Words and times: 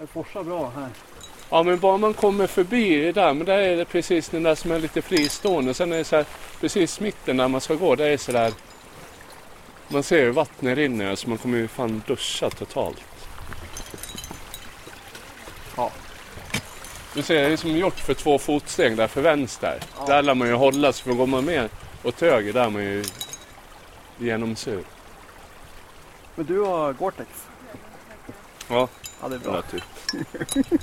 Det 0.00 0.06
forsar 0.06 0.42
bra 0.42 0.72
här. 0.76 0.88
Ja 1.50 1.62
men 1.62 1.78
bara 1.78 1.96
man 1.96 2.14
kommer 2.14 2.46
förbi 2.46 3.12
där, 3.12 3.34
men 3.34 3.46
där 3.46 3.58
är 3.58 3.76
det 3.76 3.84
precis 3.84 4.28
den 4.28 4.42
där 4.42 4.54
som 4.54 4.70
är 4.70 4.78
lite 4.78 5.02
fristående. 5.02 5.74
Sen 5.74 5.92
är 5.92 5.96
det 5.96 6.04
så 6.04 6.16
här, 6.16 6.24
precis 6.60 7.00
mitten 7.00 7.36
där 7.36 7.48
man 7.48 7.60
ska 7.60 7.74
gå, 7.74 7.94
det 7.94 8.08
är 8.08 8.16
så 8.16 8.32
där. 8.32 8.52
Man 9.88 10.02
ser 10.02 10.24
hur 10.24 10.32
vattnet 10.32 10.78
rinner 10.78 11.14
så 11.14 11.28
man 11.28 11.38
kommer 11.38 11.58
ju 11.58 11.68
fan 11.68 12.02
duscha 12.06 12.50
totalt. 12.50 13.04
Ja. 15.76 15.90
Du 17.14 17.22
ser, 17.22 17.34
det 17.34 17.52
är 17.52 17.56
som 17.56 17.76
gjort 17.76 17.98
för 17.98 18.14
två 18.14 18.38
fotsteg 18.38 18.96
där 18.96 19.06
för 19.06 19.22
vänster. 19.22 19.80
Ja. 19.98 20.06
Där 20.06 20.22
lär 20.22 20.34
man 20.34 20.48
ju 20.48 20.54
hålla 20.54 20.92
sig, 20.92 21.04
för 21.04 21.12
går 21.12 21.26
man 21.26 21.44
mer 21.44 21.68
åt 22.02 22.20
höger 22.20 22.52
där 22.52 22.64
är 22.64 22.70
man 22.70 22.82
ju 22.82 23.04
genomsur. 24.18 24.84
Men 26.34 26.46
du 26.46 26.60
har 26.60 26.92
Gore-Tex? 26.92 27.28
Ja, 28.68 28.88
Ja, 29.24 29.28
det 29.28 29.36
är 29.36 29.40
ja 29.44 29.50
bra. 29.50 29.62
typ. 29.62 29.82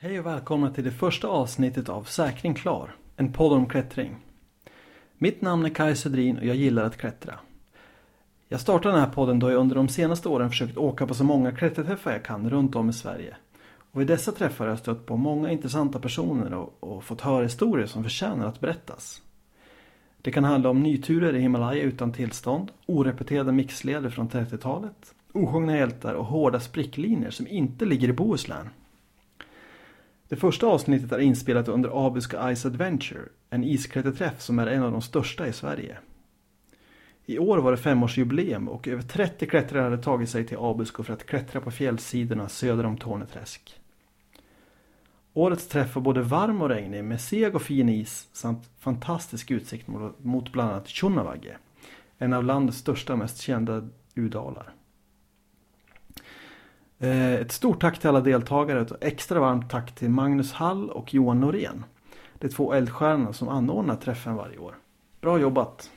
Hej 0.00 0.18
och 0.18 0.26
välkomna 0.26 0.70
till 0.70 0.84
det 0.84 0.90
första 0.90 1.28
avsnittet 1.28 1.88
av 1.88 2.04
Säkring 2.04 2.54
Klar, 2.54 2.96
en 3.16 3.32
podd 3.32 3.52
om 3.52 3.68
klättring. 3.68 4.16
Mitt 5.18 5.42
namn 5.42 5.64
är 5.64 5.70
Kaj 5.70 5.96
Södrin 5.96 6.38
och 6.38 6.44
jag 6.44 6.56
gillar 6.56 6.84
att 6.84 6.96
klättra. 6.96 7.38
Jag 8.48 8.60
startade 8.60 8.94
den 8.94 9.04
här 9.04 9.12
podden 9.12 9.38
då 9.38 9.50
jag 9.50 9.60
under 9.60 9.76
de 9.76 9.88
senaste 9.88 10.28
åren 10.28 10.50
försökt 10.50 10.76
åka 10.76 11.06
på 11.06 11.14
så 11.14 11.24
många 11.24 11.52
klätterträffar 11.52 12.12
jag 12.12 12.24
kan 12.24 12.50
runt 12.50 12.76
om 12.76 12.90
i 12.90 12.92
Sverige. 12.92 13.36
Och 13.92 14.00
vid 14.00 14.06
dessa 14.06 14.32
träffar 14.32 14.64
har 14.64 14.70
jag 14.70 14.78
stött 14.78 15.06
på 15.06 15.16
många 15.16 15.50
intressanta 15.50 16.00
personer 16.00 16.54
och, 16.54 16.76
och 16.80 17.04
fått 17.04 17.20
höra 17.20 17.42
historier 17.42 17.86
som 17.86 18.02
förtjänar 18.02 18.46
att 18.46 18.60
berättas. 18.60 19.22
Det 20.24 20.32
kan 20.32 20.44
handla 20.44 20.70
om 20.70 20.82
nyturer 20.82 21.36
i 21.36 21.40
Himalaya 21.40 21.82
utan 21.82 22.12
tillstånd, 22.12 22.72
orepeterade 22.86 23.52
mixleder 23.52 24.10
från 24.10 24.28
30-talet, 24.28 25.14
osjungna 25.32 25.76
hjältar 25.76 26.14
och 26.14 26.24
hårda 26.24 26.60
spricklinjer 26.60 27.30
som 27.30 27.46
inte 27.46 27.84
ligger 27.84 28.08
i 28.08 28.12
Bohuslän. 28.12 28.68
Det 30.28 30.36
första 30.36 30.66
avsnittet 30.66 31.12
är 31.12 31.18
inspelat 31.18 31.68
under 31.68 32.06
Abiska 32.06 32.56
Ice 32.56 32.66
Adventure, 32.66 33.20
en 33.50 33.64
isklätterträff 33.64 34.40
som 34.40 34.58
är 34.58 34.66
en 34.66 34.82
av 34.82 34.92
de 34.92 35.02
största 35.02 35.46
i 35.46 35.52
Sverige. 35.52 35.96
I 37.26 37.38
år 37.38 37.58
var 37.58 37.70
det 37.70 37.76
femårsjubileum 37.76 38.68
och 38.68 38.88
över 38.88 39.02
30 39.02 39.46
klättrare 39.46 39.82
hade 39.82 40.02
tagit 40.02 40.30
sig 40.30 40.46
till 40.46 40.58
Abisko 40.60 41.02
för 41.02 41.12
att 41.12 41.26
klättra 41.26 41.60
på 41.60 41.70
fjällsidorna 41.70 42.48
söder 42.48 42.86
om 42.86 42.96
Torneträsk. 42.96 43.80
Årets 45.36 45.68
träff 45.68 45.94
var 45.94 46.02
både 46.02 46.22
varm 46.22 46.62
och 46.62 46.68
regnig 46.68 47.04
med 47.04 47.20
seg 47.20 47.54
och 47.54 47.62
fin 47.62 47.88
is 47.88 48.28
samt 48.32 48.70
fantastisk 48.78 49.50
utsikt 49.50 49.88
mot- 50.18 50.52
bland 50.52 50.70
annat 50.70 50.88
Tjonnavagge, 50.88 51.56
en 52.18 52.32
av 52.32 52.44
landets 52.44 52.78
största 52.78 53.12
och 53.12 53.18
mest 53.18 53.40
kända 53.40 53.88
udalar. 54.14 54.72
Eh, 56.98 57.34
ett 57.34 57.52
stort 57.52 57.80
tack 57.80 57.98
till 57.98 58.08
alla 58.08 58.20
deltagare 58.20 58.80
och 58.80 58.90
ett 58.90 59.04
extra 59.04 59.40
varmt 59.40 59.70
tack 59.70 59.94
till 59.94 60.10
Magnus 60.10 60.52
Hall 60.52 60.90
och 60.90 61.14
Johan 61.14 61.40
Norén. 61.40 61.84
De 62.38 62.48
två 62.48 62.72
eldstjärnorna 62.72 63.32
som 63.32 63.48
anordnar 63.48 63.96
träffen 63.96 64.34
varje 64.34 64.58
år. 64.58 64.74
Bra 65.20 65.38
jobbat! 65.38 65.90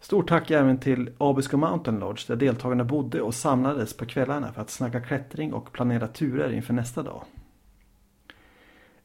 Stort 0.00 0.28
tack 0.28 0.50
även 0.50 0.78
till 0.78 1.10
Abisko 1.18 1.56
Mountain 1.56 1.98
Lodge 1.98 2.28
där 2.28 2.36
deltagarna 2.36 2.84
bodde 2.84 3.20
och 3.20 3.34
samlades 3.34 3.96
på 3.96 4.06
kvällarna 4.06 4.52
för 4.52 4.62
att 4.62 4.70
snacka 4.70 5.00
klättring 5.00 5.52
och 5.52 5.72
planera 5.72 6.08
turer 6.08 6.52
inför 6.52 6.74
nästa 6.74 7.02
dag. 7.02 7.24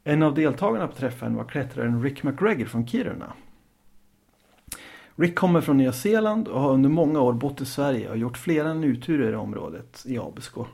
En 0.03 0.23
av 0.23 0.33
deltagarna 0.33 0.87
på 0.87 0.95
träffen 0.95 1.35
var 1.35 1.43
klättraren 1.43 2.03
Rick 2.03 2.23
McGregor 2.23 2.65
från 2.65 2.87
Kiruna. 2.87 3.33
Rick 5.15 5.35
kommer 5.35 5.61
från 5.61 5.77
Nya 5.77 5.91
Zeeland 5.91 6.47
och 6.47 6.61
har 6.61 6.71
under 6.71 6.89
många 6.89 7.21
år 7.21 7.33
bott 7.33 7.61
i 7.61 7.65
Sverige 7.65 8.09
och 8.09 8.17
gjort 8.17 8.37
flera 8.37 8.73
nuturer 8.73 9.33
i 9.33 9.35
området 9.35 10.03
i 10.07 10.17
Abisko. 10.17 10.65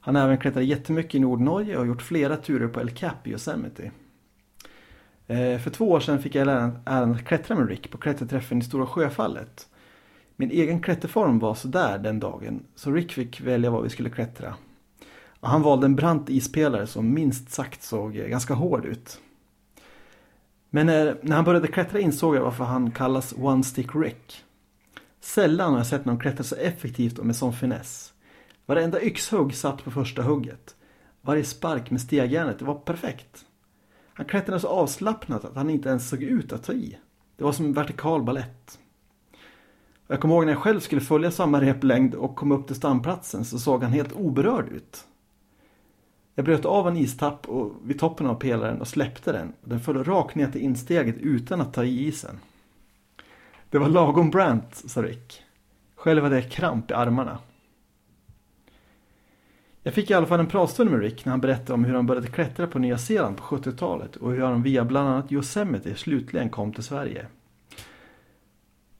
Han 0.00 0.14
har 0.14 0.22
även 0.24 0.38
klättrat 0.38 0.64
jättemycket 0.64 1.14
i 1.14 1.18
Nordnorge 1.18 1.76
och 1.76 1.86
gjort 1.86 2.02
flera 2.02 2.36
turer 2.36 2.68
på 2.68 2.80
El 2.80 2.90
Cap 2.90 3.26
i 3.26 3.30
Yosemite. 3.30 3.90
Eh, 5.26 5.58
för 5.58 5.70
två 5.70 5.90
år 5.90 6.00
sedan 6.00 6.22
fick 6.22 6.34
jag 6.34 6.48
äran 6.48 6.78
äran 6.84 7.12
att 7.12 7.24
klättra 7.24 7.56
med 7.56 7.68
Rick 7.68 7.90
på 7.90 7.98
klätterträffen 7.98 8.58
i 8.58 8.62
Stora 8.62 8.86
Sjöfallet. 8.86 9.68
Min 10.36 10.50
egen 10.50 10.80
klätterform 10.80 11.38
var 11.38 11.54
sådär 11.54 11.98
den 11.98 12.20
dagen 12.20 12.62
så 12.74 12.92
Rick 12.92 13.12
fick 13.12 13.40
välja 13.40 13.70
vad 13.70 13.82
vi 13.82 13.88
skulle 13.88 14.10
klättra. 14.10 14.54
Och 15.40 15.48
han 15.48 15.62
valde 15.62 15.86
en 15.86 15.96
brant 15.96 16.30
ispelare 16.30 16.86
som 16.86 17.14
minst 17.14 17.50
sagt 17.50 17.82
såg 17.82 18.16
eh, 18.16 18.26
ganska 18.26 18.54
hård 18.54 18.84
ut. 18.84 19.20
Men 20.70 20.86
när, 20.86 21.18
när 21.22 21.36
han 21.36 21.44
började 21.44 21.68
klättra 21.68 22.00
insåg 22.00 22.36
jag 22.36 22.42
varför 22.42 22.64
han 22.64 22.90
kallas 22.90 23.34
One 23.38 23.64
Stick 23.64 23.94
Rick. 23.94 24.44
Sällan 25.20 25.70
har 25.70 25.78
jag 25.78 25.86
sett 25.86 26.04
någon 26.04 26.18
klättra 26.18 26.44
så 26.44 26.54
effektivt 26.54 27.18
och 27.18 27.26
med 27.26 27.36
sån 27.36 27.52
finess. 27.52 28.12
Varenda 28.66 29.02
yxhugg 29.02 29.54
satt 29.54 29.84
på 29.84 29.90
första 29.90 30.22
hugget. 30.22 30.76
Varje 31.20 31.44
spark 31.44 31.90
med 31.90 32.00
stegjärnet, 32.00 32.58
det 32.58 32.64
var 32.64 32.74
perfekt. 32.74 33.44
Han 34.14 34.26
klättrade 34.26 34.60
så 34.60 34.68
avslappnat 34.68 35.44
att 35.44 35.56
han 35.56 35.70
inte 35.70 35.88
ens 35.88 36.08
såg 36.08 36.22
ut 36.22 36.52
att 36.52 36.62
ta 36.62 36.72
i. 36.72 36.98
Det 37.36 37.44
var 37.44 37.52
som 37.52 37.66
en 37.66 37.72
vertikal 37.72 38.22
ballett. 38.22 38.78
Jag 40.06 40.20
kommer 40.20 40.34
ihåg 40.34 40.46
när 40.46 40.52
jag 40.52 40.62
själv 40.62 40.80
skulle 40.80 41.00
följa 41.00 41.30
samma 41.30 41.60
replängd 41.60 42.14
och 42.14 42.36
kom 42.36 42.52
upp 42.52 42.66
till 42.66 42.76
stamplatsen 42.76 43.44
så 43.44 43.58
såg 43.58 43.82
han 43.82 43.92
helt 43.92 44.12
oberörd 44.12 44.68
ut. 44.68 45.07
Jag 46.38 46.44
bröt 46.44 46.64
av 46.64 46.88
en 46.88 46.96
istapp 46.96 47.48
och 47.48 47.72
vid 47.84 47.98
toppen 47.98 48.26
av 48.26 48.34
pelaren 48.34 48.80
och 48.80 48.88
släppte 48.88 49.32
den. 49.32 49.52
Den 49.64 49.80
föll 49.80 50.04
rakt 50.04 50.34
ner 50.34 50.50
till 50.50 50.60
insteget 50.60 51.16
utan 51.18 51.60
att 51.60 51.74
ta 51.74 51.84
i 51.84 52.06
isen. 52.06 52.38
Det 53.70 53.78
var 53.78 53.88
lagom 53.88 54.30
brant, 54.30 54.74
sa 54.74 55.02
Rick. 55.02 55.42
Själv 55.94 56.22
hade 56.22 56.34
jag 56.40 56.50
kramp 56.50 56.90
i 56.90 56.94
armarna. 56.94 57.38
Jag 59.82 59.94
fick 59.94 60.10
i 60.10 60.14
alla 60.14 60.26
fall 60.26 60.40
en 60.40 60.46
pratstund 60.46 60.90
med 60.90 61.00
Rick 61.00 61.24
när 61.24 61.30
han 61.30 61.40
berättade 61.40 61.72
om 61.72 61.84
hur 61.84 61.94
han 61.94 62.06
började 62.06 62.26
klättra 62.26 62.66
på 62.66 62.78
Nya 62.78 62.98
Zeeland 62.98 63.36
på 63.36 63.42
70-talet 63.42 64.16
och 64.16 64.32
hur 64.32 64.40
han 64.40 64.62
via 64.62 64.84
bland 64.84 65.08
annat 65.08 65.32
Yosemite 65.32 65.94
slutligen 65.94 66.50
kom 66.50 66.72
till 66.72 66.84
Sverige. 66.84 67.26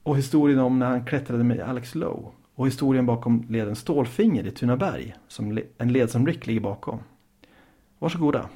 Och 0.03 0.17
historien 0.17 0.59
om 0.59 0.79
när 0.79 0.89
han 0.89 1.05
klättrade 1.05 1.43
med 1.43 1.59
Alex 1.59 1.95
Lowe. 1.95 2.31
Och 2.55 2.67
historien 2.67 3.05
bakom 3.05 3.45
leden 3.49 3.75
Stålfinger 3.75 4.47
i 4.47 4.51
Tunaberg, 4.51 5.15
som 5.27 5.59
en 5.77 5.93
led 5.93 6.09
som 6.09 6.27
Rick 6.27 6.47
ligger 6.47 6.61
bakom. 6.61 6.99
Varsågoda. 7.99 8.49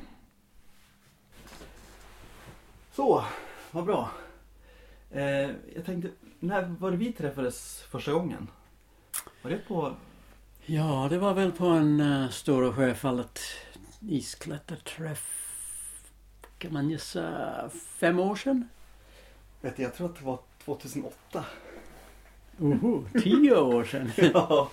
Så, 2.91 3.23
vad 3.71 3.85
bra. 3.85 4.09
Eh, 5.11 5.49
jag 5.75 5.85
tänkte, 5.85 6.09
när 6.39 6.75
var 6.79 6.91
det 6.91 6.97
vi 6.97 7.13
träffades 7.13 7.81
första 7.81 8.11
gången? 8.11 8.47
Var 9.41 9.51
det 9.51 9.57
på... 9.57 9.95
Ja, 10.65 11.07
det 11.09 11.17
var 11.17 11.33
väl 11.33 11.51
på 11.51 11.65
en 11.65 11.99
uh, 12.01 12.29
Stora 12.29 12.73
Sjöfallet 12.73 13.39
isklätterträff. 14.09 15.39
Kan 16.57 16.73
man 16.73 16.89
gissa 16.89 17.69
fem 17.99 18.19
år 18.19 18.35
sedan? 18.35 18.69
Vet 19.61 19.77
du, 19.77 19.83
jag 19.83 19.95
tror 19.95 20.09
att 20.09 20.15
det 20.15 20.25
var 20.25 20.39
2008. 20.65 21.45
Oho, 22.59 23.05
tio 23.23 23.55
år 23.55 23.83
sedan. 23.83 24.11
ja. 24.33 24.69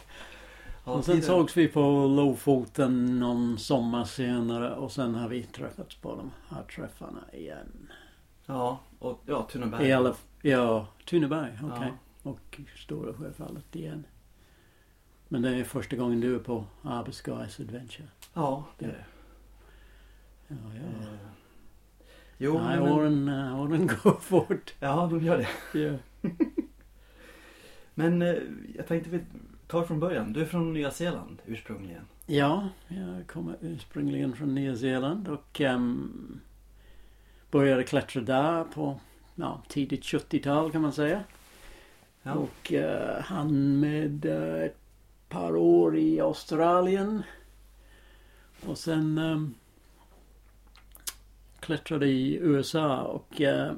Och 0.84 1.04
sen 1.04 1.22
sågs 1.22 1.56
vi 1.56 1.68
på 1.68 1.80
Lofoten 2.06 3.18
någon 3.18 3.58
sommar 3.58 4.04
senare 4.04 4.74
och 4.74 4.92
sen 4.92 5.14
har 5.14 5.28
vi 5.28 5.42
träffats 5.42 5.94
på 5.96 6.16
de 6.16 6.30
här 6.48 6.62
träffarna 6.62 7.20
igen. 7.32 7.88
Ja, 8.46 8.80
och 8.98 9.22
ja, 9.26 9.42
Tunaberg. 9.52 9.86
I 9.88 9.92
alla, 9.92 10.14
ja, 10.42 10.86
Tuneberg, 11.06 11.58
okej. 11.62 11.92
Ja. 12.22 12.30
Och 12.30 12.60
Stora 12.76 13.14
Sjöfallet 13.14 13.76
igen. 13.76 14.04
Men 15.28 15.42
det 15.42 15.50
är 15.56 15.64
första 15.64 15.96
gången 15.96 16.20
du 16.20 16.34
är 16.34 16.38
på 16.38 16.64
Ice 17.12 17.60
Adventure. 17.60 18.08
Ja, 18.34 18.64
det 18.78 18.84
är 18.84 18.88
det. 18.88 19.04
Ja, 20.48 20.56
ja. 20.74 20.80
Eh, 20.80 21.18
Jo, 22.42 22.58
Nej, 22.58 22.80
men, 22.80 22.92
åren, 22.92 23.28
eh, 23.28 23.60
åren 23.60 23.86
går 24.02 24.20
fort. 24.20 24.74
ja, 24.80 25.06
de 25.10 25.20
gör 25.24 25.38
det. 25.38 25.78
Ja. 25.78 25.96
Men 27.94 28.22
eh, 28.22 28.34
jag 28.76 28.86
tänkte 28.86 29.20
tar 29.70 29.84
från 29.84 30.00
början. 30.00 30.32
Du 30.32 30.40
är 30.40 30.46
från 30.46 30.72
Nya 30.72 30.90
Zeeland 30.90 31.42
ursprungligen. 31.46 32.02
Ja, 32.26 32.68
jag 32.88 33.26
kommer 33.26 33.56
ursprungligen 33.60 34.36
från 34.36 34.54
Nya 34.54 34.76
Zeeland 34.76 35.28
och 35.28 35.60
ehm, 35.60 36.40
började 37.50 37.84
klättra 37.84 38.22
där 38.22 38.64
på 38.64 39.00
ja, 39.34 39.62
tidigt 39.68 40.02
70-tal 40.02 40.72
kan 40.72 40.82
man 40.82 40.92
säga. 40.92 41.24
Ja. 42.22 42.34
Och 42.34 42.72
uh, 42.72 43.20
han 43.20 43.80
med 43.80 44.24
eh, 44.24 44.62
ett 44.62 44.78
par 45.28 45.56
år 45.56 45.98
i 45.98 46.20
Australien. 46.20 47.22
Och 48.66 48.78
sen 48.78 49.18
um, 49.18 49.54
klättrade 51.60 52.06
i 52.06 52.34
USA 52.34 53.00
och 53.00 53.40
uh, 53.40 53.72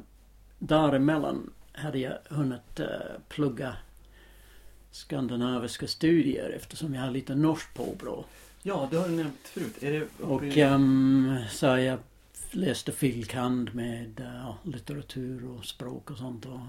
däremellan 0.59 1.53
hade 1.73 1.99
jag 1.99 2.19
hunnit 2.29 2.81
uh, 2.81 2.87
plugga 3.29 3.77
skandinaviska 4.93 5.87
studier 5.87 6.51
eftersom 6.51 6.95
jag 6.95 7.03
har 7.03 7.11
lite 7.11 7.35
norskt 7.35 7.75
påbrå. 7.75 8.25
ja, 8.63 8.89
det 8.91 8.97
har 8.97 9.09
du 9.09 9.15
nämnt 9.15 9.49
förut. 9.49 9.77
Det 9.81 10.09
Och 10.21 10.43
ehm, 10.45 11.37
så 11.51 11.67
jag 11.67 11.99
läste 12.51 12.93
filkand 12.93 13.75
med 13.75 14.21
uh, 14.21 14.55
litteratur 14.63 15.51
och 15.51 15.65
språk 15.65 16.11
och 16.11 16.19
sånt. 16.19 16.47
Och, 16.47 16.61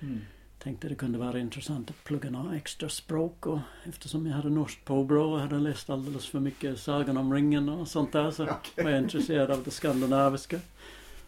mm. 0.00 0.20
tänkte 0.62 0.88
det 0.88 0.94
kunde 0.94 1.18
vara 1.18 1.38
intressant 1.38 1.90
att 1.90 2.04
plugga 2.04 2.30
några 2.30 2.56
extra 2.56 2.88
språk 2.88 3.46
och 3.46 3.58
eftersom 3.84 4.26
jag 4.26 4.34
hade 4.34 4.50
norskt 4.50 4.84
påbrå 4.84 5.32
och 5.32 5.40
hade 5.40 5.58
läst 5.58 5.90
alldeles 5.90 6.26
för 6.26 6.40
mycket 6.40 6.78
Sagan 6.78 7.16
om 7.16 7.34
ringen 7.34 7.68
och 7.68 7.88
sånt 7.88 8.12
där 8.12 8.30
så 8.30 8.42
Okej. 8.50 8.84
var 8.84 8.90
jag 8.90 9.02
intresserad 9.02 9.50
av 9.50 9.62
det 9.64 9.70
skandinaviska. 9.70 10.60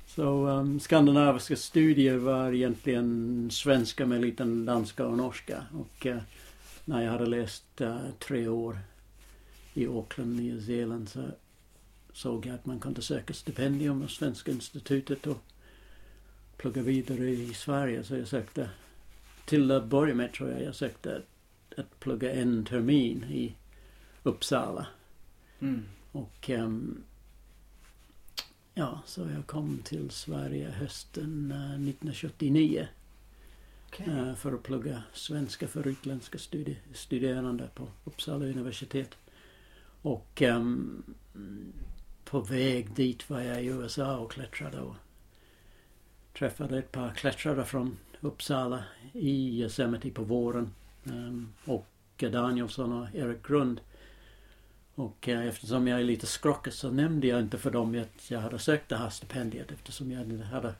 Så 0.06 0.46
um, 0.46 0.80
skandinaviska 0.80 1.56
studier 1.56 2.16
var 2.16 2.52
egentligen 2.52 3.48
svenska 3.50 4.06
med 4.06 4.20
liten 4.20 4.64
danska 4.64 5.06
och 5.06 5.16
norska. 5.16 5.66
Och 5.72 6.06
eh, 6.06 6.18
när 6.84 7.02
jag 7.02 7.12
hade 7.12 7.26
läst 7.26 7.80
eh, 7.80 7.98
tre 8.18 8.48
år 8.48 8.78
i 9.74 9.86
Auckland, 9.86 10.36
Nya 10.36 10.60
Zeeland 10.60 11.08
så 11.08 11.22
såg 12.12 12.46
jag 12.46 12.54
att 12.54 12.66
man 12.66 12.80
kunde 12.80 13.02
söka 13.02 13.34
stipendium 13.34 14.02
hos 14.02 14.16
Svenska 14.16 14.50
institutet 14.50 15.26
och 15.26 15.42
plugga 16.56 16.82
vidare 16.82 17.30
i 17.30 17.54
Sverige. 17.54 18.04
Så 18.04 18.16
jag 18.16 18.28
sökte, 18.28 18.70
till 19.44 19.70
att 19.70 19.84
börja 19.84 20.14
med 20.14 20.32
tror 20.32 20.50
jag, 20.50 20.62
jag 20.62 20.74
sökte 20.74 21.16
att, 21.16 21.78
att 21.78 22.00
plugga 22.00 22.32
en 22.32 22.64
termin 22.64 23.24
i 23.24 23.54
Uppsala. 24.22 24.86
Mm. 25.60 25.84
Och 26.12 26.50
ehm, 26.50 27.02
ja, 28.74 29.00
så 29.06 29.20
jag 29.20 29.46
kom 29.46 29.78
till 29.84 30.10
Sverige 30.10 30.70
hösten 30.70 31.50
eh, 31.52 31.58
1979 31.58 32.88
Okej. 33.88 34.06
eh, 34.08 34.34
för 34.34 34.52
att 34.52 34.62
plugga 34.62 35.02
svenska 35.12 35.68
för 35.68 35.86
utländska 35.88 36.38
studi- 36.38 36.76
studerande 36.94 37.68
på 37.74 37.88
Uppsala 38.04 38.44
universitet. 38.44 39.10
Och 40.02 40.42
ehm, 40.42 41.02
på 42.24 42.40
väg 42.40 42.94
dit 42.94 43.30
var 43.30 43.40
jag 43.40 43.62
i 43.62 43.66
USA 43.66 44.18
och 44.18 44.32
klättrade 44.32 44.80
och 44.80 44.94
träffade 46.38 46.78
ett 46.78 46.92
par 46.92 47.14
klättrare 47.14 47.64
från 47.64 47.98
Uppsala 48.20 48.84
i 49.12 49.60
Yosemite 49.62 50.10
på 50.10 50.24
våren. 50.24 50.70
Ehm, 51.04 51.48
och 51.64 51.86
Danielsson 52.16 52.92
och 52.92 53.14
Erik 53.14 53.46
Grund. 53.46 53.80
Och 54.94 55.28
eh, 55.28 55.46
eftersom 55.46 55.86
jag 55.88 56.00
är 56.00 56.04
lite 56.04 56.26
skrockig 56.26 56.72
så 56.72 56.90
nämnde 56.90 57.26
jag 57.26 57.40
inte 57.40 57.58
för 57.58 57.70
dem 57.70 58.02
att 58.02 58.30
jag 58.30 58.40
hade 58.40 58.58
sökt 58.58 58.88
det 58.88 58.96
här 58.96 59.10
stipendiet 59.10 59.70
eftersom 59.72 60.10
jag 60.12 60.22
inte 60.22 60.44
hade 60.44 60.74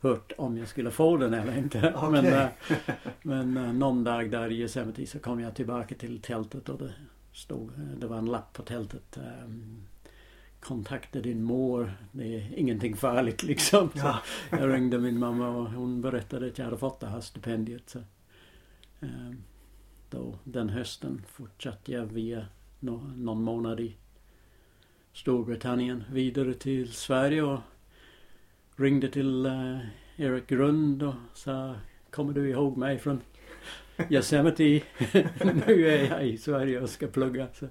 hört 0.00 0.32
om 0.38 0.58
jag 0.58 0.68
skulle 0.68 0.90
få 0.90 1.16
den 1.16 1.34
eller 1.34 1.58
inte. 1.58 1.92
Okej. 1.96 2.10
Men, 2.22 2.26
eh, 2.26 2.48
men 3.22 3.56
eh, 3.56 3.72
någon 3.72 4.04
dag 4.04 4.30
där 4.30 4.50
i 4.52 4.60
Yosemite 4.60 5.06
så 5.06 5.18
kom 5.18 5.40
jag 5.40 5.54
tillbaka 5.54 5.94
till 5.94 6.20
tältet 6.20 6.68
och 6.68 6.78
det 6.78 6.92
stod, 7.32 7.72
det 8.00 8.06
var 8.06 8.18
en 8.18 8.26
lapp 8.26 8.52
på 8.52 8.62
tältet. 8.62 9.16
ehm, 9.16 9.82
Kontakta 10.60 11.20
din 11.20 11.42
mor, 11.42 11.92
det 12.12 12.34
är 12.36 12.54
ingenting 12.58 12.96
farligt 12.96 13.42
liksom. 13.42 13.90
Så 13.92 13.98
Ja. 13.98 14.18
jag 14.50 14.72
ringde 14.74 14.98
min 14.98 15.18
mamma 15.18 15.48
och 15.48 15.70
hon 15.70 16.00
berättade 16.02 16.46
att 16.46 16.58
jag 16.58 16.64
hade 16.64 16.78
fått 16.78 17.00
det 17.00 17.06
här 17.06 17.20
stipendiet. 17.20 17.90
Så, 17.90 17.98
ehm, 19.00 19.42
då, 20.10 20.38
den 20.44 20.68
hösten 20.68 21.22
fortsatte 21.28 21.92
jag 21.92 22.06
via 22.06 22.46
någon 22.80 23.42
månad 23.42 23.80
i 23.80 23.96
Storbritannien 25.12 26.04
vidare 26.12 26.54
till 26.54 26.92
Sverige 26.92 27.42
och 27.42 27.60
ringde 28.76 29.08
till 29.08 29.46
eh, 29.46 29.78
Erik 30.16 30.46
Grund 30.46 31.02
och 31.02 31.14
sa 31.34 31.74
Kommer 32.10 32.32
du 32.32 32.50
ihåg 32.50 32.76
mig 32.76 32.98
från 32.98 33.20
Yosemite? 34.10 34.64
nu 35.66 35.88
är 35.88 36.10
jag 36.10 36.26
i 36.26 36.38
Sverige 36.38 36.80
och 36.80 36.90
ska 36.90 37.06
plugga. 37.06 37.48
Så, 37.52 37.66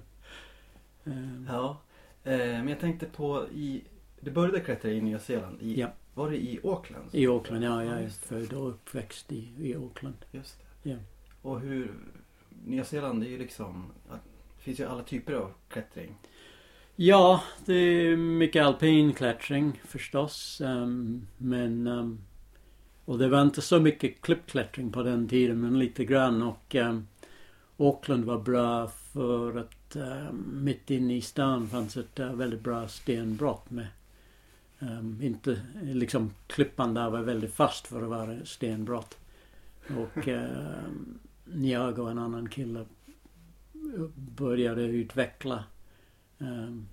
ehm, 1.04 1.46
Ja. 1.50 1.80
Eh, 2.24 2.38
men 2.38 2.68
jag 2.68 2.80
tänkte 2.80 3.06
på 3.06 3.46
i... 3.54 3.84
Du 4.20 4.30
började 4.30 4.60
klättra 4.60 4.90
i 4.90 5.00
Nya 5.00 5.18
Zeeland. 5.18 5.62
I, 5.62 5.80
Ja. 5.80 5.92
Var 6.14 6.30
det 6.30 6.36
i 6.36 6.60
Auckland? 6.64 7.04
I 7.12 7.26
Auckland, 7.26 7.64
ja. 7.64 7.84
Jag 7.84 7.94
är 7.94 8.02
det. 8.02 8.10
född 8.10 8.52
och 8.52 8.68
uppväxt 8.68 9.32
i, 9.32 9.52
i 9.58 9.74
Auckland. 9.74 10.16
Just 10.32 10.58
det. 10.82 10.90
Ja. 10.90 10.96
Och 11.42 11.60
hur... 11.60 11.94
Nya 12.64 12.84
Zeeland 12.84 13.22
är 13.24 13.28
ju 13.28 13.38
liksom... 13.38 13.84
Det 14.58 14.64
finns 14.64 14.80
ju 14.80 14.84
alla 14.84 15.02
typer 15.02 15.32
av 15.32 15.52
klättring. 15.68 16.14
Ja, 16.96 17.42
det 17.64 17.74
är 17.74 18.16
mycket 18.16 18.64
alpin 18.64 19.12
klättring 19.12 19.80
förstås. 19.84 20.60
Ehm, 20.60 21.26
men... 21.38 21.86
Ehm, 21.86 22.18
och 23.04 23.18
det 23.18 23.28
var 23.28 23.42
inte 23.42 23.62
så 23.62 23.80
mycket 23.80 24.20
klippklättring 24.20 24.92
på 24.92 25.02
den 25.02 25.28
tiden, 25.28 25.60
men 25.60 25.78
lite 25.78 26.04
grann. 26.04 26.42
Och 26.42 26.74
um, 26.74 27.06
Auckland 27.76 28.24
var 28.24 28.38
bra 28.38 28.88
för 28.88 29.58
att 29.58 29.96
mitt 30.52 30.90
inne 30.90 31.16
i 31.16 31.20
stan 31.20 31.68
fanns 31.68 31.96
ett 31.96 32.18
eh, 32.18 32.32
väldigt 32.32 32.60
bra 32.60 32.88
stenbrott 32.88 33.70
med 33.70 33.86
Um, 34.80 35.18
inte, 35.22 35.60
liksom 35.82 36.30
klippan 36.46 36.94
där 36.94 37.10
var 37.10 37.20
väldigt 37.20 37.54
fast 37.54 37.86
för 37.86 38.02
att 38.02 38.08
vara 38.08 38.44
stenbrott. 38.44 39.18
Och 39.96 40.28
um, 40.28 41.18
jag 41.62 41.98
och 41.98 42.10
en 42.10 42.18
annan 42.18 42.48
kille 42.48 42.84
började 44.14 44.82
utveckla 44.82 45.64
um, 46.38 46.88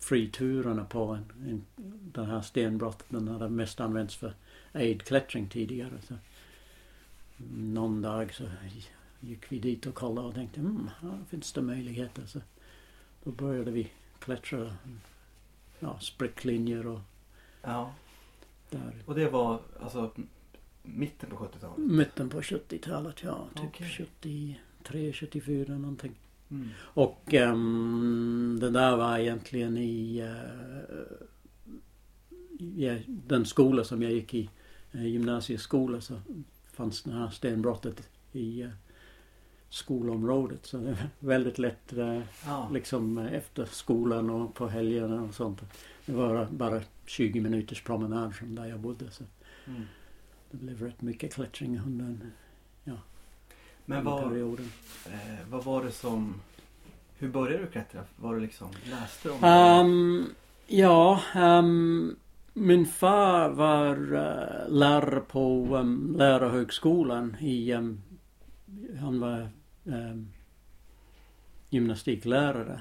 friturerna 0.00 0.84
på 0.84 1.06
en, 1.06 1.24
en, 1.50 1.64
den 2.12 2.26
här 2.26 2.40
stenbrottet. 2.42 3.06
Den 3.08 3.28
hade 3.28 3.48
mest 3.48 3.80
använts 3.80 4.16
för 4.16 4.34
aidklättring 4.72 5.48
tidigare. 5.48 6.00
Så 6.08 6.14
någon 7.54 8.02
dag 8.02 8.34
så 8.34 8.44
gick 9.20 9.52
vi 9.52 9.58
dit 9.58 9.86
och 9.86 9.94
kollade 9.94 10.28
och 10.28 10.34
tänkte 10.34 10.60
mm, 10.60 10.90
här 11.00 11.18
finns 11.28 11.52
det 11.52 11.62
möjligheter. 11.62 12.26
Så 12.26 12.40
då 13.24 13.30
började 13.30 13.70
vi 13.70 13.92
klättra 14.18 14.76
ja, 15.78 15.98
spricklinjer 16.00 16.86
och 16.86 17.00
Ja. 17.62 17.94
där. 18.70 18.94
Och 19.06 19.14
det 19.14 19.28
var 19.30 19.60
alltså 19.80 20.10
mitten 20.82 21.30
på 21.30 21.36
70-talet? 21.36 21.78
Mitten 21.78 22.28
på 22.28 22.40
70-talet, 22.40 23.22
ja. 23.22 23.48
Typ 23.54 23.64
Okej. 23.64 23.88
73, 23.96 24.56
74 25.12 25.78
någonting. 25.78 26.12
Mm. 26.50 26.68
Och 26.80 27.34
ehm, 27.34 28.58
det 28.60 28.70
där 28.70 28.96
var 28.96 29.18
egentligen 29.18 29.76
i, 29.76 30.18
eh, 30.18 31.26
i 32.60 33.02
den 33.06 33.44
skola 33.44 33.84
som 33.84 34.02
jag 34.02 34.12
gick 34.12 34.34
i, 34.34 34.50
eh, 34.92 35.06
gymnasieskola, 35.06 36.00
så 36.00 36.20
fanns 36.72 37.02
det 37.02 37.12
här 37.12 37.28
stenbrottet 37.30 38.08
i 38.32 38.62
eh, 38.62 38.70
skolområdet. 39.68 40.66
Så 40.66 40.76
det 40.76 40.84
var 40.90 40.96
väldigt 41.18 41.58
lätt 41.58 41.92
eh, 41.92 42.20
Ja. 42.46 42.68
liksom 42.72 43.18
efter 43.18 43.64
skolan 43.64 44.30
och 44.30 44.54
på 44.54 44.68
helgerna 44.68 45.22
och 45.22 45.34
sånt. 45.34 45.60
Det 46.06 46.12
var 46.12 46.48
bara 46.50 46.82
20 47.06 47.40
minuters 47.40 47.82
promenad 47.82 48.34
från 48.34 48.54
där 48.54 48.66
jag 48.66 48.80
bodde. 48.80 49.10
Så 49.10 49.24
Mm. 49.66 49.82
det 50.50 50.56
blev 50.56 50.82
rätt 50.82 51.02
mycket 51.02 51.34
klättring 51.34 51.78
under 51.86 52.18
Men 53.84 54.04
vad, 54.04 54.28
perioden. 54.28 54.72
eh, 55.06 55.48
vad 55.50 55.64
var 55.64 55.84
det 55.84 55.92
som... 55.92 56.34
Hur 57.18 57.28
började 57.28 57.64
du 57.64 57.70
klättra? 57.70 58.04
Var 58.16 58.34
det 58.34 58.40
liksom... 58.40 58.68
Läste 58.90 59.30
om 59.30 59.40
det? 59.40 59.46
Ehm, 59.46 60.26
ja, 60.66 61.20
ehm, 61.34 62.16
min 62.52 62.86
far 62.86 63.50
var 63.50 64.14
uh, 64.14 64.68
lärare 64.68 65.20
på 65.20 65.76
um, 65.76 66.14
lärarhögskolan 66.18 67.36
i... 67.40 67.72
Um, 67.72 68.02
han 69.00 69.20
var 69.20 69.48
um, 69.84 70.28
gymnastiklärare. 71.70 72.80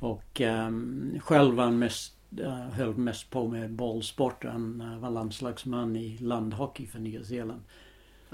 Och 0.00 0.40
um, 0.40 1.20
själv 1.20 1.54
var 1.54 1.64
han 1.64 1.78
mest, 1.78 2.14
uh, 2.40 2.68
höll 2.68 2.94
mest 2.94 3.30
på 3.30 3.48
med 3.48 3.70
bollsport. 3.72 4.44
Han 4.44 4.80
uh, 4.80 4.98
var 4.98 5.10
landslagsman 5.10 5.96
i 5.96 6.18
landhockey 6.18 6.86
för 6.86 6.98
Nya 6.98 7.24
Zeeland. 7.24 7.62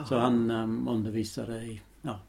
Så 0.06 0.18
han 0.18 0.50
um, 0.50 0.88
undervisade 0.88 1.62
i 1.62 1.80
ja, 2.02 2.20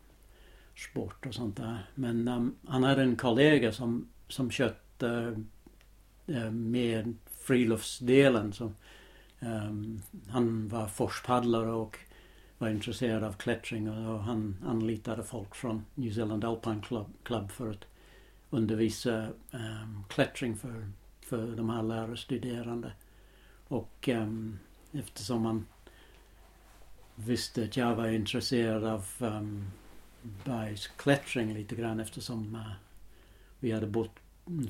sport 0.75 1.25
och 1.25 1.33
sånt 1.33 1.57
där. 1.57 1.89
Men 1.95 2.27
um, 2.27 2.55
han 2.67 2.83
hade 2.83 3.01
en 3.01 3.15
kollega 3.15 3.71
som, 3.71 4.07
som 4.27 4.51
köpte 4.51 5.35
uh, 6.29 6.51
med 6.51 7.15
friluftsdelen. 7.25 8.53
Så, 8.53 8.71
um, 9.39 10.01
han 10.29 10.67
var 10.67 10.87
forspaddlare 10.87 11.71
och 11.71 11.97
var 12.57 12.69
intresserad 12.69 13.23
av 13.23 13.33
klättring 13.33 13.89
och, 13.89 14.23
han 14.23 14.55
anlitade 14.65 15.23
folk 15.23 15.55
från 15.55 15.85
New 15.95 16.13
Zealand 16.13 16.45
Alpine 16.45 16.81
Club, 16.81 17.07
Club 17.23 17.51
för 17.51 17.69
att 17.69 17.85
undervisa 18.49 19.27
um, 19.51 20.03
klättring 20.09 20.57
för, 20.57 20.89
för 21.21 21.55
de 21.55 21.69
här 21.69 21.83
lärarstuderande. 21.83 22.91
Och 23.67 24.09
um, 24.11 24.59
eftersom 24.91 25.45
han 25.45 25.65
visste 27.25 27.63
att 27.63 27.77
jag 27.77 27.95
var 27.95 28.07
intresserad 28.07 28.83
av 28.83 29.05
um, 29.19 29.71
bergsklättring 30.45 31.53
lite 31.53 31.75
grann 31.75 31.99
eftersom 31.99 32.55
uh, 32.55 32.71
vi 33.59 33.71
hade 33.71 33.87
bott 33.87 34.11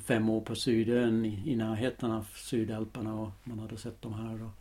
fem 0.03 0.29
år 0.29 0.41
på 0.41 0.55
Sydön 0.55 1.25
i, 1.25 1.51
i 1.51 1.55
närheten 1.55 2.11
av 2.11 2.27
Sydalperna 2.35 3.15
och 3.15 3.29
man 3.43 3.59
hade 3.59 3.77
sett 3.77 4.01
de 4.01 4.13
här. 4.13 4.43
Och 4.43 4.51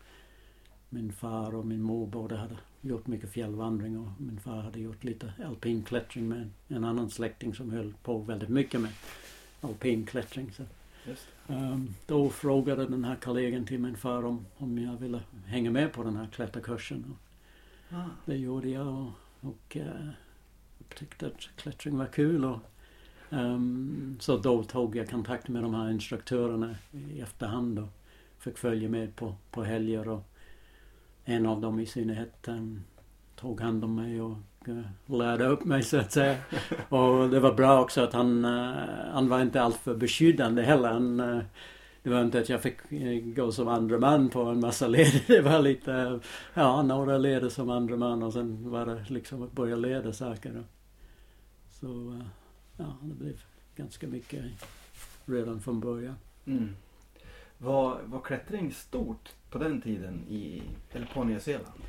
min 0.89 1.13
far 1.13 1.55
och 1.55 1.67
min 1.67 1.83
mor 1.83 2.07
båda 2.07 2.37
hade 2.37 2.57
gjort 2.81 3.07
mycket 3.07 3.31
fjällvandring 3.31 3.99
och 3.99 4.09
min 4.19 4.41
far 4.41 4.63
hade 4.63 4.81
gjort 4.81 5.05
lite 5.05 5.33
alpinklättring 5.47 6.29
med 6.29 6.51
en, 6.69 6.85
annan 6.85 7.11
släkting 7.11 7.55
som 7.55 7.71
höll 7.71 7.95
på 8.03 8.19
väldigt 8.19 8.49
mycket 8.49 8.81
med 8.81 8.93
alpinklättring. 9.61 10.53
Så 10.53 10.63
Ehm, 11.49 11.95
då 12.07 12.31
frågade 12.31 12.87
den 12.87 13.05
här 13.05 13.17
kollegan 13.17 13.65
till 13.65 13.79
min 13.79 13.97
far 13.97 14.25
om, 14.25 14.47
om 14.57 14.79
jag 14.79 14.97
ville 14.97 15.21
hänga 15.47 15.71
med 15.71 15.93
på 15.93 16.03
den 16.03 16.17
här 16.17 16.27
klätterkursen. 16.27 17.05
Och 17.11 17.17
Ah. 17.91 18.05
Det 18.25 18.37
gjorde 18.37 18.69
jag 18.69 18.87
och, 18.87 19.11
och 19.41 19.77
uh, 19.77 20.11
upptäckte 20.81 21.27
att 21.27 21.41
klättring 21.57 21.99
var 21.99 22.07
kul. 22.07 22.45
Och, 22.45 22.59
um, 23.31 24.17
så 24.21 24.37
då 24.37 24.63
tog 24.63 24.97
jag 24.97 25.11
kontakt 25.11 25.49
med 25.49 25.63
de 25.63 25.75
här 25.75 25.91
instruktörerna 25.91 26.75
i 26.93 27.21
efterhand 27.21 27.79
och 27.79 27.89
fick 28.39 28.59
följa 28.59 28.89
med 28.89 29.17
på, 29.17 29.35
på 29.51 29.63
helger. 29.63 30.09
Och 30.09 30.23
en 31.25 31.47
av 31.47 31.61
dem 31.61 31.81
i 31.81 31.87
synnerhet 31.87 32.49
um, 32.49 32.85
tog 33.37 33.61
hand 33.61 33.85
om 33.85 33.95
mig 33.95 34.21
och 34.21 34.37
uh, 34.69 34.81
lärde 35.07 35.47
upp 35.47 35.65
mig 35.65 35.83
så 35.83 35.99
att 35.99 36.13
säga. 36.13 36.37
och 36.89 37.31
det 37.31 37.41
var 37.41 37.55
bra 37.55 37.81
också 37.81 38.01
att 38.01 38.13
han, 38.13 38.45
uh, 38.45 38.75
han 39.13 39.29
var 39.29 39.41
inte 39.41 39.63
alltför 39.63 39.95
beskyddande 39.95 40.63
heller. 40.63 40.89
Han, 40.89 41.43
det 42.03 42.11
var 42.11 42.23
inte 42.23 42.39
att 42.39 42.49
jag 42.49 42.63
fick 42.63 42.77
gå 43.37 43.53
som 43.53 43.69
andra 43.69 43.99
man 43.99 44.29
på 44.29 44.43
en 44.43 44.61
massa 44.61 44.89
leder. 44.89 45.25
Det 45.27 45.41
var 45.41 45.63
lite, 45.63 46.21
ja, 46.55 46.83
några 46.83 47.19
leder 47.19 47.49
som 47.49 47.71
andra 47.71 47.97
man 47.97 48.23
och 48.23 48.33
sen 48.33 48.71
var 48.71 48.87
det 48.87 49.05
liksom 49.09 49.43
att 49.43 49.53
börja 49.53 49.77
leda 49.77 50.13
saker. 50.13 50.65
Så, 51.71 52.21
ja, 52.77 52.97
det 53.03 53.15
blev 53.15 53.41
ganska 53.77 54.07
mycket 54.07 54.45
redan 55.27 55.61
från 55.61 55.81
början. 55.81 56.15
Mm. 56.47 56.77
Var, 57.59 58.01
var 58.05 58.21
klättring 58.21 58.73
stort 58.73 59.29
på 59.51 59.59
den 59.59 59.81
tiden 59.81 60.25
i, 60.29 60.63
eller 60.93 61.07
på 61.07 61.25
Nya 61.25 61.41
Zeeland? 61.41 61.83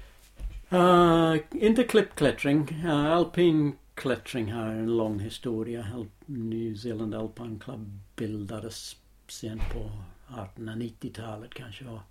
Uh, 0.73 1.41
inte 1.51 1.83
klippklättring. 1.83 2.81
Uh, 2.85 3.05
alpin 3.05 3.73
klättring 3.93 4.51
har 4.51 4.65
en 4.65 4.97
lång 4.97 5.19
historia. 5.19 6.05
New 6.25 6.75
Zealand 6.75 7.15
Alpine 7.15 7.59
Club 7.59 7.99
bildades 8.15 8.95
sent 9.31 9.61
på 9.73 9.91
1890-talet 10.27 11.53
kanske. 11.53 11.85
Och 11.85 12.01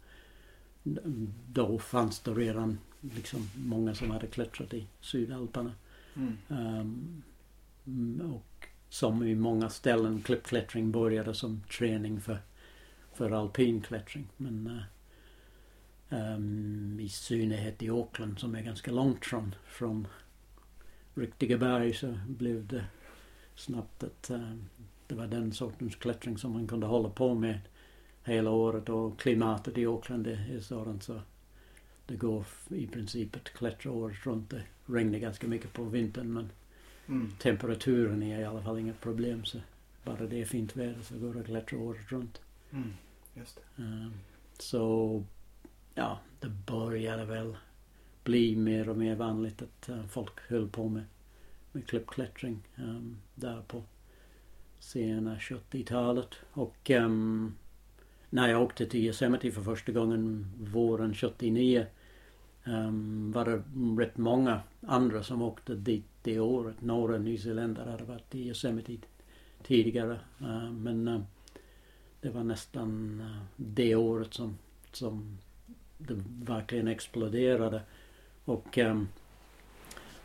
då 1.46 1.78
fanns 1.78 2.20
det 2.20 2.30
redan 2.30 2.78
liksom 3.00 3.50
många 3.56 3.94
som 3.94 4.10
hade 4.10 4.26
klättrat 4.26 4.74
i 4.74 4.86
Sydalperna. 5.00 5.72
Mm. 6.16 6.36
Um, 6.48 8.20
och 8.34 8.68
som 8.88 9.22
i 9.22 9.34
många 9.34 9.70
ställen 9.70 10.22
klippklättring 10.22 10.92
började 10.92 11.34
som 11.34 11.62
träning 11.78 12.20
för, 12.20 12.38
för 13.12 13.30
alpinklättring. 13.30 14.28
Men 14.36 14.66
uh, 14.66 14.82
um, 16.34 17.00
i 17.00 17.08
synnerhet 17.08 17.82
i 17.82 17.90
Auckland 17.90 18.38
som 18.38 18.54
är 18.54 18.62
ganska 18.62 18.90
långt 18.90 19.24
från, 19.24 19.54
från 19.66 20.08
riktiga 21.14 21.58
berg 21.58 21.94
så 21.94 22.18
blev 22.26 22.66
det 22.66 22.84
snabbt 23.54 24.02
att 24.02 24.30
um, 24.30 24.68
det 25.08 25.14
var 25.14 25.26
den 25.26 25.52
sortens 25.52 25.96
klättring 25.96 26.38
som 26.38 26.52
man 26.52 26.66
kunde 26.66 26.86
hålla 26.86 27.08
på 27.08 27.34
med 27.34 27.60
hela 28.24 28.50
året 28.50 28.88
och 28.88 29.20
klimatet 29.20 29.78
i 29.78 29.86
Auckland 29.86 30.26
är 30.26 30.60
sådant 30.60 31.02
så 31.02 31.20
det 32.06 32.16
går 32.16 32.44
i 32.68 32.86
princip 32.86 33.36
att 33.36 33.44
klättra 33.44 33.92
året 33.92 34.26
runt. 34.26 34.50
Det 34.50 34.62
regnar 34.86 35.18
ganska 35.18 35.46
mycket 35.46 35.72
på 35.72 35.84
vintern 35.84 36.32
men 36.32 36.50
mm. 37.06 37.30
temperaturen 37.38 38.22
är 38.22 38.40
i 38.40 38.44
alla 38.44 38.62
fall 38.62 38.78
inget 38.78 39.00
problem 39.00 39.44
så 39.44 39.58
bara 40.04 40.26
det 40.26 40.40
är 40.40 40.44
fint 40.44 40.76
väder 40.76 41.02
så 41.02 41.18
går 41.18 41.34
det 41.34 41.40
att 41.40 41.46
klättra 41.46 41.78
året 41.78 42.12
runt. 42.12 42.40
Mm. 42.70 42.92
Just. 43.34 43.60
Um, 43.76 44.12
så 44.58 45.24
ja, 45.94 46.18
det 46.40 46.48
började 46.48 47.24
väl 47.24 47.56
bli 48.24 48.56
mer 48.56 48.88
och 48.88 48.96
mer 48.96 49.14
vanligt 49.14 49.62
att 49.62 49.88
uh, 49.88 50.06
folk 50.06 50.40
höll 50.48 50.68
på 50.68 50.88
med, 50.88 51.04
med 51.72 51.86
klippklättring 51.86 52.62
um, 52.76 53.18
där 53.34 53.62
på 53.62 53.82
sena 54.78 55.36
70-talet. 55.36 56.34
Och 56.52 56.90
um, 56.90 57.54
när 58.30 58.48
jag 58.48 58.62
åkte 58.62 58.86
till 58.86 59.00
Yosemite 59.00 59.50
för 59.50 59.62
första 59.62 59.92
gången 59.92 60.46
våren 60.58 61.14
79 61.14 61.86
um, 62.64 62.74
ehm, 62.74 63.32
var 63.32 63.44
det 63.44 63.62
rätt 64.02 64.16
många 64.16 64.60
andra 64.86 65.22
som 65.22 65.42
åkte 65.42 65.74
dit 65.74 66.04
det 66.22 66.40
året. 66.40 66.80
Några 66.80 67.18
nyzeeländare 67.18 67.90
hade 67.90 68.04
varit 68.04 68.34
i 68.34 68.48
Yosemite 68.48 69.06
tidigare. 69.62 70.20
Uh, 70.40 70.72
men 70.72 71.08
uh, 71.08 71.20
det 72.20 72.30
var 72.30 72.44
nästan 72.44 73.20
uh, 73.20 73.42
det 73.56 73.94
året 73.94 74.34
som, 74.34 74.58
som 74.92 75.38
det 75.98 76.14
verkligen 76.42 76.88
exploderade. 76.88 77.82
Och 78.44 78.78
um, 78.78 79.08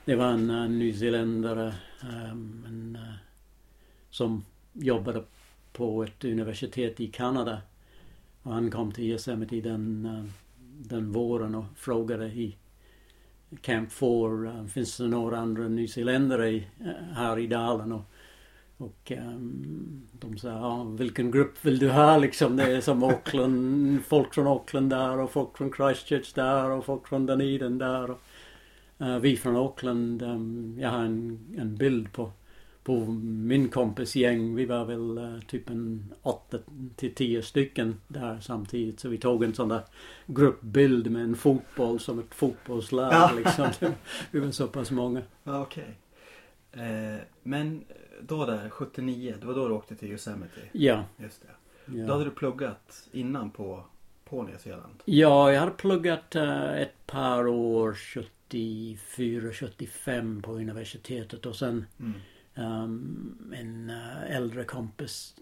det 0.06 0.16
var 0.16 0.32
en 0.32 0.50
uh, 0.50 0.70
nyzeeländare 0.70 1.76
um, 2.04 2.66
en, 2.68 2.96
uh, 2.96 3.14
som 4.14 4.46
jobbade 4.74 5.24
på 5.72 6.04
ett 6.04 6.24
universitet 6.24 7.00
i 7.00 7.08
Kanada. 7.08 7.62
Och 8.44 8.54
han 8.54 8.72
kom 8.72 8.92
till 8.92 9.04
Yosemite 9.04 9.62
den, 9.62 10.06
eh, 10.06 10.32
den 10.90 11.12
våren 11.12 11.56
och 11.56 11.66
frågade 11.76 12.26
i 12.26 12.56
Camp 13.62 13.92
4, 13.92 14.50
eh, 14.50 14.66
finns 14.66 14.98
det 14.98 15.08
några 15.08 15.38
andra 15.38 15.68
nyzeeländare 15.68 16.50
eh, 16.56 16.64
här 17.14 17.40
i 17.40 17.48
dalen? 17.48 17.92
Och, 17.92 18.02
och 18.78 19.12
um, 19.18 20.08
de 20.12 20.38
sa, 20.38 20.50
ja, 20.50 20.84
vilken 20.84 21.32
grupp 21.32 21.66
vill 21.66 21.80
du 21.80 21.90
ha 21.90 22.18
liksom? 22.18 22.58
Det 22.58 22.64
är 22.64 22.82
som 22.82 23.04
Auckland, 23.04 24.06
folk 24.06 24.34
från 24.34 24.48
Auckland 24.48 24.90
där 24.90 25.20
och 25.20 25.32
folk 25.32 25.58
från 25.58 25.74
Christchurch 25.74 26.34
där 26.36 26.70
och 26.70 26.86
folk 26.86 27.08
från 27.08 27.26
Dunedin 27.26 27.78
där. 27.78 28.12
Och, 28.12 28.22
uh, 29.02 29.18
vi 29.18 29.38
från 29.38 29.56
Auckland, 29.56 30.22
um, 30.22 30.78
jag 30.80 30.90
har 30.90 31.00
en, 31.00 31.40
en 31.58 31.76
bild 31.76 32.14
på 32.14 32.32
på 32.84 33.06
min 33.22 33.70
kompis 33.70 34.16
gäng. 34.16 34.56
Vi 34.56 34.66
var 34.66 34.86
väl 34.86 35.18
uh, 35.18 35.40
typ 35.40 35.70
en 35.70 36.14
åtta 36.22 36.58
till 36.96 37.16
tio 37.16 37.42
stycken 37.42 38.02
där 38.08 38.40
samtidigt. 38.40 39.00
Så 39.00 39.10
vi 39.10 39.18
tog 39.18 39.44
en 39.44 39.54
sån 39.54 39.70
där 39.70 39.82
gruppbild 40.26 41.12
med 41.12 41.24
en 41.24 41.36
fotboll 41.36 42.00
som 42.00 42.20
ett 42.20 42.34
fotbollslag 42.34 43.14
ja. 43.14 43.32
liksom. 43.38 43.68
vi 44.32 44.40
var 44.40 44.52
så 44.52 44.68
pass 44.68 44.92
många. 44.92 45.22
Ja, 45.44 45.62
Okej. 45.62 45.98
Okay. 46.74 46.86
Eh, 46.86 47.20
men 47.44 47.84
då 48.22 48.46
där 48.46 48.70
79, 48.70 49.36
det 49.40 49.46
var 49.46 49.54
då 49.54 49.68
du 49.68 49.74
åkte 49.74 49.96
till 49.96 50.12
Yosemite? 50.12 50.62
Ja. 50.72 51.04
Just 51.18 51.42
det. 51.42 51.48
Ja. 51.98 52.06
Då 52.06 52.14
hade 52.14 52.26
du 52.26 52.32
pluggat 52.32 53.10
innan 53.12 53.52
på, 53.52 53.84
på 54.26 54.44
Nya 54.44 54.58
Zeeland? 54.58 55.04
Ja, 55.06 55.52
jag 55.52 55.60
hade 55.60 55.72
pluggat 55.72 56.36
uh, 56.36 56.82
ett 56.82 57.08
par 57.08 57.48
år 57.48 57.94
74, 57.94 59.54
75 59.54 60.42
på 60.42 60.52
universitetet 60.52 61.46
och 61.46 61.56
sen 61.56 61.86
mm 62.00 62.14
Um, 62.56 63.54
en 63.56 63.90
uh, 63.90 64.32
äldre 64.32 64.64
kompis 64.64 65.36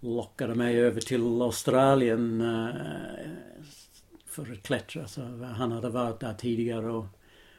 lockade 0.00 0.54
mig 0.54 0.80
över 0.80 1.00
till 1.00 1.42
Australien 1.42 2.40
uh, 2.40 2.74
för 4.24 4.52
att 4.52 4.62
klättra. 4.62 5.06
Så 5.06 5.22
han 5.44 5.72
hade 5.72 5.88
varit 5.88 6.20
där 6.20 6.34
tidigare 6.34 6.90
och, 6.90 7.06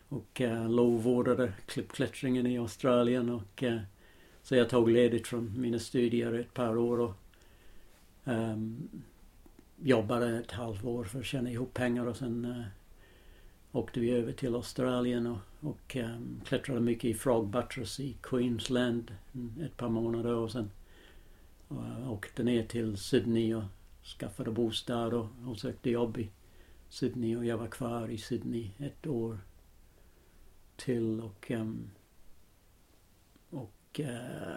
och 0.09 0.41
uh, 0.41 0.69
lovordade 0.69 1.53
klippklättringen 1.65 2.47
i 2.47 2.57
Australien. 2.57 3.29
Och, 3.29 3.63
uh, 3.63 3.79
så 4.43 4.55
jag 4.55 4.69
tog 4.69 4.89
ledigt 4.89 5.27
från 5.27 5.61
mina 5.61 5.79
studier 5.79 6.33
ett 6.33 6.53
par 6.53 6.77
år 6.77 6.99
och 6.99 7.13
um, 8.23 8.89
jobbade 9.75 10.37
ett 10.37 10.51
halvår 10.51 11.03
för 11.03 11.19
att 11.19 11.25
tjäna 11.25 11.51
ihop 11.51 11.73
pengar 11.73 12.05
och 12.05 12.17
sen 12.17 12.45
uh, 12.45 12.63
åkte 13.71 13.99
vi 13.99 14.11
över 14.11 14.31
till 14.31 14.55
Australien 14.55 15.27
och, 15.27 15.39
och 15.59 15.95
um, 15.95 16.41
klättrade 16.45 16.81
mycket 16.81 17.05
i 17.05 17.13
Frog 17.13 17.49
Buttress 17.49 17.99
i 17.99 18.17
Queensland 18.21 19.15
ett 19.61 19.77
par 19.77 19.89
månader 19.89 20.33
och 20.33 20.51
sen 20.51 20.71
och 21.67 22.11
åkte 22.11 22.43
ner 22.43 22.65
till 22.65 22.97
Sydney 22.97 23.53
och 23.53 23.63
skaffade 24.19 24.51
bostad 24.51 25.13
och, 25.13 25.27
och 25.47 25.59
sökte 25.59 25.89
jobb 25.89 26.17
i 26.17 26.29
Sydney. 26.89 27.35
Och 27.35 27.45
jag 27.45 27.57
var 27.57 27.67
kvar 27.67 28.07
i 28.07 28.17
Sydney 28.17 28.71
ett 28.77 29.07
år 29.07 29.39
till 30.75 31.21
och 31.21 31.51
um, 31.51 31.89
och 33.49 33.99
uh, 33.99 34.55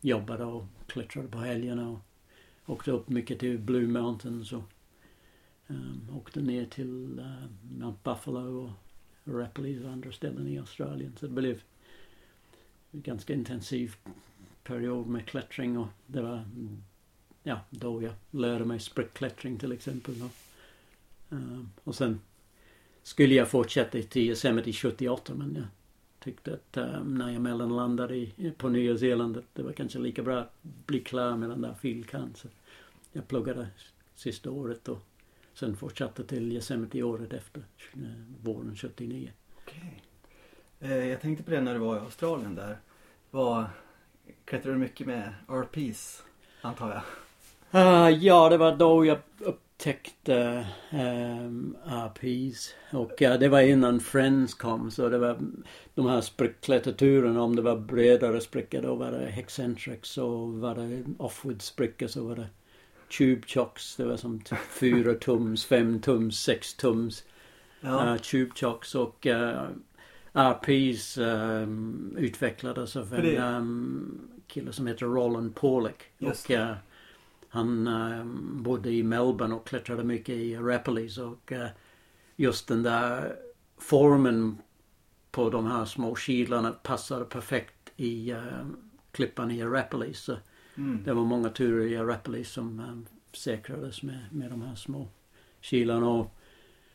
jobbade 0.00 0.44
och 0.44 0.64
klättrade 0.86 1.28
på 1.28 1.38
helgerna 1.38 1.90
och 1.90 2.00
åkte 2.66 2.90
upp 2.90 3.08
mycket 3.08 3.38
till 3.38 3.58
Blue 3.58 3.88
Mountains 3.88 4.52
och 4.52 4.62
Um, 5.70 6.10
åkte 6.16 6.40
ner 6.40 6.66
till 6.66 7.20
uh, 7.20 7.44
Mount 7.78 7.98
Buffalo 8.04 8.64
och 8.64 8.70
Rapley 9.28 9.84
och 9.84 9.90
andra 9.90 10.12
ställen 10.12 10.48
i 10.48 10.58
Australien. 10.58 11.12
Så 11.20 11.26
det 11.26 11.32
blev 11.32 11.62
en 12.90 13.02
ganska 13.02 13.34
intensiv 13.34 13.94
period 14.64 15.06
med 15.06 15.26
klättring 15.26 15.78
och 15.78 15.88
det 16.06 16.22
var 16.22 16.36
mm, 16.36 16.82
ja, 17.42 17.60
då 17.70 18.02
jag 18.02 18.12
lärde 18.30 18.64
mig 18.64 18.80
sprickklättring 18.80 19.58
till 19.58 19.72
exempel. 19.72 20.14
Och, 20.22 20.30
ehm, 21.36 21.70
och 21.84 21.94
sen 21.94 22.20
skulle 23.02 23.34
jag 23.34 23.48
fortsätta 23.48 24.02
till 24.02 24.22
Yosemite 24.22 24.72
78 24.72 25.34
men 25.34 25.54
jag 25.54 25.64
tyckte 26.20 26.54
att 26.54 26.76
ehm, 26.76 27.14
när 27.14 27.32
jag 27.32 27.42
mellanlandade 27.42 28.16
i, 28.16 28.52
på 28.56 28.68
Nya 28.68 28.98
Zeeland 28.98 29.36
att 29.36 29.54
det 29.54 29.62
var 29.62 29.72
kanske 29.72 29.98
lika 29.98 30.22
bra 30.22 30.38
att 30.38 30.62
bli 30.62 31.00
klar 31.00 31.36
med 31.36 31.50
den 31.50 31.60
där 31.60 31.74
filkan. 31.74 32.32
Så 32.36 32.48
jag 33.12 33.28
pluggade 33.28 33.68
sista 34.14 34.50
året 34.50 34.88
och 34.88 35.07
Sen 35.58 35.76
fortsatte 35.76 36.24
till 36.24 36.52
Yosemite 36.52 37.02
året 37.02 37.32
efter, 37.32 37.62
eh, 37.94 38.00
våren 38.42 38.76
79. 38.76 39.32
Okej. 39.64 40.02
Eh, 40.80 41.08
jag 41.08 41.20
tänkte 41.20 41.44
på 41.44 41.50
det 41.50 41.60
när 41.60 41.74
du 41.74 41.80
var 41.80 41.96
i 41.96 41.98
Australien 41.98 42.54
där. 42.54 42.78
Var, 43.30 43.64
klättrade 44.44 44.74
du 44.74 44.80
mycket 44.80 45.06
med 45.06 45.34
RPs, 45.48 46.24
antar 46.60 46.88
jag? 46.90 47.02
Uh, 47.82 48.24
ja, 48.24 48.48
det 48.48 48.56
var 48.56 48.76
då 48.76 49.04
jag 49.04 49.18
täckte 49.76 50.66
um, 50.92 51.76
RPs 51.86 52.74
och 52.92 53.12
ja, 53.18 53.38
det 53.38 53.48
var 53.48 53.60
innan 53.60 54.00
Friends 54.00 54.54
kom 54.54 54.90
så 54.90 55.08
det 55.08 55.18
var 55.18 55.38
de 55.94 56.06
här 56.06 56.20
sprickklätterturerna 56.20 57.42
om 57.42 57.56
det 57.56 57.62
var 57.62 57.76
bredare 57.76 58.40
sprickor 58.40 58.82
då 58.82 58.94
var 58.94 59.12
det 59.12 59.26
Hexcentrics 59.26 60.18
och 60.18 60.52
var 60.52 60.74
det 60.74 61.04
Offwood 61.18 61.62
sprickor 61.62 62.06
så 62.06 62.24
var 62.24 62.36
det 62.36 62.46
Tube 63.10 63.46
Chocks. 63.46 63.96
Det 63.96 64.04
var 64.04 64.16
som 64.16 64.40
typ 64.40 64.58
4 64.58 65.14
tums, 65.14 65.64
5 65.64 66.00
tums, 66.00 66.40
6 66.42 66.74
tums 66.74 67.24
ja. 67.80 68.12
uh, 68.12 68.16
Tube 68.16 68.50
Chocks 68.54 68.94
och 68.94 69.26
uh, 69.26 69.68
RPs 70.32 71.18
um, 71.18 72.16
utvecklades 72.18 72.96
av 72.96 73.14
en 73.14 73.38
um, 73.38 74.30
kille 74.46 74.72
som 74.72 74.86
heter 74.86 75.06
Roland 75.06 75.54
Pollock. 75.54 76.10
och 76.20 76.50
uh, 76.50 76.72
han 77.48 77.86
um, 77.86 78.62
bodde 78.62 78.90
i 78.90 79.02
Melbourne 79.02 79.54
och 79.54 79.66
klättrade 79.66 80.04
mycket 80.04 80.34
i 80.34 80.56
Rappalis 80.56 81.18
och 81.18 81.52
uh, 81.52 81.66
just 82.36 82.68
den 82.68 82.82
där 82.82 83.36
formen 83.78 84.58
på 85.30 85.50
de 85.50 85.66
här 85.66 85.84
små 85.84 86.14
kilarna 86.14 86.72
passade 86.72 87.24
perfekt 87.24 87.92
i 87.96 88.32
uh, 88.32 88.66
klippan 89.12 89.50
i 89.50 89.64
Rappalis. 89.64 90.28
Mm. 90.78 91.02
Det 91.04 91.12
var 91.12 91.24
många 91.24 91.48
turer 91.48 91.86
i 91.86 91.96
Arapalis 91.96 92.50
som 92.50 92.80
um, 92.80 93.06
säkrades 93.32 94.02
med, 94.02 94.18
med 94.32 94.50
de 94.50 94.62
här 94.62 94.74
små 94.74 95.08
kilarna. 95.60 96.08
Och 96.08 96.34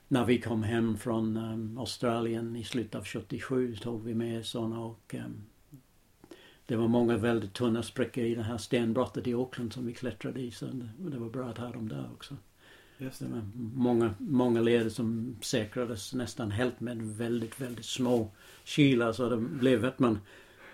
när 0.08 0.26
vi 0.26 0.42
kom 0.42 0.64
hem 0.64 0.98
från 0.98 1.38
um, 1.38 1.78
Australien 1.78 2.56
i 2.56 2.64
slutet 2.64 2.96
av 2.96 3.06
77 3.06 3.76
tog 3.76 4.04
vi 4.04 4.14
med 4.14 4.46
sådana 4.46 4.80
och 4.80 5.16
um, 5.18 5.44
det 6.66 6.76
var 6.76 6.88
många 6.88 7.18
väldigt 7.18 7.54
tunna 7.54 7.84
sprickor 7.84 8.24
i 8.24 8.36
det 8.36 8.44
här 8.44 8.58
stenbrottet 8.58 9.28
i 9.28 9.34
Auckland 9.34 9.74
som 9.74 9.86
vi 9.86 9.94
klättrade 9.94 10.42
i 10.42 10.52
så 10.52 10.66
det, 10.66 10.90
det 10.98 11.18
var 11.18 11.30
bra 11.30 11.50
att 11.50 11.58
ha 11.58 11.72
dem 11.72 11.90
där 11.90 12.10
också. 12.14 12.38
Just 12.98 13.20
det. 13.20 13.26
det 13.26 13.32
var 13.32 13.50
många, 13.76 14.14
många 14.18 14.62
leder 14.62 14.90
som 14.90 15.36
säkrades 15.42 16.14
nästan 16.14 16.52
helt 16.52 16.80
med 16.80 17.02
väldigt, 17.02 17.62
väldigt 17.62 17.86
små 17.86 18.32
kilar 18.64 19.14
så 19.14 19.30
det 19.30 19.38
blev 19.38 19.86
att 19.86 20.00
man 20.00 20.20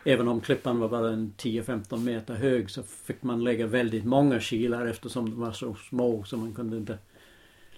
Även 0.03 0.27
om 0.27 0.41
klippan 0.41 0.79
var 0.79 0.89
bara 0.89 1.09
en 1.09 1.33
10-15 1.37 1.97
meter 1.97 2.33
hög 2.33 2.69
så 2.69 2.83
fick 2.83 3.23
man 3.23 3.43
lägga 3.43 3.67
väldigt 3.67 4.05
många 4.05 4.39
kilar 4.39 4.85
eftersom 4.85 5.29
de 5.29 5.39
var 5.39 5.51
så 5.51 5.75
små 5.75 6.23
så 6.23 6.37
man 6.37 6.53
kunde 6.53 6.77
inte 6.77 6.97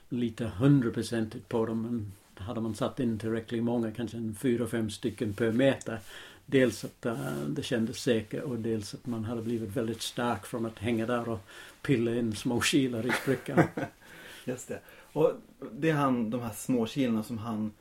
lita 0.09 0.47
hundraprocentigt 0.47 1.49
på 1.49 1.65
dem. 1.65 1.81
Men 1.81 2.11
hade 2.45 2.61
man 2.61 2.75
satt 2.75 2.99
in 2.99 3.19
tillräckligt 3.19 3.63
många, 3.63 3.91
kanske 3.91 4.17
en 4.17 4.35
fyra, 4.35 4.67
fem 4.67 4.89
stycken 4.89 5.33
per 5.33 5.51
meter. 5.51 5.99
Dels 6.45 6.83
att 6.83 7.05
uh, 7.05 7.43
det 7.47 7.63
kändes 7.63 7.97
säkert 7.97 8.43
och 8.43 8.59
dels 8.59 8.93
att 8.93 9.05
man 9.05 9.25
hade 9.25 9.41
blivit 9.41 9.77
väldigt 9.77 10.01
stark 10.01 10.45
från 10.45 10.65
att 10.65 10.79
hänga 10.79 11.05
där 11.05 11.29
och 11.29 11.39
pilla 11.81 12.15
in 12.15 12.35
små 12.35 12.61
kilar 12.61 13.05
i 13.05 13.11
sprickan. 13.11 13.63
Just 14.45 14.67
det. 14.67 14.79
Och 15.13 15.33
det 15.71 15.89
är 15.89 15.93
han, 15.93 16.29
de 16.29 16.41
här 16.41 16.53
små 16.53 16.87
kilarna 16.87 17.23
som 17.23 17.37
han, 17.37 17.71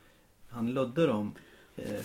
han 0.48 0.74
lödde 0.74 1.06
dem 1.06 1.34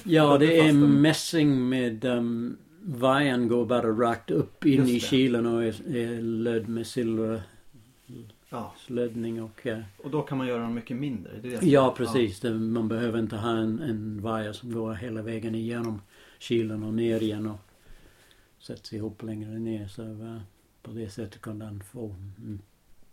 ja, 0.03 0.38
det 0.38 0.60
är 0.60 0.74
mässing 0.74 1.70
med 1.70 2.05
um, 2.05 2.58
vajern 2.82 3.48
går 3.48 3.65
bara 3.65 3.88
rakt 3.88 4.32
upp 4.32 4.65
in 4.65 4.88
i 4.88 5.00
kilen 5.00 5.46
och 5.46 5.63
är, 5.63 5.96
är 5.96 6.22
lödd 6.22 6.70
med 6.70 6.88
silver 6.88 7.44
ja. 8.50 8.75
och... 9.44 9.65
Uh, 9.65 9.79
och 9.98 10.12
då 10.12 10.22
kan 10.22 10.38
man 10.38 10.48
göra 10.48 10.62
dem 10.62 10.74
mycket 10.74 10.98
mindre? 10.98 11.32
Det 11.41 11.50
det 11.50 11.65
ja, 11.67 11.94
precis. 11.98 12.44
Ja. 12.44 12.50
Man 12.53 12.88
behöver 12.88 13.20
inte 13.20 13.36
ha 13.36 13.50
en, 13.50 13.79
en 13.79 14.22
vajer 14.22 14.53
som 14.53 14.74
går 14.74 14.94
hela 14.94 15.22
vägen 15.22 15.55
igenom 15.55 16.01
kilen 16.39 16.84
och 16.84 16.94
ner 16.94 17.24
igen 17.24 17.48
och 17.48 17.60
sätts 18.60 18.94
ihop 18.94 19.24
längre 19.24 19.60
ner. 19.60 19.88
Så 19.88 20.03
uh, 20.03 20.41
på 20.82 20.91
det 20.91 21.10
sättet 21.10 21.41
kan 21.41 21.60
den 21.60 21.84
få 21.84 22.15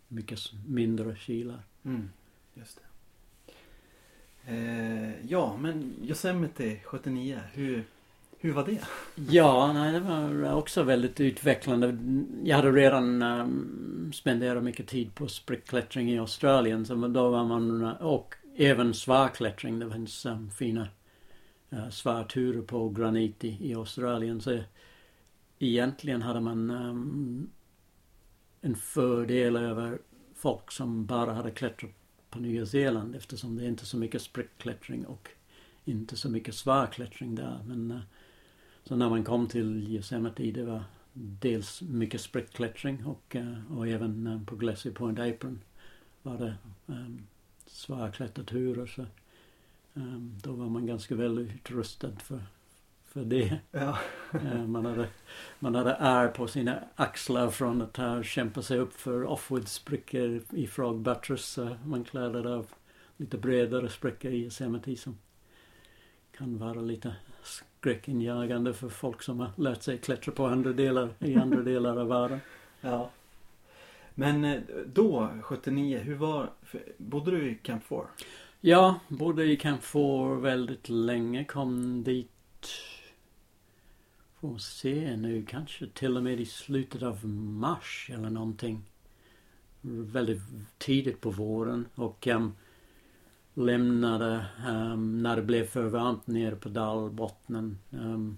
mycket 0.07 0.39
mindre 0.67 1.15
kilar. 1.15 1.59
Mm, 1.83 2.09
just 2.53 2.75
det. 2.75 2.92
Eh, 4.45 5.25
ja, 5.27 5.57
men 5.57 5.93
Yosemite 6.01 6.79
79, 6.83 7.39
hur, 7.53 7.83
hur 8.39 8.53
var 8.53 8.65
det? 8.65 8.81
Ja, 9.15 9.73
nej, 9.73 9.93
det 9.93 9.99
var 9.99 10.53
också 10.53 10.83
väldigt 10.83 11.19
utvecklande. 11.19 11.97
Jag 12.43 12.55
hade 12.55 12.71
redan 12.71 13.21
um, 13.21 14.11
spenderat 14.13 14.63
mycket 14.63 14.87
tid 14.87 15.15
på 15.15 15.27
sprickklättring 15.27 16.11
i 16.11 16.19
Australien. 16.19 16.85
Så 16.85 16.95
då 16.95 17.29
var 17.29 17.45
man, 17.45 17.83
och 17.83 18.35
även 18.55 18.93
svarklättring. 18.93 19.79
Det 19.79 19.89
fanns 19.89 20.25
um, 20.25 20.31
ehm, 20.31 20.49
fina 20.49 20.87
uh, 21.73 21.89
svarturer 21.89 22.61
på 22.61 22.89
granit 22.89 23.43
i, 23.43 23.57
i 23.69 23.75
Australien. 23.75 24.41
Så 24.41 24.59
egentligen 25.59 26.21
hade 26.21 26.39
man 26.39 26.71
um, 26.71 27.49
en 28.61 28.75
fördel 28.75 29.55
över 29.55 29.99
folk 30.35 30.71
som 30.71 31.05
bara 31.05 31.33
hade 31.33 31.51
klättrat 31.51 31.91
på 32.33 32.39
Nya 32.39 32.65
Zeeland 32.65 33.15
eftersom 33.15 33.55
det 33.55 33.63
är 33.63 33.67
inte 33.67 33.85
så 33.85 33.97
mycket 33.97 34.21
sprickklättring 34.21 35.05
och 35.05 35.29
inte 35.85 36.15
så 36.15 36.29
mycket 36.29 36.55
svarklättring 36.55 37.35
där. 37.35 37.59
Men 37.65 37.91
eh, 37.91 37.99
så 38.83 38.95
när 38.95 39.09
man 39.09 39.23
kom 39.23 39.47
till 39.47 39.87
Yosemite 39.87 40.51
det 40.51 40.63
var 40.63 40.83
dels 41.13 41.81
mycket 41.81 42.21
sprickklättring 42.21 43.05
och, 43.05 43.35
eh, 43.35 43.77
och 43.77 43.87
även 43.87 44.27
eh, 44.27 44.43
på 44.43 44.55
Glacier 44.55 44.93
Point 44.93 45.19
Apron 45.19 45.59
var 46.21 46.37
det 46.37 46.55
um, 46.85 47.27
svarklätterturer 47.65 48.85
så 48.85 49.05
um, 49.93 50.39
då 50.43 50.51
var 50.51 50.69
man 50.69 50.85
ganska 50.85 51.15
väl 51.15 51.37
utrustad 51.37 52.15
för, 52.19 52.41
för 53.13 53.23
det. 53.23 53.59
Ja. 53.71 53.97
man, 54.67 54.85
hade, 54.85 55.07
man 55.59 55.75
hade 55.75 55.91
är 55.93 56.27
på 56.27 56.47
sina 56.47 56.79
axlar 56.95 57.49
från 57.49 57.81
att 57.81 57.97
ha 57.97 58.23
kämpat 58.23 58.65
sig 58.65 58.79
upp 58.79 58.93
för 58.93 59.23
offwood-sprickor 59.25 60.41
i 60.49 60.67
Frog 60.67 60.99
Buttress. 60.99 61.59
man 61.85 62.03
klarade 62.03 62.55
av 62.55 62.67
lite 63.17 63.37
bredare 63.37 63.89
sprickor 63.89 64.31
i 64.31 64.43
Yosemite 64.43 64.95
som 64.95 65.17
kan 66.37 66.57
vara 66.57 66.81
lite 66.81 67.15
skräckinjagande 67.43 68.73
för 68.73 68.89
folk 68.89 69.21
som 69.21 69.39
har 69.39 69.51
lärt 69.55 69.83
sig 69.83 69.97
klättra 69.97 70.31
på 70.31 70.45
andra 70.45 70.73
delar, 70.73 71.09
i 71.19 71.35
andra 71.35 71.61
delar 71.63 71.97
av 71.97 72.07
världen. 72.07 72.39
Ja. 72.81 73.09
Men 74.15 74.45
eh, 74.45 74.61
då, 74.85 75.29
79, 75.41 75.99
hur 75.99 76.15
var, 76.15 76.49
bodde 76.97 77.31
du 77.31 77.51
i 77.51 77.55
Camp 77.55 77.83
4? 77.83 78.01
Ja, 78.61 78.99
bodde 79.07 79.45
i 79.45 79.55
Camp 79.57 79.83
4 79.83 80.35
väldigt 80.35 80.89
länge. 80.89 81.45
Kom 81.45 82.03
dit 82.03 82.29
får 84.43 84.57
se 84.57 85.17
nu, 85.17 85.45
kanske 85.45 85.87
till 85.87 86.17
och 86.17 86.23
med 86.23 86.39
i 86.39 86.45
slutet 86.45 87.03
av 87.03 87.25
mars 87.27 88.09
eller 88.13 88.29
någonting. 88.29 88.83
Väldigt 89.81 90.41
tidigt 90.77 91.21
på 91.21 91.29
våren 91.31 91.85
och 91.95 92.27
um, 92.27 92.55
lämnade 93.53 94.45
um, 94.67 95.23
när 95.23 95.35
det 95.35 95.41
blev 95.41 95.65
för 95.65 95.83
varmt 95.83 96.27
nere 96.27 96.55
på 96.55 96.69
dalbottnen. 96.69 97.77
Um, 97.89 98.37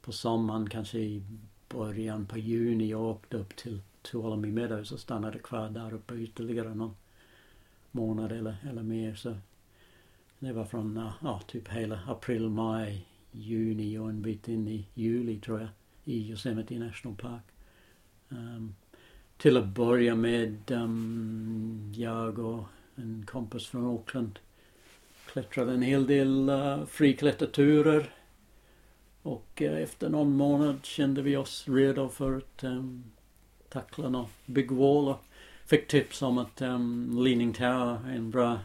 på 0.00 0.12
sommaren, 0.12 0.68
kanske 0.68 0.98
i 0.98 1.22
början 1.68 2.26
på 2.26 2.38
juni 2.38 2.90
Jag 2.90 3.02
åkte 3.02 3.36
upp 3.36 3.56
till 3.56 3.80
Tuolumne 4.02 4.48
Meadows 4.48 4.92
och 4.92 5.00
stannade 5.00 5.38
kvar 5.38 5.68
där 5.68 5.94
uppe 5.94 6.14
ytterligare 6.14 6.74
någon 6.74 6.96
månad 7.90 8.32
eller, 8.32 8.56
eller 8.70 8.82
mer. 8.82 9.14
Så 9.14 9.36
det 10.38 10.52
var 10.52 10.64
från 10.64 10.96
uh, 10.96 11.12
ja, 11.22 11.40
typ 11.46 11.68
hela 11.68 12.00
april, 12.06 12.48
maj 12.48 13.06
juni 13.32 13.98
och 13.98 14.10
en 14.10 14.22
bit 14.22 14.48
in 14.48 14.68
i 14.68 14.86
juli 14.94 15.40
tror 15.40 15.60
jag 15.60 15.68
i 16.04 16.30
Yosemite 16.30 16.78
National 16.78 17.16
Park. 17.16 17.42
Um, 18.28 18.74
till 19.36 19.56
att 19.56 19.66
börja 19.66 20.14
med 20.14 20.70
um, 20.70 21.92
jag 21.96 22.38
och 22.38 22.64
en 22.96 23.26
kompis 23.26 23.66
från 23.66 23.86
Auckland 23.86 24.38
klättrade 25.26 25.72
en 25.72 25.82
hel 25.82 26.06
del 26.06 26.50
uh, 26.50 26.84
friklätterturer 26.86 28.14
och 29.22 29.62
uh, 29.64 29.82
efter 29.82 30.08
någon 30.08 30.36
månad 30.36 30.78
kände 30.82 31.22
vi 31.22 31.36
oss 31.36 31.68
redo 31.68 32.08
för 32.08 32.36
att 32.36 32.64
um, 32.64 33.04
tackla 33.68 34.08
någon 34.08 34.28
wall 34.68 35.08
och 35.08 35.24
fick 35.66 35.88
tips 35.88 36.22
om 36.22 36.38
att 36.38 36.62
um, 36.62 37.18
Leaning 37.24 37.52
Tower 37.52 38.08
är 38.08 38.16
en 38.16 38.30
bra 38.30 38.58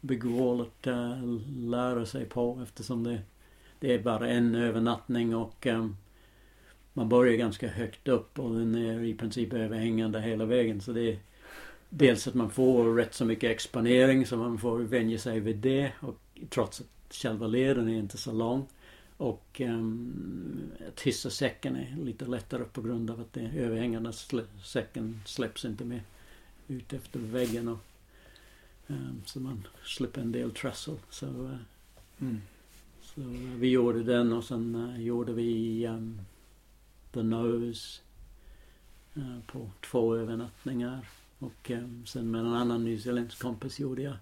Big 0.00 0.24
Wall 0.24 0.60
att 0.60 0.86
uh, 0.86 1.24
lära 1.56 2.06
sig 2.06 2.24
på 2.24 2.60
eftersom 2.62 3.04
det 3.04 3.20
det 3.80 3.94
är 3.94 3.98
bara 3.98 4.28
en 4.28 4.54
övernattning 4.54 5.34
och 5.34 5.66
um, 5.66 5.96
man 6.92 7.08
börjar 7.08 7.34
ganska 7.34 7.68
högt 7.68 8.08
upp 8.08 8.38
och 8.38 8.54
den 8.54 8.74
är 8.74 9.02
i 9.02 9.14
princip 9.14 9.52
överhängande 9.52 10.20
hela 10.20 10.44
vägen. 10.44 10.80
Så 10.80 10.92
det 10.92 11.12
är 11.12 11.18
dels 11.88 12.28
att 12.28 12.34
man 12.34 12.50
får 12.50 12.94
rätt 12.94 13.14
så 13.14 13.24
mycket 13.24 13.50
exponering 13.50 14.26
så 14.26 14.36
man 14.36 14.58
får 14.58 14.78
vänja 14.78 15.18
sig 15.18 15.40
vid 15.40 15.56
det 15.56 15.92
och 16.00 16.18
trots 16.48 16.80
att 16.80 17.14
själva 17.14 17.46
leden 17.46 17.88
är 17.88 17.98
inte 17.98 18.18
så 18.18 18.32
lång. 18.32 18.66
Och 19.16 19.60
ehm, 19.60 19.78
um, 19.78 20.72
att 20.88 21.00
hissa 21.00 21.30
säcken 21.30 21.76
är 21.76 21.96
lite 22.04 22.24
lättare 22.24 22.64
på 22.64 22.82
grund 22.82 23.10
av 23.10 23.20
att 23.20 23.32
det 23.32 23.50
överhängande 23.56 24.12
slä, 24.12 24.42
säcken 24.64 25.20
släpps 25.26 25.64
inte 25.64 25.84
med 25.84 26.00
ut 26.68 26.92
efter 26.92 27.18
väggen. 27.18 27.68
Och, 27.68 27.78
um, 28.86 29.22
så 29.26 29.40
man 29.40 29.66
slipper 29.84 30.20
en 30.20 30.32
del 30.32 30.50
trassel. 30.50 30.96
Så, 31.10 31.26
uh, 31.26 31.56
mm. 32.18 32.40
Så 33.14 33.20
vi 33.56 33.70
gjorde 33.70 34.02
den 34.02 34.32
och 34.32 34.44
sen 34.44 34.74
uh, 34.74 35.02
gjorde 35.02 35.32
vi 35.32 35.86
um, 35.86 36.20
The 37.12 37.22
Nose 37.22 38.00
uh, 39.16 39.40
på 39.46 39.70
två 39.80 40.16
övernattningar. 40.16 41.08
Och 41.38 41.70
eh, 41.70 41.88
sen 42.04 42.30
med 42.30 42.40
en 42.40 42.54
annan 42.54 42.84
nyzeeländsk 42.84 43.42
kompis 43.42 43.80
gjorde 43.80 44.02
jag 44.02 44.14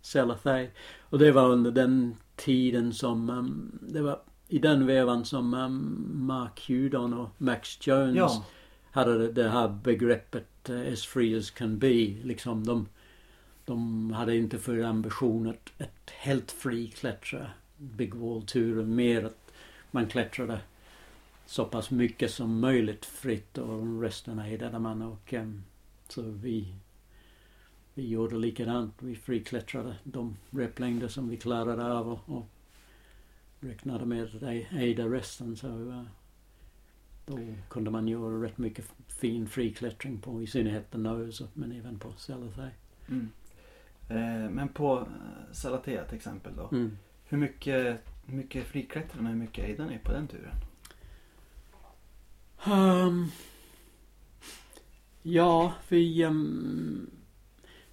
Sellathai. 0.00 0.70
Och 1.00 1.18
det 1.18 1.32
var 1.32 1.50
under 1.50 1.70
den 1.70 2.16
tiden 2.36 2.92
som, 2.92 3.30
um, 3.30 3.78
det 3.82 4.02
var 4.02 4.20
i 4.48 4.58
den 4.58 4.86
vevan 4.86 5.24
som 5.24 5.54
um, 5.54 6.06
Mark 6.26 6.68
Hudon 6.68 7.14
och 7.14 7.28
Max 7.38 7.86
Jones 7.86 8.16
Ja. 8.16 8.44
hade 8.90 9.32
det, 9.32 9.48
här 9.48 9.68
begreppet 9.68 10.70
uh, 10.70 10.92
as 10.92 11.06
free 11.06 11.38
as 11.38 11.50
can 11.50 11.78
be. 11.78 12.16
Liksom 12.24 12.66
de, 12.66 12.88
de 13.64 14.10
hade 14.12 14.36
inte 14.36 14.58
för 14.58 14.82
ambition 14.82 15.48
att, 15.48 15.82
att 15.82 16.10
helt 16.10 16.50
fri 16.50 16.86
klättra 16.86 17.50
Big 17.78 18.14
Wall-turen. 18.14 18.94
Mer 18.94 19.24
att 19.24 19.52
man 19.90 20.06
klättrade 20.06 20.60
så 21.46 21.64
pass 21.64 21.90
mycket 21.90 22.30
som 22.30 22.60
möjligt 22.60 23.04
fritt 23.04 23.58
och 23.58 24.02
resten 24.02 24.38
hejdade 24.38 24.78
man 24.78 25.02
och 25.02 25.32
um, 25.32 25.64
så 26.08 26.22
vi 26.22 26.74
vi 27.94 28.08
gjorde 28.08 28.36
likadant. 28.36 28.94
Vi 28.98 29.16
friklättrade 29.16 29.96
de 30.04 30.36
replängder 30.50 31.08
som 31.08 31.28
vi 31.28 31.36
klarade 31.36 31.92
av 31.92 32.12
och, 32.12 32.36
och 32.36 32.46
räknade 33.60 34.06
med 34.06 34.22
att 34.22 34.42
hejda 34.68 35.04
resten 35.04 35.56
så 35.56 35.68
uh, 35.68 36.02
då 37.26 37.38
kunde 37.68 37.90
man 37.90 38.08
göra 38.08 38.42
rätt 38.44 38.58
mycket 38.58 38.92
fin 39.06 39.48
friklättring 39.48 40.20
på 40.20 40.42
i 40.42 40.46
synnerhet 40.46 40.90
The 40.90 40.98
Nose 40.98 41.48
men 41.54 41.72
även 41.72 41.98
på 41.98 42.12
Sellathai. 42.16 42.70
Mm. 43.08 43.30
Eh, 44.08 44.50
men 44.50 44.68
på 44.68 44.98
eh, 44.98 45.52
Salatea 45.52 46.04
till 46.04 46.16
exempel 46.16 46.56
då. 46.56 46.68
Mm. 46.72 46.98
Hur 47.28 47.38
mycket, 47.38 48.00
hur 48.26 48.36
mycket 48.36 48.66
friklättrar 48.66 49.22
ni 49.22 49.28
och 49.28 49.32
hur 49.32 49.40
mycket 49.40 49.64
ejdar 49.64 49.86
ni 49.86 49.98
på 49.98 50.12
den 50.12 50.28
turen? 50.28 50.54
Um, 52.66 53.30
ja, 55.22 55.74
vi, 55.88 56.24
um, 56.24 57.10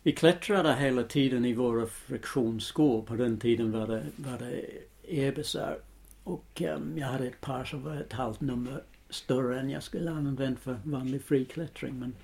vi 0.04 0.12
klättrade 0.12 0.76
hela 0.76 1.04
tiden 1.04 1.46
i 1.46 1.54
våra 1.54 1.88
friktionsskor. 1.88 3.02
På 3.02 3.16
den 3.16 3.40
tiden 3.40 3.72
var 3.72 3.88
det, 3.88 4.06
var 4.16 4.38
det 4.40 4.66
ebisar. 5.04 5.78
Och 6.24 6.62
um, 6.62 6.98
jag 6.98 7.08
hade 7.08 7.28
ett 7.28 7.42
par 7.42 7.64
som 7.64 7.84
var 7.84 7.96
ett 7.96 8.14
halvt 8.14 8.42
nummer 8.42 8.84
större 9.10 9.60
än 9.60 9.70
jag 9.70 9.84
skulle 9.84 10.12
använt 10.12 10.60
för 10.60 10.80
vanlig 10.84 11.24
friklättring. 11.24 12.00
Men 12.00 12.16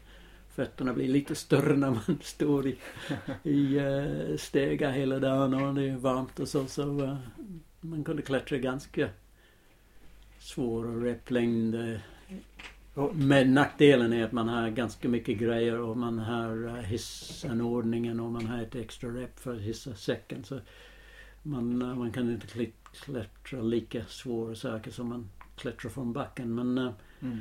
fötterna 0.55 0.93
blir 0.93 1.07
lite 1.07 1.35
större 1.35 1.75
när 1.77 1.89
man 1.91 2.19
står 2.21 2.67
i, 2.67 2.77
i 3.43 3.77
eh, 3.77 3.85
uh, 3.85 4.37
stegar 4.37 4.91
hela 4.91 5.19
dagen 5.19 5.53
och 5.53 5.75
det 5.75 5.89
är 5.89 5.97
varmt 5.97 6.39
och 6.39 6.47
så. 6.47 6.65
Så 6.65 6.83
uh, 6.83 7.17
man 7.81 8.03
kunde 8.03 8.21
klättra 8.21 8.57
ganska 8.57 9.09
svåra 10.39 11.05
replängder. 11.05 12.01
Eh, 12.95 13.13
men 13.13 13.53
nackdelen 13.53 14.13
är 14.13 14.23
att 14.23 14.31
man 14.31 14.49
har 14.49 14.69
ganska 14.69 15.09
mycket 15.09 15.37
grejer 15.37 15.79
och 15.79 15.97
man 15.97 16.19
har 16.19 16.81
hissanordningen 16.81 18.19
och 18.19 18.31
man 18.31 18.45
har 18.45 18.61
ett 18.61 18.75
extra 18.75 19.09
rep 19.09 19.39
för 19.39 19.55
att 19.55 19.61
hissa 19.61 19.95
säcken. 19.95 20.43
Så 20.43 20.59
man, 21.43 21.77
man 21.77 22.11
kan 22.11 22.31
inte 22.31 22.67
klättra 22.93 23.61
lika 23.61 24.05
svåra 24.05 24.55
saker 24.55 24.91
som 24.91 25.07
man 25.07 25.29
klättrar 25.55 25.91
från 25.91 26.13
backen. 26.13 26.55
Men 26.55 26.93
Mm 27.21 27.39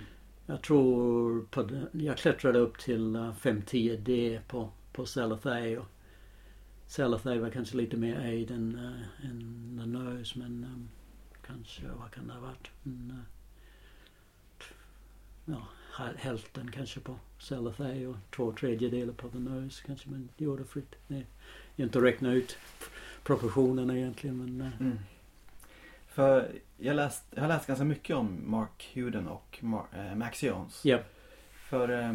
jag 0.51 0.63
tror 0.63 1.47
på 1.51 1.63
det, 1.63 1.87
jag 1.93 2.19
klättrade 2.19 2.59
upp 2.59 2.79
till 2.79 3.17
eh, 3.17 3.33
5-10 3.33 3.97
D 3.97 4.41
på, 4.49 4.71
på 4.93 5.07
Salathay 5.07 5.77
och 5.77 5.87
Sellathai 6.87 7.39
var 7.39 7.51
kanske 7.51 7.77
lite 7.77 7.97
mer 7.97 8.21
aid 8.21 8.51
än, 8.51 8.79
äh, 8.79 9.31
än 9.31 9.79
The 9.81 9.87
Nose 9.87 10.39
men 10.39 10.65
um, 10.65 10.89
kanske, 11.47 11.83
vad 12.01 12.11
kan 12.11 12.27
det 12.27 12.33
ha 12.33 12.41
varit? 12.41 12.71
En, 12.85 13.11
uh, 13.11 13.19
eh, 15.49 15.55
ja, 15.55 15.69
hälften 16.17 16.71
kanske 16.71 17.01
på 17.01 17.17
Salathay 17.39 18.07
och 18.07 18.17
två 18.37 18.53
tredjedelar 18.53 19.13
på 19.13 19.29
The 19.29 19.39
Nose 19.39 19.83
kanske 19.87 20.11
man 20.11 20.29
gjorde 20.37 20.65
fritt. 20.65 20.95
Det 21.09 21.17
är 21.17 21.27
inte 21.77 21.99
att 21.99 22.05
räkna 22.05 22.33
ut 22.33 22.59
proportionerna 23.25 23.97
egentligen 23.97 24.39
men 24.39 24.61
uh, 24.61 24.81
Mm. 24.81 24.99
För 26.11 26.53
jag, 26.77 26.97
läst, 26.97 27.25
jag 27.31 27.41
har 27.41 27.49
läst 27.49 27.67
ganska 27.67 27.85
mycket 27.85 28.17
om 28.17 28.43
Mark 28.51 28.91
Huden 28.93 29.29
och 29.29 29.59
Mar- 29.61 30.09
eh, 30.11 30.15
Max 30.15 30.43
Jones. 30.43 30.85
ja. 30.85 30.99
För 31.69 31.89
eh, 31.89 32.15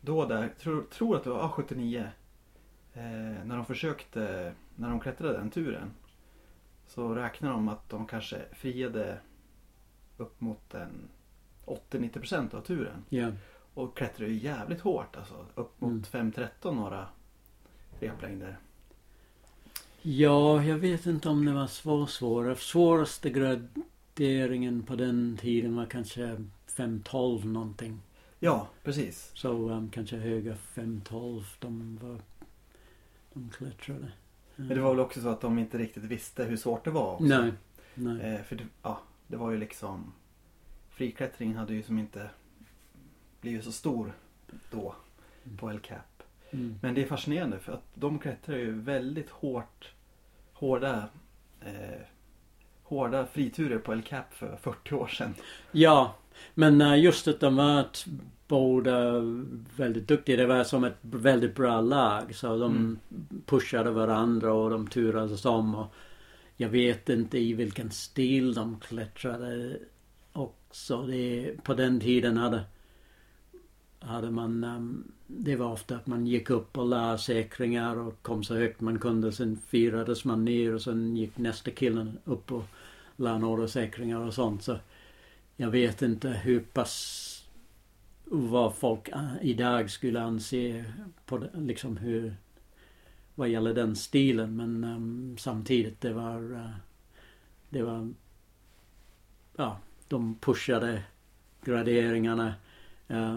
då 0.00 0.26
där, 0.26 0.48
tror, 0.60 0.82
tror 0.82 1.16
att 1.16 1.24
det 1.24 1.30
var 1.30 1.48
A79. 1.48 2.00
Eh, 2.94 3.02
när 3.44 3.56
de 3.56 3.64
försökte, 3.64 4.52
när 4.76 4.90
de 4.90 5.00
klättrade 5.00 5.38
den 5.38 5.50
turen. 5.50 5.90
Så 6.86 7.14
räknar 7.14 7.50
de 7.50 7.68
att 7.68 7.88
de 7.88 8.06
kanske 8.06 8.38
friade 8.52 9.18
upp 10.16 10.40
mot 10.40 10.74
en 10.74 11.08
80-90% 11.66 12.54
av 12.54 12.60
turen. 12.60 13.04
Ja. 13.08 13.32
Och 13.74 13.96
klättrade 13.96 14.30
ju 14.32 14.38
jävligt 14.38 14.80
hårt 14.80 15.16
alltså. 15.16 15.46
Upp 15.54 15.80
mot 15.80 15.90
Mm. 15.90 16.02
513 16.02 16.76
några 16.76 17.06
replängder. 18.00 18.56
Ja, 20.02 20.64
jag 20.64 20.78
vet 20.78 21.06
inte 21.06 21.28
om 21.28 21.44
det 21.44 21.52
var 21.52 21.66
så 21.66 22.06
svåra. 22.06 22.56
Svåraste 22.56 23.30
graderingen 23.30 24.82
på 24.82 24.96
den 24.96 25.38
tiden 25.40 25.76
var 25.76 25.86
kanske 25.86 26.44
512 26.66 27.46
någonting. 27.46 28.00
Ja, 28.38 28.68
precis. 28.84 29.30
Så 29.34 29.68
um, 29.68 29.90
kanske 29.90 30.16
höga 30.16 30.56
512 30.56 31.44
de 31.58 31.98
var... 32.02 32.18
De 33.32 33.50
klättrade. 33.50 34.12
Men 34.56 34.68
det 34.68 34.80
var 34.80 34.90
väl 34.90 35.00
också 35.00 35.20
så 35.20 35.28
att 35.28 35.40
de 35.40 35.58
inte 35.58 35.78
riktigt 35.78 36.04
visste 36.04 36.44
hur 36.44 36.56
svårt 36.56 36.84
det 36.84 36.90
var 36.90 37.12
också. 37.12 37.24
Nej. 37.24 37.52
Nej. 37.94 38.20
Eh, 38.20 38.42
för 38.42 38.56
det, 38.56 38.64
ja, 38.82 39.00
det 39.26 39.36
var 39.36 39.50
ju 39.50 39.58
liksom 39.58 40.12
Friklättringen 40.90 41.56
hade 41.56 41.74
ju 41.74 41.82
som 41.82 41.98
inte 41.98 42.30
blivit 43.40 43.64
så 43.64 43.72
stor 43.72 44.12
då 44.70 44.94
på 45.58 45.70
El 45.70 45.80
Cap. 45.80 46.09
Mm. 46.50 46.78
Men 46.82 46.94
det 46.94 47.02
är 47.02 47.06
fascinerande 47.06 47.58
för 47.58 47.72
att 47.72 47.84
de 47.94 48.18
klättrar 48.18 48.56
ju 48.56 48.72
väldigt 48.72 49.30
hårt 49.30 49.92
hårda 50.52 51.08
eh, 51.60 52.00
hårda 52.82 53.26
friturer 53.26 53.78
på 53.78 53.92
El 53.92 54.02
Cap 54.02 54.34
för 54.34 54.56
40 54.56 54.94
år 54.94 55.06
sedan. 55.06 55.34
Ja, 55.72 56.14
men 56.54 56.80
uh, 56.82 56.98
just 56.98 57.28
att 57.28 57.40
de 57.40 57.56
var 57.56 57.86
båda 58.48 59.20
väldigt 59.76 60.08
duktiga. 60.08 60.36
Det 60.36 60.46
var 60.46 60.64
som 60.64 60.84
ett 60.84 60.98
väldigt 61.00 61.54
bra 61.54 61.80
lag. 61.80 62.34
Så 62.34 62.56
de 62.58 62.76
Mm. 62.76 62.98
pushade 63.46 63.90
varandra 63.90 64.52
och 64.52 64.70
de 64.70 64.86
turades 64.86 65.44
om. 65.44 65.74
Och 65.74 65.94
jag 66.56 66.68
vet 66.68 67.08
inte 67.08 67.38
i 67.38 67.52
vilken 67.54 67.90
stil 67.90 68.54
de 68.54 68.80
klättrade 68.80 69.78
också. 70.32 71.02
Det, 71.02 71.54
på 71.64 71.74
den 71.74 72.00
tiden 72.00 72.36
hade, 72.36 72.64
hade 74.00 74.30
man... 74.30 74.64
Um, 74.64 75.12
det 75.38 75.56
var 75.56 75.72
ofta 75.72 75.96
att 75.96 76.06
man 76.06 76.26
gick 76.26 76.50
upp 76.50 76.78
och 76.78 76.86
la 76.86 77.18
säkringar 77.18 77.96
och 77.96 78.22
kom 78.22 78.44
så 78.44 78.54
högt 78.54 78.80
man 78.80 78.98
kunde. 78.98 79.32
Sen 79.32 79.58
firades 79.68 80.24
man 80.24 80.44
ner 80.44 80.74
och 80.74 80.82
sen 80.82 81.16
gick 81.16 81.38
nästa 81.38 81.70
killen 81.70 82.18
upp 82.24 82.52
och 82.52 82.64
la 83.16 83.38
några 83.38 83.68
säkringar 83.68 84.20
och 84.20 84.34
sånt. 84.34 84.62
Så 84.62 84.78
jag 85.56 85.70
vet 85.70 86.02
inte 86.02 86.28
hur 86.28 86.60
pass 86.60 87.26
vad 88.24 88.74
folk 88.74 89.08
idag 89.40 89.90
skulle 89.90 90.20
anse 90.20 90.84
på 91.26 91.38
det, 91.38 91.50
liksom 91.54 91.96
hur 91.96 92.34
vad 93.34 93.48
gäller 93.48 93.74
den 93.74 93.96
stilen 93.96 94.56
men 94.56 94.84
um, 94.84 95.36
samtidigt 95.38 96.00
det 96.00 96.12
var 96.12 96.52
uh, 96.52 96.70
det 97.68 97.82
var 97.82 98.12
ja 99.56 99.78
de 100.08 100.34
pushade 100.34 101.02
graderingarna 101.64 102.54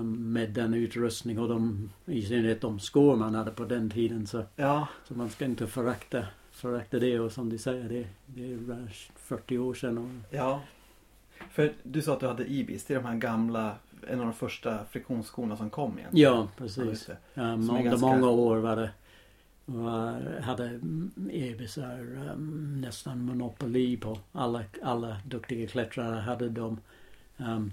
med 0.03 0.49
den 0.49 0.73
utrustning 0.73 1.39
och 1.39 1.49
de 1.49 1.89
i 2.05 2.21
synnerhet 2.21 2.62
de 2.62 2.79
skor 2.79 3.15
man 3.15 3.36
hade 3.36 3.51
på 3.51 3.65
den 3.65 3.89
tiden 3.89 4.27
så, 4.27 4.43
Ja, 4.55 4.88
så 5.07 5.13
man 5.13 5.29
ska 5.29 5.45
inte 5.45 5.67
förakta 5.67 6.25
förakta 6.51 6.99
det 6.99 7.19
och 7.19 7.31
som 7.31 7.49
du 7.49 7.57
säger 7.57 7.89
det, 7.89 8.07
det 8.25 8.53
är 8.53 8.57
uh, 8.57 8.88
40 9.15 9.57
år 9.57 9.73
sedan 9.73 9.97
och 9.97 10.36
ja. 10.36 10.62
För 11.51 11.73
du 11.83 12.01
sa 12.01 12.13
att 12.13 12.19
du 12.19 12.27
hade 12.27 12.51
Ibis. 12.53 12.86
Det 12.86 12.93
är 12.93 12.97
de 12.99 13.05
här 13.07 13.15
gamla, 13.15 13.75
en 14.07 14.19
av 14.19 14.25
de 14.25 14.33
första 14.33 14.86
friktionsskorna 14.86 15.57
som 15.57 15.69
kom 15.69 15.97
egentligen. 15.99 16.31
ja 16.33 16.38
Ja, 16.38 16.47
precis 16.57 17.05
det. 17.05 17.41
Um, 17.41 17.69
under 17.69 17.81
ganska- 17.83 18.05
många 18.07 18.29
år 18.29 18.57
var 18.57 18.75
det 18.75 18.89
var, 19.65 20.39
hade 20.41 20.79
ebisar 21.31 21.99
um, 22.33 22.81
nästan 22.81 23.25
monopoli 23.25 23.97
på 23.97 24.17
alla, 24.31 24.63
alla 24.83 25.17
duktiga 25.25 25.67
klättrare 25.67 26.19
hade 26.19 26.49
de. 26.49 26.77
Um, 27.38 27.71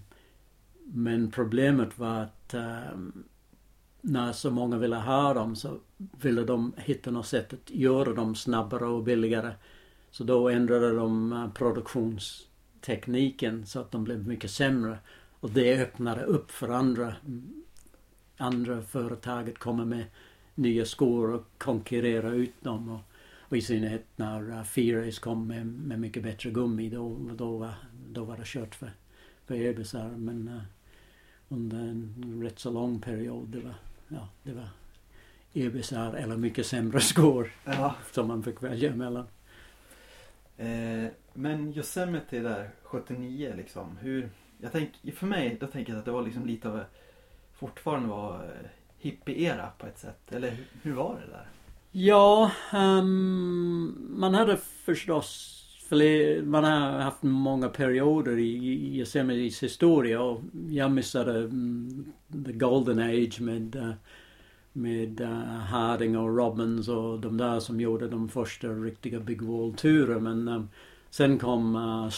men 0.93 1.31
problemet 1.31 1.99
var 1.99 2.23
att 2.23 2.55
um, 2.55 3.25
när 4.01 4.33
så 4.33 4.51
många 4.51 4.79
ville 4.79 4.97
ha 4.97 5.35
dem 5.35 5.57
så 5.57 5.79
ville 6.23 6.45
de 6.45 6.73
hitta 6.77 7.11
något 7.11 7.27
sätt 7.27 7.53
att 7.53 7.71
göra 7.71 8.13
dem 8.13 8.35
snabbare 8.35 8.87
och 8.87 9.03
billigare. 9.03 9.53
Så 10.11 10.25
då 10.25 10.49
ändrade 10.49 10.95
de 10.95 11.33
uh, 11.33 11.53
produktionstekniken 11.53 13.67
så 13.67 13.81
att 13.81 13.91
de 13.91 14.05
blev 14.05 14.27
mycket 14.27 14.51
sämre. 14.51 14.99
Och 15.41 15.51
det 15.51 15.83
öppnade 15.83 16.25
upp 16.25 16.51
för 16.51 16.69
andra 16.69 17.15
andra 18.41 18.83
företag 18.83 19.51
att 19.51 19.59
komma 19.59 19.85
med 19.85 20.05
nya 20.55 20.85
skor 20.85 21.31
och 21.31 21.45
konkurrera 21.59 22.31
ut 22.31 22.63
dem. 22.63 22.89
Och, 22.89 23.01
och 23.39 23.57
i 23.57 23.61
synnerhet 23.61 24.07
när 24.17 24.51
uh, 24.51 25.11
kom 25.11 25.47
med, 25.47 25.67
med 25.67 26.01
mycket 26.01 26.23
bättre 26.23 26.51
gummi 26.51 26.91
då, 26.91 27.19
då, 27.35 27.57
var, 27.57 27.75
då 28.09 28.25
var 28.25 28.37
det 28.37 28.47
kört 28.47 28.75
för, 28.75 28.93
för 29.47 29.55
ebisar. 29.55 30.09
Men 30.09 30.49
uh, 30.49 30.63
under 31.53 31.79
en 31.79 32.41
rätt 32.43 32.59
så 32.59 32.71
lång 32.71 33.01
period 33.01 33.49
det 33.49 33.61
var, 33.61 33.75
ja, 34.09 34.29
det 34.43 34.53
var 34.53 34.69
ebisar 35.53 36.15
eller 36.15 36.37
mycket 36.37 36.67
sämre 36.67 37.01
skor 37.11 37.53
Ja. 37.65 37.95
som 38.13 38.29
man 38.29 38.43
fick 38.43 38.63
välja 38.63 38.95
mellan. 38.97 39.27
Eh, 40.57 41.07
men 41.35 41.73
Yosemite 41.77 42.41
där, 42.41 42.71
79 42.83 43.55
liksom. 43.57 43.97
Hur, 44.01 44.31
jag 44.59 44.73
tänk, 44.73 45.15
för 45.15 45.27
mig, 45.27 45.57
då 45.61 45.67
tänker 45.67 45.93
jag 45.93 45.99
att 45.99 46.05
det 46.05 46.11
var 46.11 46.23
liksom 46.23 46.47
lite 46.47 46.69
av 46.69 46.81
fortfarande 47.55 48.09
var 48.09 48.35
eh, 48.35 48.69
hippie-era 48.99 49.71
på 49.79 49.87
ett 49.87 49.99
sätt. 49.99 50.33
Eller 50.33 50.51
hur, 50.51 50.67
hur 50.83 50.93
var 50.93 51.15
det 51.15 51.33
där? 51.33 51.47
Ja, 51.93 52.51
ehm, 52.73 54.07
man 54.11 54.35
hade 54.35 54.57
förstås 54.57 55.57
man 56.45 56.65
har 56.65 56.99
haft 56.99 57.23
många 57.23 57.69
perioder 57.69 58.39
i, 58.39 58.99
Yosemites 58.99 59.63
historia 59.63 60.23
och 60.23 60.41
jag 60.69 60.91
missade 60.91 61.39
mm, 61.39 62.13
the 62.47 62.53
golden 62.53 62.99
age 62.99 63.41
med, 63.41 63.77
eh, 63.77 63.93
med 64.73 65.21
uh, 65.21 65.45
Harding 65.45 66.19
och 66.19 66.37
Robbins 66.37 66.89
och 66.89 67.21
de 67.21 67.37
där 67.37 67.61
som 67.61 67.81
gjorde 67.81 68.09
de 68.09 68.29
första 68.29 68.69
riktiga 68.69 69.21
Big 69.21 69.43
Wall-turerna. 69.43 70.21
men 70.21 70.49
eh, 70.49 70.63
sen 71.11 71.39
kom 71.39 71.77
uh, 71.77 72.11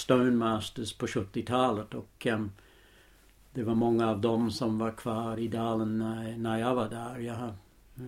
på 0.98 1.06
70-talet 1.06 1.94
och 1.94 2.26
det 3.54 3.62
var 3.62 3.74
många 3.74 4.10
av 4.10 4.20
dem 4.20 4.50
som 4.50 4.78
var 4.78 4.90
kvar 4.90 5.38
i 5.38 5.48
dalen 5.48 5.98
när, 5.98 6.36
när 6.36 6.58
jag 6.58 6.74
var 6.74 6.88
där. 6.88 7.18
Jag 7.18 7.34
har 7.34 7.54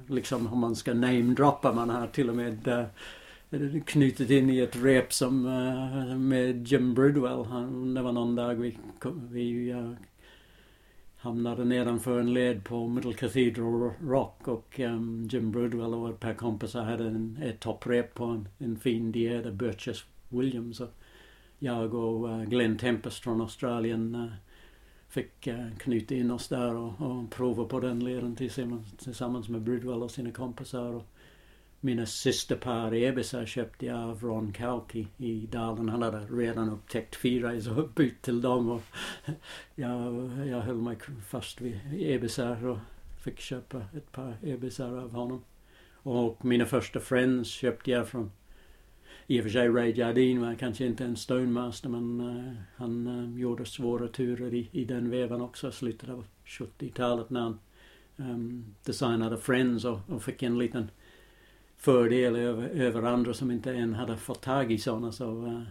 liksom 0.06 0.46
om 0.46 0.58
man 0.58 0.76
ska 0.76 0.94
namedroppa. 0.94 1.72
Man 1.72 1.90
har 1.90 2.06
till 2.06 2.30
och 2.30 2.36
med 2.36 2.68
uh, 2.68 2.84
knutit 3.86 4.30
in 4.30 4.50
i 4.50 4.60
ett 4.60 4.76
rep 4.76 5.12
som 5.12 5.46
eh, 5.46 6.16
med 6.16 6.68
Jim 6.68 6.94
Bridwell. 6.94 7.44
Han, 7.44 7.94
det 7.94 8.02
var 8.02 8.12
någon 8.12 8.34
dag 8.34 8.54
vi, 8.54 8.78
vi 9.30 9.74
hamnade 11.24 11.64
nedanför 11.64 12.20
en 12.20 12.34
led 12.34 12.64
på 12.64 12.88
Middle 12.88 13.12
Cathedral 13.12 13.90
Rock 14.02 14.48
och 14.48 14.78
um, 14.78 15.28
Jim 15.30 15.52
Bridwell 15.52 15.94
och 15.94 16.10
ett 16.10 16.20
par 16.20 16.34
kompisar 16.34 16.84
hade 16.84 17.06
en, 17.06 17.38
ett 17.42 17.60
topprep 17.60 18.14
på 18.14 18.24
en, 18.24 18.48
en 18.58 18.76
fin 18.76 19.12
diet 19.12 19.46
av 19.46 19.52
Burgess 19.52 20.04
Williams. 20.28 20.80
Och 20.80 20.90
jag 21.58 21.94
och 21.94 22.28
uh, 22.28 22.44
Glenn 22.44 22.78
Tempest 22.78 23.22
från 23.22 23.40
Australien 23.40 24.14
uh, 24.14 24.32
fick 25.08 25.46
uh, 25.46 25.76
knyta 25.78 26.14
in 26.14 26.30
oss 26.30 26.48
där 26.48 26.74
och, 26.74 27.00
och 27.00 27.30
prova 27.30 27.64
på 27.64 27.80
den 27.80 28.04
leden 28.04 28.36
tillsammans, 28.36 28.86
tillsammans 28.98 29.48
med 29.48 29.62
Bridwell 29.62 30.02
och 30.02 30.10
sina 30.10 30.30
kompisar. 30.30 30.92
Och 30.92 31.13
mina 31.84 32.06
sista 32.06 32.56
par 32.56 32.94
ebisar 32.94 33.46
köpte 33.46 33.86
jag 33.86 33.98
av 33.98 34.20
Ron 34.22 34.52
Kauk 34.52 34.96
i, 35.16 35.46
dalen. 35.52 35.88
Han 35.88 36.02
hade 36.02 36.18
redan 36.18 36.70
upptäckt 36.70 37.16
fyra 37.16 37.60
så 37.60 37.88
bytt 37.94 38.22
till 38.22 38.40
dem 38.40 38.70
och 38.70 38.82
jag, 39.74 40.14
jag 40.46 40.60
höll 40.60 40.76
mig 40.76 40.96
fast 41.28 41.60
vid 41.60 41.80
ebisar 41.98 42.66
och 42.66 42.78
fick 43.24 43.40
köpa 43.40 43.82
ett 43.96 44.12
par 44.12 44.36
ebisar 44.42 44.96
av 44.96 45.12
honom. 45.12 45.44
Och 45.92 46.44
mina 46.44 46.66
första 46.66 47.00
friends 47.00 47.48
köpte 47.48 47.90
jag 47.90 48.08
från 48.08 48.30
i 49.26 49.40
och 49.40 49.42
för 49.42 49.50
sig 49.50 49.68
Ray 49.68 49.92
Jardine 49.96 50.40
var 50.40 50.54
kanske 50.54 50.86
inte 50.86 51.04
en 51.04 51.16
Stonemaster 51.16 51.88
men 51.88 52.20
uh, 52.20 52.52
han 52.76 53.06
uh, 53.06 53.40
gjorde 53.40 53.64
svåra 53.64 54.08
turer 54.08 54.54
i, 54.54 54.68
i 54.72 54.84
den 54.84 55.10
vevan 55.10 55.40
också, 55.40 55.72
slutet 55.72 56.08
av 56.08 56.26
70-talet 56.46 57.30
när 57.30 57.40
han 57.40 57.58
um, 58.16 58.74
designade 58.84 59.38
Friends 59.38 59.84
och, 59.84 59.98
och 60.08 60.22
fick 60.22 60.42
en 60.42 60.58
liten 60.58 60.88
fördel 61.84 62.36
över, 62.36 62.68
över 62.68 63.02
andra 63.02 63.34
som 63.34 63.50
inte 63.50 63.74
än 63.74 63.94
hade 63.94 64.16
fått 64.16 64.42
tag 64.42 64.72
i 64.72 64.78
sådana 64.78 65.12
så 65.12 65.46
uh, 65.46 65.62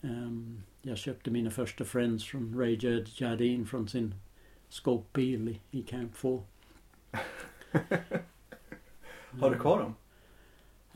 um, 0.00 0.62
jag 0.82 0.98
köpte 0.98 1.30
mina 1.30 1.50
första 1.50 1.84
Friends 1.84 2.24
från 2.24 2.58
Ray 2.58 3.04
Jardine 3.16 3.66
från 3.66 3.88
sin 3.88 4.14
skåpbil 4.68 5.48
i, 5.48 5.60
i 5.78 5.82
Camp 5.82 6.16
4. 6.16 6.38
Har 9.40 9.50
du 9.50 9.58
kvar 9.58 9.78
dem? 9.78 9.94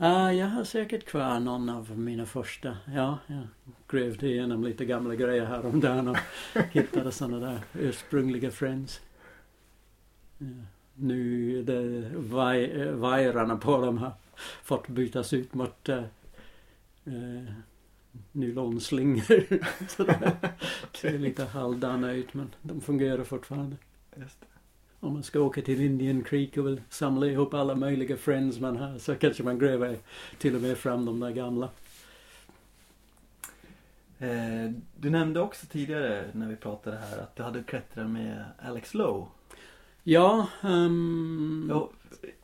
Uh, 0.01 0.37
jag 0.37 0.47
har 0.47 0.63
säkert 0.63 1.05
kvar 1.05 1.39
någon 1.39 1.69
av 1.69 1.99
mina 1.99 2.25
första. 2.25 2.77
Ja, 2.95 3.17
jag 3.27 3.47
grävde 3.87 4.27
igenom 4.27 4.63
lite 4.63 4.85
gamla 4.85 5.15
grejer 5.15 5.45
häromdagen 5.45 6.07
och 6.07 6.17
hittade 6.71 7.11
sådana 7.11 7.39
där 7.39 7.59
ursprungliga 7.73 8.51
Friends. 8.51 9.01
Ja. 10.37 10.47
Nu 10.95 11.63
det 11.63 12.09
vaj, 12.15 12.91
vajrarna 12.91 13.57
på 13.57 13.81
dem 13.81 13.97
har 13.97 14.11
fått 14.63 14.87
bytas 14.87 15.33
ut 15.33 15.53
mot 15.53 15.89
uh, 15.89 16.03
uh, 17.07 17.51
nylonslingor. 18.31 19.63
Så 19.87 20.03
det 20.03 20.37
ser 20.93 21.19
lite 21.19 21.45
halvdana 21.45 22.11
ut 22.11 22.33
men 22.33 22.55
de 22.61 22.81
fungerar 22.81 23.23
fortfarande. 23.23 23.75
Just 24.15 24.41
det. 24.41 24.47
Om 24.99 25.13
man 25.13 25.23
ska 25.23 25.39
åka 25.39 25.61
till 25.61 25.81
Indian 25.81 26.23
Creek 26.23 26.57
och 26.57 26.67
vill 26.67 26.81
samla 26.89 27.27
ihop 27.27 27.53
alla 27.53 27.75
möjliga 27.75 28.17
friends 28.17 28.59
man 28.59 28.77
har 28.77 28.97
så 28.97 29.15
kanske 29.15 29.43
man 29.43 29.59
gräver 29.59 29.97
till 30.37 30.55
och 30.55 30.61
med 30.61 30.77
fram 30.77 31.05
de 31.05 31.19
där 31.19 31.31
gamla. 31.31 31.69
Eh, 34.19 34.71
du 34.95 35.09
nämnde 35.09 35.39
också 35.39 35.65
tidigare 35.65 36.25
när 36.33 36.47
vi 36.47 36.55
pratade 36.55 36.97
här 36.97 37.17
att 37.17 37.35
du 37.35 37.43
hade 37.43 37.63
klättrat 37.63 38.09
med 38.09 38.45
Alex 38.59 38.93
Lowe. 38.93 39.25
Ja, 40.09 40.47
um, 40.63 41.67
Ja, 41.69 41.89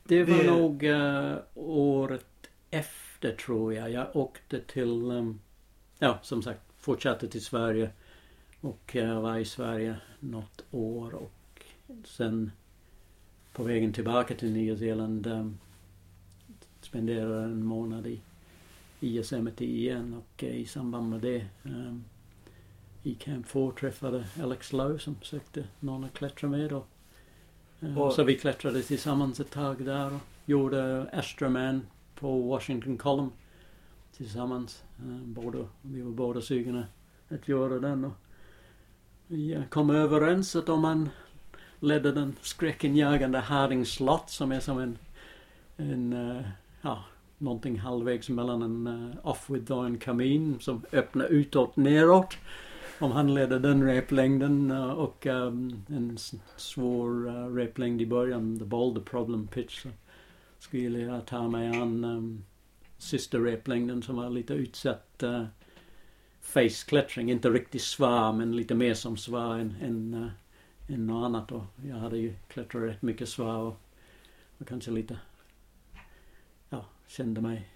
det 0.04 0.24
var 0.24 0.38
det- 0.38 0.52
nog 0.52 0.84
uh, 0.84 1.38
året 1.56 2.26
efter 2.72 3.36
tror 3.36 3.74
jag. 3.74 3.92
Jag 3.92 4.16
åkte 4.16 4.62
till, 4.62 5.12
um, 5.12 5.40
ja 6.00 6.20
som 6.22 6.42
sagt, 6.42 6.62
fortsatte 6.78 7.28
till 7.28 7.46
Sverige 7.46 7.90
och 8.62 8.96
uh, 8.96 9.22
var 9.22 9.38
i 9.38 9.46
Sverige 9.46 9.96
något 10.20 10.66
år 10.72 11.14
och 11.14 11.62
sen 12.06 12.52
på 13.54 13.64
vägen 13.64 13.94
tillbaka 13.94 14.36
till 14.36 14.52
Nya 14.54 14.78
Zeeland 14.78 15.28
um, 15.28 15.58
spenderade 16.82 17.44
en 17.44 17.66
månad 17.66 18.08
i, 18.08 18.22
i 19.00 19.18
Yosemite 19.18 19.66
igen 19.66 20.14
och 20.14 20.44
uh, 20.44 20.50
i 20.56 20.66
samband 20.66 21.10
med 21.10 21.22
det 21.22 21.46
um, 21.64 22.04
i 23.04 23.14
Camp 23.16 23.48
4 23.48 23.72
träffade 23.80 24.26
Alex 24.42 24.74
Lowe 24.74 25.00
som 25.00 25.16
sökte 25.22 25.68
någon 25.80 26.04
att 26.04 26.14
klättra 26.14 26.50
med 26.50 26.74
och, 26.74 26.88
Och- 27.98 28.14
så 28.14 28.24
vi 28.24 28.36
klättrade 28.36 28.82
tillsammans 28.82 29.40
ett 29.40 29.52
tag 29.52 29.86
där 29.86 30.14
och 30.14 30.22
gjorde 30.46 31.10
Astroman 31.14 31.88
på 32.16 32.42
Washington 32.42 32.98
Column 32.98 33.32
tillsammans. 34.18 34.84
Uh, 35.06 35.18
båda, 35.24 35.60
vi 35.82 36.02
var 36.02 36.12
båda 36.12 36.42
sugna 36.42 36.88
att 37.30 37.48
göra 37.48 37.80
den 37.80 38.06
och 38.06 38.14
vi 39.28 39.54
eh, 39.54 39.64
kom 39.70 39.90
överens 39.90 40.56
att 40.56 40.70
om 40.70 40.82
man 40.82 41.10
ledde 41.80 42.12
den 42.12 42.36
skräckinjagande 42.42 43.40
Harding 43.40 43.86
Slott 43.86 44.30
som 44.30 44.52
är 44.52 44.60
som 44.60 44.80
en, 44.80 44.98
en 45.78 46.14
uh, 46.14 46.42
ja, 46.82 47.04
någonting 47.38 47.80
halvvägs 47.80 48.30
mellan 48.30 48.62
en 48.62 48.88
uh, 48.88 49.28
off 49.28 49.50
with 49.50 49.98
kamin 50.00 50.60
som 50.60 50.86
öppnar 50.92 51.26
utåt 51.26 51.76
neråt. 51.76 52.38
Om 53.00 53.12
han 53.12 53.34
ledde 53.34 53.60
den 53.60 53.84
replängden 53.84 54.72
eh, 54.72 54.92
och 54.92 55.26
um, 55.26 55.86
en 55.90 56.18
svår 56.58 57.28
eh, 57.28 57.34
uh, 57.34 57.56
replängd 57.56 58.02
i 58.02 58.06
början, 58.06 58.60
the 58.60 58.66
boulder 58.66 59.02
problem 59.02 59.48
pitch, 59.48 59.82
så 59.82 59.90
skulle 60.60 61.00
jag 61.00 61.26
ta 61.26 61.48
mig 61.48 61.68
an 61.68 62.04
um, 62.04 62.44
sista 62.98 63.38
replängden 63.38 64.02
som 64.02 64.16
var 64.16 64.30
lite 64.30 64.54
utsatt 64.54 65.24
uh, 65.24 65.46
faceklättring, 66.42 67.32
inte 67.32 67.50
riktigt 67.50 67.82
svar 67.82 68.34
men 68.34 68.56
lite 68.56 68.76
mer 68.76 68.94
som 68.94 69.18
svar 69.18 69.58
än, 69.58 69.76
än, 69.82 70.14
uh, 70.14 70.96
än 70.96 71.08
något 71.08 71.26
annat. 71.26 71.52
Och 71.52 71.64
jag 71.86 71.96
hade 71.96 72.18
ju 72.18 72.34
klättrat 72.48 72.84
rätt 72.84 73.02
mycket 73.02 73.30
svar 73.30 73.58
och, 73.58 73.82
och 74.58 74.68
kanske 74.68 74.92
lite 74.92 75.20
ja, 76.70 76.86
kände 77.08 77.42
mig 77.42 77.70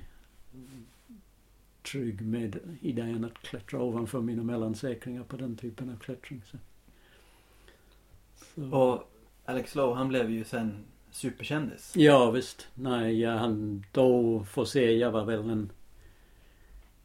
trygg 1.83 2.21
med 2.21 2.59
idén 2.81 3.25
att 3.25 3.33
klättra 3.33 3.81
ovanför 3.81 4.21
mina 4.21 4.43
mellansäkringar 4.43 5.23
på 5.23 5.37
den 5.37 5.55
typen 5.55 5.89
av 5.89 5.97
klättring. 5.97 6.41
Så. 6.45 6.57
Så. 8.55 8.77
Och 8.77 9.11
Alex 9.45 9.75
Lowe 9.75 9.95
han 9.95 10.07
blev 10.07 10.29
ju 10.31 10.43
sen 10.43 10.85
superkändis. 11.11 11.93
Ja 11.95 12.31
visst. 12.31 12.67
Nej, 12.73 13.19
jag 13.19 13.37
han 13.37 13.85
då 13.91 14.43
får 14.43 14.65
se. 14.65 14.91
Jag 14.91 15.11
var 15.11 15.25
väl 15.25 15.49
en 15.49 15.71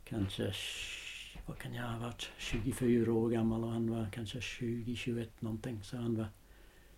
kanske 0.04 0.52
vad 1.46 1.58
kan 1.58 1.74
jag 1.74 1.84
ha 1.84 1.98
varit? 1.98 2.30
24 2.38 3.12
år 3.12 3.30
gammal 3.30 3.64
och 3.64 3.70
han 3.70 3.90
var 3.90 4.08
kanske 4.12 4.40
20, 4.40 4.96
21 4.96 5.42
någonting. 5.42 5.82
Så 5.82 5.96
han 5.96 6.16
var 6.16 6.26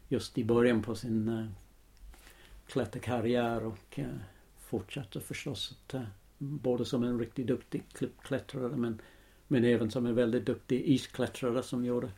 just 0.08 0.38
i 0.38 0.44
början 0.44 0.82
på 0.82 0.94
sin 0.94 1.28
uh, 1.28 1.48
klätterkarriär 2.66 3.64
och 3.64 3.98
uh, 3.98 4.04
fortsatte 4.58 5.20
förstås 5.20 5.72
att 5.72 5.94
uh, 5.94 6.02
både 6.38 6.84
som 6.84 7.04
en 7.04 7.18
riktigt 7.18 7.46
duktig 7.46 7.82
klippklättrare 7.92 8.76
men, 8.76 9.00
men 9.48 9.64
även 9.64 9.90
som 9.90 10.06
en 10.06 10.14
väldigt 10.14 10.46
duktig 10.46 10.82
isklättrare 10.86 11.62
som 11.62 11.84
gjorde 11.84 12.10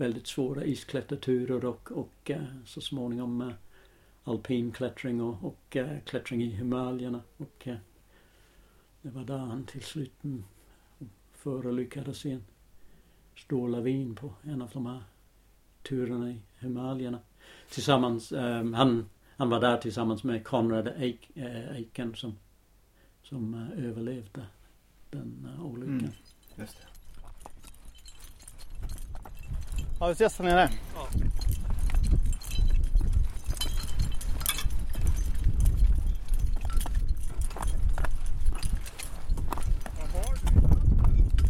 väldigt 0.00 0.26
svåra 0.26 0.64
isklätterturer 0.64 1.64
och, 1.64 1.92
och 1.92 2.30
eh, 2.30 2.44
så 2.64 2.80
småningom 2.80 3.40
eh, 3.40 3.52
alpinklättring 4.24 5.20
och, 5.20 5.44
och 5.44 5.76
eh, 5.76 6.00
klättring 6.06 6.42
i 6.42 6.46
Himalayerna. 6.46 7.20
Och 7.36 7.68
det 9.02 9.10
var 9.10 9.24
där 9.24 9.38
han 9.38 9.64
till 9.64 9.82
slut 9.82 10.24
mm, 10.24 10.44
förolyckades 11.32 12.26
i 12.26 12.30
en 12.30 12.44
stor 13.36 13.68
lavin 13.68 14.14
på 14.14 14.32
en 14.42 14.62
av 14.62 14.70
de 14.72 14.86
här 14.86 15.02
turerna 15.82 16.30
i 16.30 16.40
Himalayerna. 16.58 17.18
Tillsammans, 17.70 18.32
han, 18.74 19.08
han 19.36 19.50
var 19.50 19.60
där 19.60 19.76
tillsammans 19.76 20.24
med 20.24 20.44
Konrad 20.44 20.88
Eiken 20.88 22.14
som, 22.14 22.36
som 23.30 23.54
eh, 23.54 23.84
överlevde 23.84 24.46
den 25.10 25.48
eh, 25.54 25.66
olyckan. 25.66 25.98
Mm. 25.98 26.12
Just 26.56 26.76
det. 26.76 26.86
Ja, 30.00 30.06
vi 30.06 30.12
ses 30.12 30.38
här 30.38 30.44
nere. 30.44 30.70
Ja. 30.94 31.08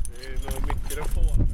Det 0.07 0.27
är 0.27 0.53
någon 0.53 0.69
mikrofon. 0.69 1.47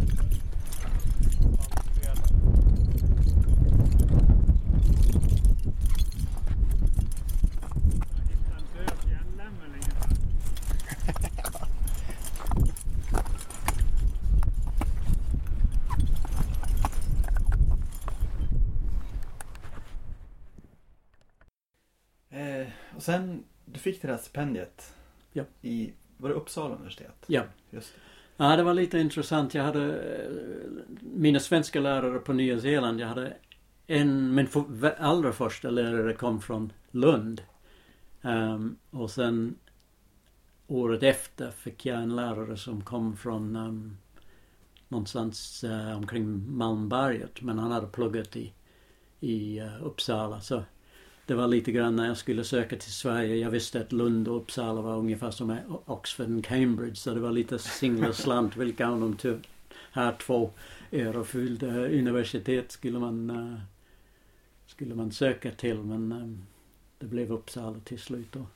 Eh, 22.36 22.66
och 22.96 23.02
sen, 23.02 23.44
du 23.64 23.80
fick 23.80 24.02
det 24.02 24.08
här 24.08 24.18
stipendiet. 24.36 24.94
Ja. 25.32 25.44
I, 25.62 25.92
var 26.16 26.28
det 26.28 26.34
Uppsala 26.34 26.74
universitet? 26.74 27.24
Ja. 27.26 27.42
Just 27.70 27.94
det. 27.94 28.00
Ja, 28.44 28.56
det 28.56 28.62
var 28.62 28.74
lite 28.74 28.98
intressant. 28.98 29.54
Jag 29.54 29.64
hade 29.64 29.84
eh, 29.84 30.30
mina 31.00 31.40
svenska 31.40 31.80
lärare 31.80 32.18
på 32.18 32.32
Nya 32.32 32.60
Zeeland. 32.60 33.00
Jag 33.00 33.06
hade 33.06 33.36
en, 33.86 34.34
min 34.34 34.48
allra 34.98 35.32
första 35.32 35.70
lärare 35.70 36.12
kom 36.12 36.40
från 36.40 36.72
Lund. 36.90 37.42
Ehm, 38.22 38.76
och 38.90 39.10
sen 39.10 39.58
året 40.66 41.02
efter 41.02 41.50
fick 41.50 41.86
jag 41.86 42.02
en 42.02 42.16
lärare 42.16 42.56
som 42.56 42.84
kom 42.84 43.16
från 43.16 43.56
um, 43.56 43.96
någonstans 44.88 45.64
uh, 45.64 45.96
omkring 45.96 46.56
Malmberget. 46.56 47.42
Men 47.42 47.58
han 47.58 47.72
hade 47.72 47.86
pluggat 47.86 48.36
i, 48.36 48.52
i 49.20 49.60
uh, 49.60 49.86
Uppsala. 49.86 50.40
Så 50.40 50.62
det 51.26 51.34
var 51.34 51.48
lite 51.48 51.72
grann 51.72 51.96
när 51.96 52.06
jag 52.06 52.16
skulle 52.16 52.44
söka 52.44 52.76
till 52.76 52.92
Sverige. 52.92 53.36
Jag 53.36 53.50
visste 53.50 53.80
att 53.80 53.92
Lund 53.92 54.28
och 54.28 54.36
Uppsala 54.36 54.80
var 54.80 54.96
ungefär 54.96 55.30
som 55.30 55.58
Oxford 55.84 56.38
och 56.38 56.44
Cambridge. 56.44 56.96
Så 56.96 57.14
det 57.14 57.20
var 57.20 57.30
lite 57.30 57.58
singla 57.58 58.12
slant 58.12 58.56
vilka 58.56 58.88
av 58.88 59.00
de 59.00 59.16
två, 59.16 59.34
här 59.92 60.12
två 60.12 60.50
ärofyllda 60.90 61.66
universitet 61.86 62.72
skulle 62.72 62.98
man, 62.98 63.30
uh, 63.30 63.58
skulle 64.66 64.94
man 64.94 65.12
söka 65.12 65.50
till. 65.50 65.78
Men 65.78 66.12
um, 66.12 66.46
det 66.98 67.06
blev 67.06 67.32
Uppsala 67.32 67.78
till 67.84 68.00
slut. 68.00 68.36
Och 68.36 68.46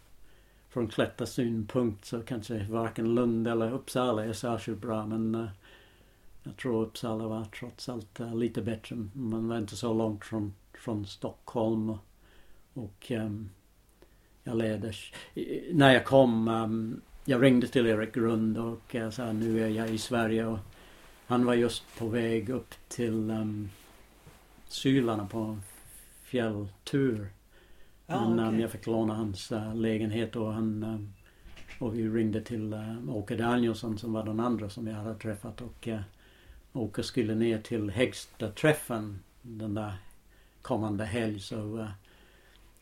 från 0.69 0.89
klättarsynpunkt 0.89 2.05
så 2.05 2.23
kanske 2.23 2.67
varken 2.71 3.15
Lund 3.15 3.49
eller 3.49 3.73
Uppsala 3.73 4.25
är 4.25 4.33
särskilt 4.33 4.79
bra. 4.79 5.07
Men 5.07 5.35
uh, 5.35 5.49
jag 6.43 6.57
tror 6.57 6.83
Uppsala 6.83 7.29
var 7.29 7.45
trots 7.45 7.89
allt 7.89 8.21
uh, 8.21 8.37
lite 8.37 8.63
bättre. 8.63 8.97
Man 9.13 9.49
var 9.49 9.59
inte 9.59 9.77
så 9.77 9.95
långt 9.95 10.25
från, 10.25 10.55
från 10.75 11.07
Stockholm. 11.07 11.91
Och, 11.91 11.99
och 12.75 13.11
um, 13.11 13.51
jag 14.45 14.57
ledde, 14.57 14.93
när 15.73 15.93
jag 15.93 16.05
kom, 16.05 16.49
um, 16.49 17.01
jag 17.25 17.43
ringde 17.43 17.69
till 17.69 17.87
Erik 17.87 18.15
Grund 18.15 18.59
och 18.59 18.95
jag 18.95 19.13
sa 19.13 19.33
nu 19.33 19.65
är 19.65 19.69
jag 19.69 19.91
i 19.91 19.99
Sverige 19.99 20.47
och 20.47 20.59
han 21.27 21.45
var 21.45 21.55
just 21.55 21.99
på 21.99 22.09
väg 22.09 22.49
upp 22.49 22.75
till 22.89 23.31
um, 23.31 23.71
Sylarna 24.69 25.27
på 25.27 25.39
en 25.39 25.63
fjälltur. 26.23 27.29
Ah, 28.07 28.29
Men 28.29 28.49
okej. 28.49 28.61
jag 28.61 28.71
fick 28.71 28.87
låna 28.87 29.15
hans 29.15 29.53
uh, 29.53 29.75
lägenhet 29.75 30.37
och 30.37 30.53
han 30.53 31.13
och 31.81 31.99
vi 31.99 32.09
ringde 32.09 32.41
till 32.41 32.75
uh, 32.75 33.11
Åke 33.17 33.37
Danielsson 33.37 33.99
som 33.99 34.13
var 34.13 34.25
den 34.25 34.41
andra 34.41 34.71
som 34.71 34.87
jag 34.87 34.95
hade 34.95 35.15
träffat 35.15 35.61
och 35.61 35.89
uh, 35.89 36.01
Åke 36.73 37.03
skulle 37.03 37.35
ner 37.35 37.59
till 37.59 37.91
Hägsta-träffen 37.91 39.19
den 39.43 39.75
där 39.75 39.93
kommande 40.63 41.05
helg 41.05 41.41
så 41.41 41.57
uh, 41.57 41.91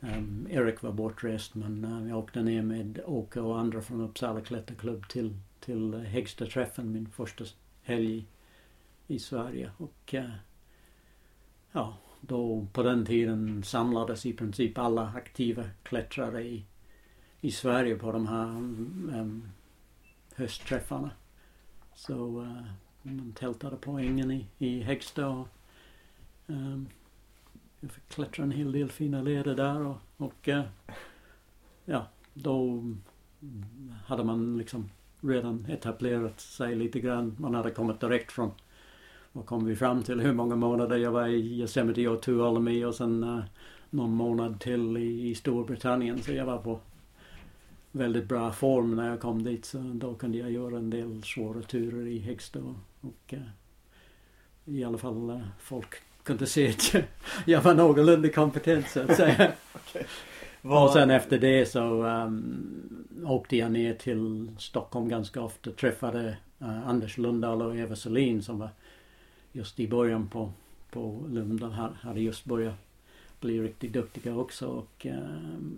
Ehm, 0.00 0.18
um, 0.18 0.46
Erik 0.50 0.82
var 0.82 0.92
bortrest 0.92 1.54
men 1.54 1.84
uh, 1.84 2.08
jag 2.08 2.18
åkte 2.18 2.42
ner 2.42 2.62
med 2.62 3.00
Åke 3.06 3.40
och 3.40 3.58
andra 3.58 3.82
från 3.82 4.00
Uppsala 4.00 4.40
klätterklubb 4.40 5.08
till, 5.08 5.36
till 5.60 5.94
uh, 5.94 6.00
Hägsta-träffen 6.00 6.92
min 6.92 7.08
första 7.08 7.44
helg 7.82 8.18
i, 8.18 8.26
i 9.06 9.18
Sverige 9.18 9.70
och 9.76 10.14
uh, 10.14 10.34
ja, 11.72 11.96
då 12.20 12.66
på 12.72 12.82
den 12.82 13.06
tiden 13.06 13.62
samlades 13.62 14.26
i 14.26 14.32
princip 14.32 14.78
alla 14.78 15.12
aktiva 15.16 15.64
klättrare 15.82 16.42
i, 16.42 16.64
i 17.40 17.50
Sverige 17.50 17.96
på 17.96 18.12
de 18.12 18.26
här 18.26 18.46
um, 18.48 19.48
höstträffarna. 20.34 21.10
Så 21.94 22.40
uh, 22.40 22.62
man 23.02 23.32
tältade 23.32 23.76
på 23.76 23.90
ängen 23.90 24.30
i, 24.30 24.46
i 24.58 24.80
Hägsta 24.80 25.28
och 25.28 25.48
um, 26.46 26.88
jag 27.80 27.90
fick 27.90 28.08
klättra 28.08 28.42
en 28.42 28.50
hel 28.50 28.72
del 28.72 28.90
fina 28.90 29.22
leder 29.22 29.54
där 29.54 29.86
och, 29.86 29.96
och 30.16 30.48
eh, 30.48 30.64
ja, 31.84 32.06
då 32.34 32.84
hade 34.06 34.24
man 34.24 34.58
liksom 34.58 34.90
redan 35.20 35.66
etablerat 35.68 36.40
sig 36.40 36.74
lite 36.74 37.00
grann. 37.00 37.36
Man 37.38 37.54
hade 37.54 37.70
kommit 37.70 38.00
direkt 38.00 38.32
från 38.32 38.50
vad 39.32 39.46
kom 39.46 39.64
vi 39.64 39.76
fram 39.76 40.02
till? 40.02 40.20
Hur 40.20 40.32
många 40.32 40.56
månader 40.56 40.96
jag 40.96 41.10
var 41.10 41.26
i 41.26 41.60
Yosemite 41.60 42.08
och 42.08 42.22
Tuolumne 42.22 42.86
och 42.86 42.94
sen 42.94 43.24
uh, 43.24 43.40
någon 43.90 44.10
månad 44.10 44.60
till 44.60 44.96
i, 44.96 45.28
i 45.28 45.34
Storbritannien. 45.34 46.22
Så 46.22 46.32
jag 46.32 46.46
var 46.46 46.58
på 46.58 46.80
väldigt 47.92 48.28
bra 48.28 48.52
form 48.52 48.96
när 48.96 49.08
jag 49.08 49.20
kom 49.20 49.42
dit. 49.42 49.64
Så 49.64 49.78
då 49.78 50.14
kunde 50.14 50.38
jag 50.38 50.50
göra 50.50 50.76
en 50.76 50.90
del 50.90 51.22
svåra 51.22 51.62
turer 51.62 52.06
i 52.06 52.18
Hägsta 52.18 52.58
och, 52.58 52.76
och 53.00 53.32
uh, 53.32 53.48
i 54.64 54.84
alla 54.84 54.98
fall 54.98 55.30
uh, 55.30 55.46
folk 55.58 55.94
kunde 56.28 56.46
se 56.46 56.68
att 56.68 56.94
jag 57.46 57.62
var 57.62 57.74
någorlunda 57.74 58.28
kompetent 58.28 58.88
så 58.88 59.00
att 59.00 59.16
säga. 59.16 59.52
okay. 59.74 60.02
Och 60.62 60.90
sen 60.90 61.10
efter 61.10 61.38
det 61.38 61.66
så 61.66 62.02
um, 62.02 63.06
åkte 63.24 63.56
jag 63.56 63.72
ner 63.72 63.94
till 63.94 64.50
Stockholm 64.58 65.08
ganska 65.08 65.42
ofta. 65.42 65.70
Träffade 65.70 66.36
uh, 66.62 66.88
Anders 66.88 67.18
Lundahl 67.18 67.62
och 67.62 67.76
Eva 67.76 67.96
Selin 67.96 68.42
som 68.42 68.58
var 68.58 68.70
just 69.52 69.80
i 69.80 69.88
början 69.88 70.28
på, 70.28 70.52
på 70.90 71.24
Lundahl 71.28 71.96
hade 72.00 72.20
just 72.20 72.44
börjat 72.44 72.74
bli 73.40 73.60
riktigt 73.62 73.92
duktiga 73.92 74.36
också 74.36 74.66
och 74.66 75.06
um, 75.10 75.76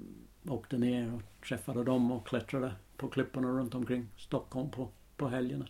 åkte 0.48 0.78
ner 0.78 1.14
och 1.14 1.46
träffade 1.48 1.84
dem 1.84 2.12
och 2.12 2.26
klättrade 2.26 2.72
på 2.96 3.08
klipporna 3.08 3.48
runt 3.48 3.74
omkring 3.74 4.06
Stockholm 4.16 4.70
på, 4.70 4.88
på 5.16 5.28
helgerna. 5.28 5.66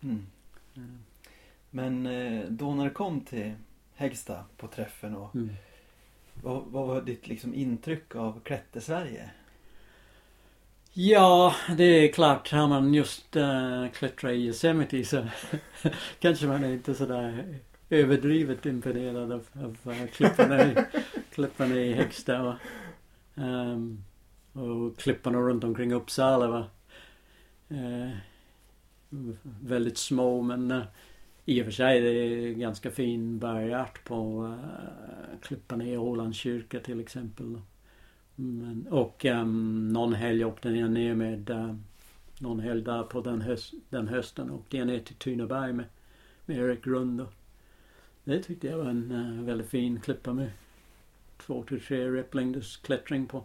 Mm. 0.00 0.26
Mm. 0.74 0.98
Men 1.70 2.06
eh, 2.06 2.44
då 2.48 2.74
när 2.74 2.84
det 2.84 2.90
kom 2.90 3.20
till 3.20 3.52
Hägsta 3.94 4.44
på 4.56 4.66
träffen 4.68 5.16
och 5.16 5.34
Mm. 5.34 5.50
vad, 6.42 6.64
vad 6.66 6.86
var 6.86 7.02
ditt 7.02 7.28
liksom 7.28 7.54
intryck 7.54 8.14
av 8.16 8.40
Klätter-Sverige? 8.44 9.30
Ja, 10.92 11.54
det 11.76 11.84
är 11.84 12.12
klart. 12.12 12.52
Har 12.52 12.68
man 12.68 12.94
just 12.94 13.36
uh, 13.36 13.88
klättrat 13.88 14.32
i 14.32 14.34
Yosemite 14.34 15.04
så 15.04 15.26
kanske 16.20 16.46
man 16.46 16.64
är 16.64 16.72
inte 16.72 16.94
sådär 16.94 17.58
överdrivet 17.90 18.66
imponerad 18.66 19.32
av, 19.32 19.46
av 19.54 19.92
uh, 19.92 20.06
klipporna, 20.06 20.64
i, 20.64 20.74
klipporna 21.34 21.74
i 21.74 21.92
Hägsta. 21.92 22.42
Och, 22.42 22.54
um, 23.34 24.04
och 24.52 24.98
klipporna 24.98 25.38
runt 25.38 25.64
omkring 25.64 25.92
Uppsala 25.92 26.46
var 26.46 26.64
uh, 27.70 28.16
väldigt 29.60 29.98
små 29.98 30.42
men 30.42 30.70
uh, 30.70 30.82
i 31.48 31.60
och 31.60 31.64
för 31.64 31.72
sig 31.72 32.00
det 32.00 32.08
är 32.08 32.52
ganska 32.52 32.90
fin 32.90 33.38
bergart 33.38 34.04
på 34.04 34.44
eh, 34.44 35.32
äh, 35.32 35.40
klipporna 35.42 35.84
i 35.84 35.96
Ålands 35.96 36.38
kyrka 36.38 36.80
till 36.80 37.00
exempel. 37.00 37.60
Men, 38.34 38.86
och 38.90 39.24
um, 39.24 39.88
någon 39.88 40.12
helg 40.12 40.44
åkte 40.44 40.68
jag 40.68 40.90
ner 40.90 41.14
med 41.14 41.50
äh, 41.50 41.74
någon 42.38 42.60
helg 42.60 42.82
där 42.82 43.02
på 43.02 43.20
den, 43.20 43.40
höst, 43.40 43.74
den 43.88 44.08
hösten 44.08 44.50
åkte 44.50 44.76
jag 44.76 44.86
ner 44.86 44.98
till 44.98 45.14
Tunaberg 45.14 45.72
med, 45.72 45.84
med 46.46 46.56
Erik 46.56 46.84
Grund. 46.84 47.26
Det 48.24 48.42
tyckte 48.42 48.66
jag 48.66 48.78
var 48.78 48.84
en 48.84 49.10
äh, 49.38 49.44
väldigt 49.44 49.68
fin 49.68 50.00
klippa 50.00 50.32
med 50.32 50.50
två 51.38 51.62
till 51.62 51.80
tre 51.80 52.10
replängders 52.10 52.76
klättring 52.76 53.26
på. 53.26 53.42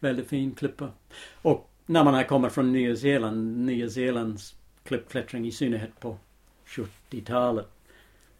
Väldigt 0.00 0.28
fin 0.28 0.54
klippa. 0.54 0.90
Och 1.42 1.70
när 1.86 2.04
man 2.04 2.14
har 2.14 2.24
kommit 2.24 2.52
från 2.52 2.72
Nya 2.72 2.96
Zeeland, 2.96 3.56
Nya 3.66 3.90
Zeelands 3.90 4.56
klippklättring 4.84 5.46
i 5.46 5.52
synnerhet 5.52 6.00
på 6.00 6.18
70-talet. 7.12 7.68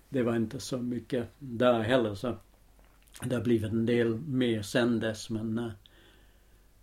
Det 0.08 0.22
var 0.22 0.36
inte 0.36 0.60
så 0.60 0.78
mycket 0.78 1.28
där 1.38 1.80
heller 1.80 2.14
så 2.14 2.36
det 3.22 3.34
har 3.34 3.42
blivit 3.42 3.72
en 3.72 3.86
del 3.86 4.18
mer 4.18 4.62
sen 4.62 5.00
dess 5.00 5.30
men 5.30 5.58
uh, 5.58 5.70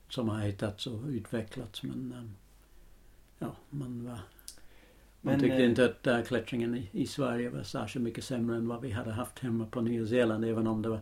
som 0.09 0.29
har 0.29 0.39
hittats 0.39 0.87
och 0.87 1.07
utvecklats 1.07 1.83
men 1.83 2.13
uh, 2.13 2.29
ja, 3.39 3.55
man 3.69 4.03
var 4.05 4.11
man 4.11 4.21
Men, 5.21 5.39
tyckte 5.39 5.57
eh, 5.57 5.69
inte 5.69 5.85
att 5.85 6.07
uh, 6.07 6.21
klättringen 6.21 6.75
i, 6.75 6.89
i 6.91 7.07
Sverige 7.07 7.49
var 7.49 7.63
särskilt 7.63 8.03
mycket 8.03 8.23
sämre 8.23 8.57
än 8.57 8.67
vad 8.67 8.81
vi 8.81 8.91
hade 8.91 9.11
haft 9.11 9.39
hemma 9.39 9.65
på 9.65 9.81
Nya 9.81 10.07
Zeeland 10.07 10.45
även 10.45 10.67
om 10.67 10.81
det 10.81 10.89
var 10.89 11.01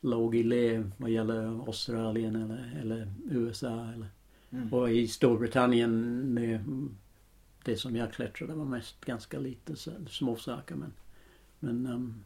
låg 0.00 0.34
i 0.34 0.42
lä 0.42 0.90
vad 0.96 1.10
gäller 1.10 1.66
Australien 1.66 2.36
eller, 2.36 2.80
eller 2.80 3.12
USA. 3.30 3.88
Eller, 3.94 4.08
Mm. 4.54 4.72
och 4.72 4.90
i 4.90 5.08
Storbritannien, 5.08 6.34
det, 6.34 6.60
det 7.64 7.76
som 7.76 7.96
jag 7.96 8.12
klättrade 8.12 8.54
var 8.54 8.64
mest 8.64 9.04
ganska 9.04 9.38
lite 9.38 9.76
små 10.08 10.36
saker 10.36 10.74
men, 10.74 10.92
men 11.58 11.86
ehm, 11.86 11.94
um, 11.94 12.24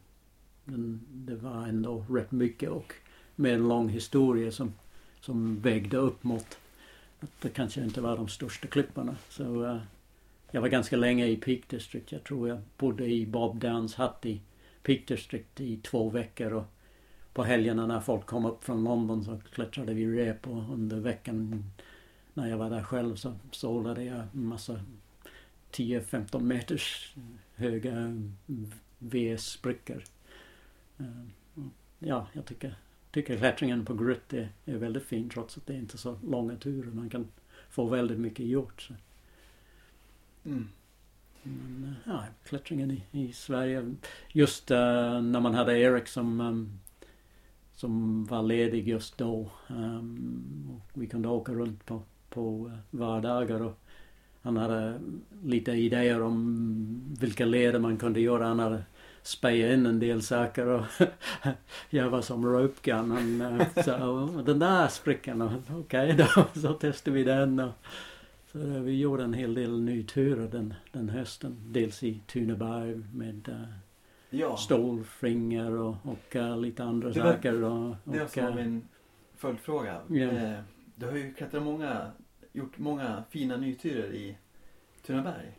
den, 0.65 1.01
det 1.11 1.35
var 1.35 1.67
ändå 1.67 2.05
rätt 2.09 2.31
mycket 2.31 2.69
och 2.69 2.93
med 3.35 3.53
en 3.53 3.67
lång 3.67 3.89
historia 3.89 4.51
som, 4.51 4.73
som 5.21 5.61
vägde 5.61 5.97
upp 5.97 6.23
mot 6.23 6.57
att 7.19 7.41
det 7.41 7.49
kanske 7.49 7.83
inte 7.83 8.01
var 8.01 8.17
de 8.17 8.27
största 8.27 8.67
klipporna. 8.67 9.15
Så 9.29 9.43
uh, 9.43 9.81
jag 10.51 10.61
var 10.61 10.67
ganska 10.67 10.97
länge 10.97 11.25
i 11.25 11.35
Peak 11.35 11.59
District. 11.67 12.11
Jag 12.11 12.23
tror 12.23 12.49
jag 12.49 12.59
bodde 12.77 13.05
i 13.05 13.25
Bob 13.25 13.59
Downs 13.59 13.95
hatt 13.95 14.25
i 14.25 14.41
Peak 14.83 15.07
District 15.07 15.61
i 15.61 15.77
två 15.77 16.09
veckor 16.09 16.53
och 16.53 16.65
på 17.33 17.43
helgerna 17.43 17.87
när 17.87 17.99
folk 17.99 18.25
kom 18.25 18.45
upp 18.45 18.63
från 18.63 18.83
London 18.83 19.23
så 19.23 19.39
klättrade 19.53 19.93
vi 19.93 20.05
rep 20.05 20.47
och 20.47 20.73
under 20.73 20.99
veckan 20.99 21.63
när 22.33 22.49
jag 22.49 22.57
var 22.57 22.69
där 22.69 22.83
själv 22.83 23.15
så 23.15 23.33
sålade 23.51 24.03
jag 24.03 24.19
en 24.33 24.45
massa 24.45 24.79
10-15 25.71 26.39
meters 26.41 27.15
höga 27.55 28.21
V-sprickor. 28.99 30.03
Eh, 30.97 31.05
Ja, 31.99 32.27
jag 32.33 32.45
tycker, 32.45 32.75
tycker 33.11 33.37
klättringen 33.37 33.85
på 33.85 33.93
grit 33.93 34.33
är, 34.33 34.49
är 34.65 34.77
väldigt 34.77 35.03
fin 35.03 35.29
trots 35.29 35.57
att 35.57 35.65
det 35.65 35.75
inte 35.75 35.95
är 35.95 35.97
så 35.97 36.19
långa 36.23 36.55
turer. 36.55 36.91
Man 36.91 37.09
kan 37.09 37.27
få 37.69 37.85
väldigt 37.87 38.19
mycket 38.19 38.45
gjort. 38.45 38.81
Så. 38.81 38.93
Mm. 40.45 40.69
Men, 41.43 41.95
ja, 42.05 42.23
klättringen 42.43 42.91
i, 42.91 43.03
i 43.11 43.33
Sverige. 43.33 43.95
Just 44.31 44.71
eh, 44.71 45.21
när 45.21 45.39
man 45.39 45.53
hade 45.53 45.79
Erik 45.79 46.07
som, 46.07 46.41
ehm, 46.41 46.79
som 47.73 48.25
var 48.25 48.43
ledig 48.43 48.87
just 48.87 49.17
då. 49.17 49.51
ehm, 49.67 50.69
och 50.71 51.01
vi 51.01 51.07
kunde 51.07 51.27
åka 51.27 51.53
runt 51.53 51.85
på, 51.85 52.01
på 52.29 52.71
eh, 52.73 52.97
vardagar 52.97 53.61
och 53.61 53.79
han 54.41 54.57
hade 54.57 54.99
lite 55.43 55.71
idéer 55.71 56.21
om 56.21 57.15
vilka 57.19 57.45
leder 57.45 57.79
man 57.79 57.97
kunde 57.97 58.19
göra. 58.21 58.47
Han 58.47 58.59
hade 58.59 58.83
spejat 59.21 59.73
in 59.73 59.85
en 59.85 59.99
del 59.99 60.21
saker 60.21 60.67
och 60.67 60.85
jag 61.89 62.09
var 62.09 62.21
som 62.21 62.45
rope 62.45 62.79
gun. 62.81 63.11
Han 63.11 63.41
eh, 63.41 63.83
sa 63.85 64.09
"Åh, 64.09 64.43
den 64.43 64.59
där 64.59 64.87
sprickan, 64.87 65.63
okej 65.71 66.13
då, 66.17 66.45
så 66.61 66.73
testade 66.73 67.17
vi 67.17 67.23
den. 67.23 67.59
Och, 67.59 67.71
så 68.51 68.57
vi 68.59 68.99
gjorde 68.99 69.23
en 69.23 69.33
hel 69.33 69.53
del 69.53 69.81
nyturer 69.81 70.47
den, 70.51 70.73
den 70.91 71.09
hösten. 71.09 71.55
Dels 71.65 72.03
i 72.03 72.21
Tuneberg 72.27 73.01
med 73.13 73.49
uh, 73.49 73.55
Ja, 74.29 74.57
stålfingrar 74.57 75.71
och, 75.71 75.95
och 76.03 76.35
eh, 76.35 76.57
lite 76.59 76.83
andra 76.83 77.09
Det 77.09 77.19
var- 77.19 77.33
saker. 77.33 77.63
Och, 77.63 77.95
det 78.03 78.19
var 78.19 78.27
som 78.27 78.55
min 78.55 78.87
följdfråga. 79.37 79.93
Eh, 79.93 80.59
du 80.95 81.05
har 81.05 81.17
ju 81.17 81.33
klättrat 81.33 81.63
många, 81.63 82.11
gjort 82.53 82.77
många 82.77 83.23
fina 83.29 83.57
nyturer 83.57 84.13
i 84.13 84.35
Tunaberg. 85.05 85.51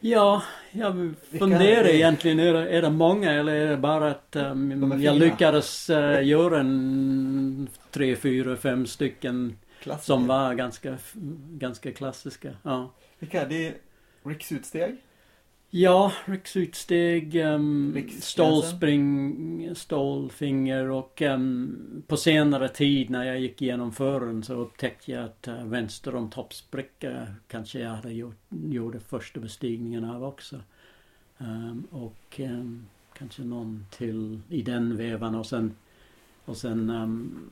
Ja, 0.00 0.42
jag 0.72 1.14
funderar 1.38 1.84
är- 1.84 1.94
egentligen. 1.94 2.38
Är 2.40 2.52
det, 2.52 2.68
är 2.68 2.82
det 2.82 2.90
många 2.90 3.30
eller 3.32 3.52
är 3.52 3.68
det 3.68 3.76
bara 3.76 4.10
att 4.10 4.36
um, 4.36 5.02
jag 5.02 5.16
lyckades 5.16 5.90
eh, 5.90 6.26
göra 6.26 6.60
en 6.60 7.68
tre, 7.90 8.16
fyra, 8.16 8.56
fem 8.56 8.86
stycken 8.86 9.58
Klassiker. 9.82 10.04
som 10.04 10.26
var 10.26 10.54
ganska, 10.54 10.98
ganska 11.50 11.92
klassiska. 11.92 12.50
Ja, 12.62 12.90
Vilka? 13.18 13.44
Det 13.44 13.66
är 13.68 13.74
Riksutsteg. 14.24 14.96
Ja 15.70 16.12
riksutsteg, 16.24 17.34
um, 17.34 17.94
Riksgränsen. 17.94 18.22
stålspring, 18.22 19.74
stålfinger 19.74 20.90
och 20.90 21.22
um, 21.22 22.02
på 22.06 22.16
senare 22.16 22.68
tid 22.68 23.10
när 23.10 23.24
jag 23.24 23.40
gick 23.40 23.62
igenom 23.62 23.92
fören 23.92 24.42
så 24.42 24.54
upptäckte 24.54 25.12
jag 25.12 25.24
att 25.24 25.48
uh, 25.48 25.64
vänster 25.64 26.14
om 26.14 26.30
toppspricka 26.30 27.26
kanske 27.48 27.78
jag 27.78 27.90
hade 27.90 28.12
gjort, 28.12 28.40
gjorde 28.48 29.00
första 29.00 29.40
bestigningen 29.40 30.04
av 30.04 30.24
också. 30.24 30.60
Um, 31.38 31.86
och 31.90 32.40
um, 32.40 32.86
kanske 33.12 33.42
någon 33.42 33.86
till 33.90 34.40
i 34.48 34.62
den 34.62 34.96
vevan 34.96 35.34
och 35.34 35.46
sen 35.46 35.74
och 36.44 36.56
sen 36.56 36.90
um, 36.90 37.50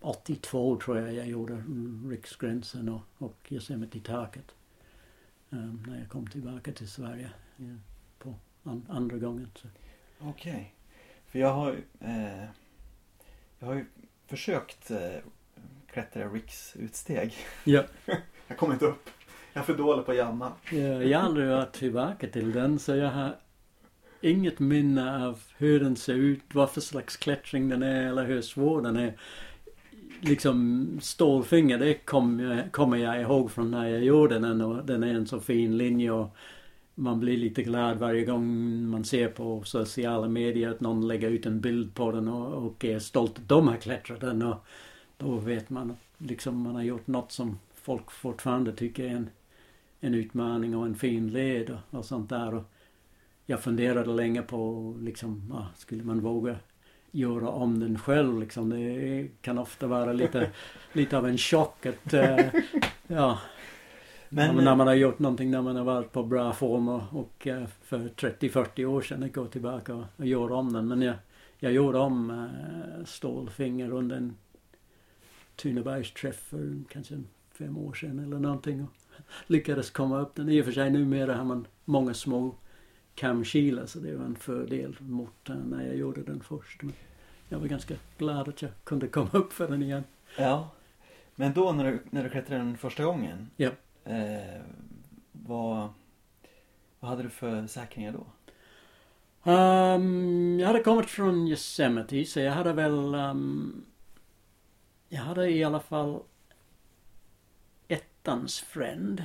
82 0.00 0.76
tror 0.76 0.98
jag 0.98 1.14
jag 1.14 1.28
gjorde 1.28 1.62
Riksgränsen 2.08 2.88
och, 2.88 3.00
och 3.18 3.36
Yosemite-taket. 3.48 4.54
Um, 5.50 5.82
när 5.88 5.98
jag 5.98 6.08
kom 6.08 6.26
tillbaka 6.26 6.72
till 6.72 6.88
Sverige 6.88 7.30
ja, 7.56 7.66
på 8.18 8.34
an, 8.62 8.86
andra 8.88 9.16
gången. 9.16 9.50
Okej. 10.18 10.74
För 11.26 11.38
jag 11.38 11.54
har, 11.54 11.76
eh, 12.00 12.44
jag 13.58 13.66
har 13.66 13.74
ju 13.74 13.84
försökt 14.26 14.90
eh, 14.90 15.18
klättra 15.92 16.28
Riksutsteg. 16.28 17.34
Ja. 17.64 17.84
jag 18.48 18.58
kommer 18.58 18.74
inte 18.74 18.86
upp. 18.86 19.10
Jag 19.52 19.60
är 19.60 19.64
för 19.64 19.76
dålig 19.76 20.06
på 20.06 20.10
att 20.10 20.16
jamma. 20.16 20.52
Ja, 20.70 20.78
jag 20.78 21.18
har 21.18 21.26
aldrig 21.26 21.48
varit 21.48 21.72
tillbaka 21.72 22.26
till 22.26 22.52
den 22.52 22.78
så 22.78 22.96
jag 22.96 23.10
har 23.10 23.36
inget 24.20 24.58
minne 24.58 25.26
av 25.26 25.40
hur 25.56 25.80
den 25.80 25.96
ser 25.96 26.14
ut, 26.14 26.42
vad 26.52 26.70
för 26.70 26.80
slags 26.80 27.16
klättring 27.16 27.68
den 27.68 27.82
är 27.82 28.06
eller 28.06 28.24
hur 28.24 28.42
svår 28.42 28.82
den 28.82 28.96
är. 28.96 29.18
Liksom 30.20 30.88
stålfinger, 31.00 31.78
det 31.78 31.94
kommer 31.94 32.68
kommer 32.70 32.96
jag 32.96 33.20
ihåg 33.20 33.50
från 33.50 33.70
när 33.70 33.88
jag 33.88 34.04
gjorde 34.04 34.38
den 34.38 34.60
och 34.60 34.84
den 34.84 35.02
är 35.02 35.14
en 35.14 35.26
så 35.26 35.40
fin 35.40 35.78
linje 35.78 36.10
och 36.10 36.36
man 36.94 37.20
blir 37.20 37.36
lite 37.36 37.62
glad 37.62 37.98
varje 37.98 38.24
gång 38.24 38.82
man 38.88 39.04
ser 39.04 39.28
på 39.28 39.62
sociala 39.64 40.28
medier 40.28 40.70
att 40.70 40.80
någon 40.80 41.08
lägger 41.08 41.30
ut 41.30 41.46
en 41.46 41.60
bild 41.60 41.94
på 41.94 42.12
den 42.12 42.28
och, 42.28 42.66
och 42.66 42.84
är 42.84 42.98
stolt 42.98 43.38
att 43.38 43.48
de 43.48 43.68
har 43.68 43.76
klättrat 43.76 44.20
den 44.20 44.42
och 44.42 44.56
då 45.16 45.36
vet 45.36 45.70
man 45.70 45.90
att 45.90 46.28
liksom 46.28 46.62
man 46.62 46.74
har 46.74 46.82
gjort 46.82 47.06
något 47.06 47.32
som 47.32 47.58
folk 47.74 48.10
fortfarande 48.10 48.72
tycker 48.72 49.04
är 49.04 49.10
en 49.10 49.30
en 50.00 50.14
utmaning 50.14 50.76
och 50.76 50.86
en 50.86 50.94
fin 50.94 51.28
led 51.28 51.70
och, 51.70 51.98
och 51.98 52.04
sånt 52.04 52.28
där. 52.28 52.54
Och 52.54 52.64
jag 53.46 53.62
funderade 53.62 54.10
länge 54.10 54.42
på 54.42 54.94
liksom, 55.00 55.52
ah, 55.52 55.66
skulle 55.76 56.04
man 56.04 56.20
våga 56.20 56.56
göra 57.10 57.48
om 57.48 57.80
den 57.80 57.98
själv 57.98 58.40
liksom. 58.40 58.70
Det 58.70 59.28
kan 59.40 59.58
ofta 59.58 59.86
vara 59.86 60.12
lite, 60.12 60.50
lite 60.92 61.18
av 61.18 61.26
en 61.26 61.38
chock 61.38 61.86
att, 61.86 62.14
eh, 62.14 62.46
ja. 63.06 63.38
Men, 64.28 64.56
när 64.56 64.74
man 64.74 64.86
har 64.86 64.94
gjort 64.94 65.18
någonting 65.18 65.50
när 65.50 65.62
man 65.62 65.76
har 65.76 65.84
varit 65.84 66.12
på 66.12 66.22
bra 66.22 66.52
form 66.52 66.88
och, 66.88 67.02
och 67.12 67.46
eh, 67.46 67.66
för 67.82 67.98
30-40 67.98 68.84
år 68.84 69.00
sedan 69.00 69.22
att 69.22 69.32
gå 69.32 69.46
tillbaka 69.46 69.94
och, 69.94 70.04
och 70.16 70.26
göra 70.26 70.54
om 70.54 70.72
den. 70.72 70.88
Men 70.88 71.02
jag, 71.02 71.14
jag 71.58 71.72
gjorde 71.72 71.98
om 71.98 72.30
eh, 72.30 73.04
stålfinger 73.04 73.92
under 73.92 74.16
en 74.16 74.36
Tunebergsträff 75.56 76.36
för 76.36 76.74
kanske 76.88 77.22
fem 77.58 77.76
år 77.76 77.92
sedan 77.92 78.18
eller 78.18 78.38
någonting. 78.38 78.82
Och 78.82 78.90
lyckades 79.46 79.90
komma 79.90 80.20
upp 80.20 80.34
den. 80.34 80.48
I 80.48 80.60
och 80.60 80.64
för 80.64 80.72
sig 80.72 80.90
numera 80.90 81.34
har 81.34 81.44
man 81.44 81.66
många 81.84 82.14
små 82.14 82.54
kamkilar 83.18 83.86
så 83.86 83.98
det 83.98 84.16
var 84.16 84.24
en 84.24 84.36
fördel 84.36 84.96
mot 85.00 85.48
när 85.48 85.86
jag 85.86 85.96
gjorde 85.96 86.22
den 86.22 86.40
först. 86.40 86.82
Men 86.82 86.92
jag 87.48 87.58
var 87.58 87.66
ganska 87.66 87.94
glad 88.18 88.48
att 88.48 88.62
jag 88.62 88.70
kunde 88.84 89.08
komma 89.08 89.30
upp 89.32 89.52
för 89.52 89.68
den 89.68 89.82
igen. 89.82 90.04
Ja. 90.38 90.70
Men 91.34 91.52
då 91.52 91.72
när 91.72 91.84
du, 91.84 92.00
när 92.10 92.24
du 92.24 92.30
klättrade 92.30 92.64
den 92.64 92.76
första 92.76 93.04
gången. 93.04 93.50
Ja. 93.56 93.70
Eh, 94.04 94.60
vad, 95.32 95.88
vad 97.00 97.10
hade 97.10 97.22
du 97.22 97.28
för 97.30 97.66
säkringar 97.66 98.12
då? 98.12 98.26
Ehm, 99.50 100.60
jag 100.60 100.66
hade 100.66 100.82
kommit 100.82 101.10
från 101.10 101.48
Yosemite 101.48 102.24
så 102.24 102.40
jag 102.40 102.52
hade 102.52 102.72
väl 102.72 103.14
ehm, 103.14 103.84
Jag 105.08 105.22
hade 105.22 105.50
i 105.50 105.64
alla 105.64 105.80
fall 105.80 106.22
ettans 107.88 108.60
friend. 108.60 109.22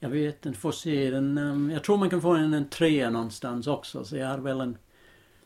Jag 0.00 0.08
vet 0.10 0.46
inte, 0.46 0.58
får 0.58 0.72
se 0.72 1.10
den. 1.10 1.38
ehm, 1.38 1.70
jag 1.70 1.84
tror 1.84 1.96
man 1.98 2.10
kan 2.10 2.20
få 2.22 2.30
en, 2.34 2.54
en 2.54 2.68
trea 2.68 3.10
någonstans 3.10 3.66
också 3.66 4.04
så 4.04 4.16
jag 4.16 4.26
hade 4.26 4.42
väl 4.42 4.60
en 4.60 4.78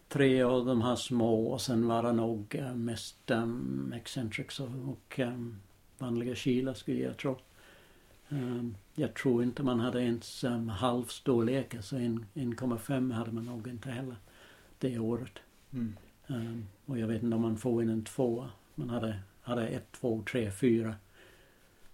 tre 0.09 0.42
av 0.42 0.66
de 0.66 0.82
här 0.82 0.96
små 0.96 1.46
och 1.46 1.61
sen 1.61 1.86
var 1.86 2.03
det 2.03 2.12
nog 2.12 2.55
eh, 2.55 2.74
mest 2.74 3.30
um, 3.30 3.92
eccentrics 3.96 4.61
och, 4.61 4.68
och 4.88 5.20
ehm, 5.20 5.57
vanliga 5.98 6.34
kilar 6.34 6.74
skulle 6.74 7.01
jag 7.01 7.16
tro. 7.16 7.38
Ehm, 8.28 8.74
jag 8.94 9.14
tror 9.14 9.42
inte 9.42 9.62
man 9.62 9.80
hade 9.80 10.03
ens 10.03 10.44
um, 10.44 10.68
halvstorlekar 10.68 11.80
så 11.80 11.96
en- 11.96 12.26
1,5 12.34 13.12
hade 13.12 13.32
man 13.32 13.44
nog 13.44 13.68
inte 13.68 13.90
heller 13.90 14.16
det 14.78 14.98
året. 14.98 15.38
Mm. 15.72 15.96
Ehm, 16.26 16.66
och 16.86 16.98
jag 16.98 17.07
vet 17.07 17.22
inte 17.22 17.36
om 17.36 17.42
man 17.42 17.57
får 17.57 17.82
in 17.82 17.88
en 17.88 18.05
tvåa. 18.05 18.51
Man 18.74 18.90
hade, 18.90 19.18
hade 19.42 19.68
ett, 19.68 19.92
två, 19.92 20.22
tre, 20.30 20.51
fyra 20.51 20.94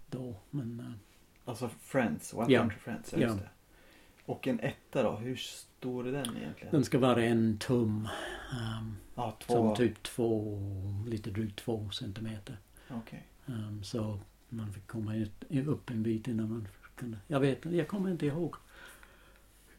då. 0.07 0.35
Men 0.49 0.79
eh, 0.79 0.91
Alltså 1.47 1.69
Friends, 1.81 2.33
Wild 2.33 2.49
Ja. 2.49 2.59
Country 2.61 2.77
Friends, 2.79 3.13
ja, 3.13 3.19
Ja. 3.19 3.27
just 3.27 3.39
det. 3.39 3.49
Och 4.25 4.47
en 4.47 4.59
etta 4.59 5.03
då, 5.03 5.11
hur 5.15 5.35
stor 5.35 6.07
är 6.07 6.11
den 6.11 6.37
egentligen? 6.37 6.71
den 6.71 6.83
ska 6.83 6.99
vara 6.99 7.23
en 7.23 7.57
tum. 7.57 8.07
ehm, 8.53 8.95
Ja, 9.15 9.37
två. 9.39 9.53
som 9.53 9.75
typ 9.75 10.03
två, 10.03 10.59
lite 11.07 11.29
drygt 11.31 11.59
två 11.59 11.89
centimeter. 11.89 12.57
Okej. 12.89 13.27
Ehm, 13.47 13.83
så 13.83 14.19
man 14.49 14.73
fick 14.73 14.87
komma 14.87 15.15
ut, 15.15 15.43
upp 15.67 15.89
en 15.89 16.03
bit 16.03 16.27
innan 16.27 16.49
man 16.49 16.67
kunde. 16.95 17.17
Jag 17.27 17.39
vet 17.39 17.65
inte, 17.65 17.77
jag 17.77 17.87
kommer 17.87 18.11
inte 18.11 18.25
ihåg 18.25 18.55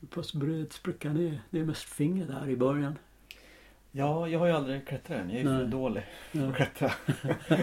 hur 0.01 0.09
pass 0.09 0.33
bred 0.35 0.73
sprickan 0.73 1.16
är. 1.16 1.41
Det 1.51 1.61
är 1.61 1.64
mest 1.64 1.83
finger 1.85 2.27
där 2.27 2.49
i 2.49 2.57
början. 2.57 2.99
Ja, 3.99 4.28
jag 4.28 4.38
har 4.38 4.46
ju 4.46 4.53
aldrig 4.53 4.86
klättrat 4.86 5.18
än. 5.18 5.30
Jag 5.30 5.36
är 5.36 5.42
ju 5.42 5.44
för 5.44 5.59
Nej. 5.59 5.66
dålig 5.66 6.03
Ja. 6.32 6.49
att 6.49 6.57
klättra. 6.57 6.92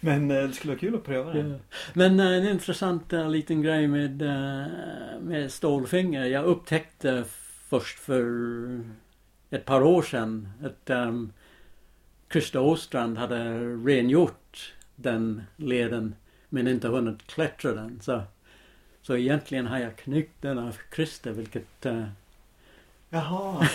Men 0.00 0.30
eh, 0.30 0.42
det 0.42 0.52
skulle 0.52 0.72
vara 0.72 0.80
kul 0.80 0.94
att 0.94 1.04
pröva 1.04 1.32
det. 1.32 1.48
Ja. 1.48 1.56
Men 1.92 2.20
eh, 2.20 2.26
en 2.26 2.48
intressant 2.48 3.12
eh, 3.12 3.30
liten 3.30 3.62
grej 3.62 3.88
med, 3.88 4.22
med 5.20 5.52
stålfinger. 5.52 6.24
Jag 6.24 6.44
upptäckte 6.44 7.24
först 7.68 7.98
för 7.98 8.24
ett 9.50 9.64
par 9.64 9.82
år 9.82 10.02
sedan 10.02 10.48
att 10.64 10.90
um, 10.90 11.32
Krista 12.28 12.60
Åstrand 12.60 13.18
hade 13.18 13.58
rengjort 13.60 14.74
den 14.96 15.42
leden 15.56 16.14
men 16.48 16.68
inte 16.68 16.88
hunnit 16.88 17.26
klättra 17.26 17.72
den. 17.72 18.00
Så, 18.00 18.22
så 19.02 19.16
egentligen 19.16 19.66
har 19.66 19.78
jag 19.78 19.96
knyckt 19.96 20.42
den 20.42 20.58
av 20.58 20.76
Krista 20.90 21.32
vilket, 21.32 21.86
eh, 21.86 22.04
Jaha. 23.14 23.68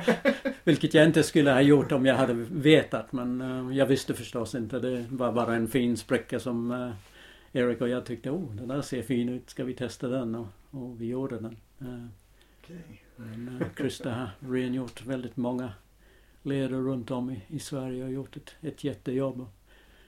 vilket 0.64 0.94
jag 0.94 1.04
inte 1.04 1.22
skulle 1.22 1.50
ha 1.50 1.60
gjort 1.60 1.92
om 1.92 2.06
jag 2.06 2.14
hade 2.14 2.32
vetat. 2.50 3.12
Men 3.12 3.40
eh, 3.40 3.76
jag 3.76 3.86
visste 3.86 4.14
förstås 4.14 4.54
inte. 4.54 4.78
Det 4.78 5.06
var 5.10 5.32
bara 5.32 5.54
en 5.54 5.68
fin 5.68 5.96
spricka 5.96 6.40
som 6.40 6.70
eh, 6.70 6.90
Erik 7.52 7.80
och 7.80 7.88
jag 7.88 8.06
tyckte, 8.06 8.30
oh 8.30 8.54
den 8.54 8.68
där 8.68 8.82
ser 8.82 9.02
fin 9.02 9.28
ut, 9.28 9.50
ska 9.50 9.64
vi 9.64 9.74
testa 9.74 10.08
den? 10.08 10.34
Och, 10.34 10.46
och 10.70 11.00
vi 11.00 11.06
gjorde 11.06 11.38
den. 11.38 11.56
Eh, 11.80 12.06
Okej. 12.62 13.02
men 13.16 13.64
Krista 13.74 14.10
har 14.10 14.30
rengjort 14.40 15.06
väldigt 15.06 15.36
många 15.36 15.72
leder 16.42 16.78
runt 16.78 17.10
om 17.10 17.30
i, 17.30 17.42
i 17.48 17.58
Sverige 17.58 18.04
och 18.04 18.12
gjort 18.12 18.36
ett, 18.36 18.54
ett 18.60 18.84
jättejobb. 18.84 19.46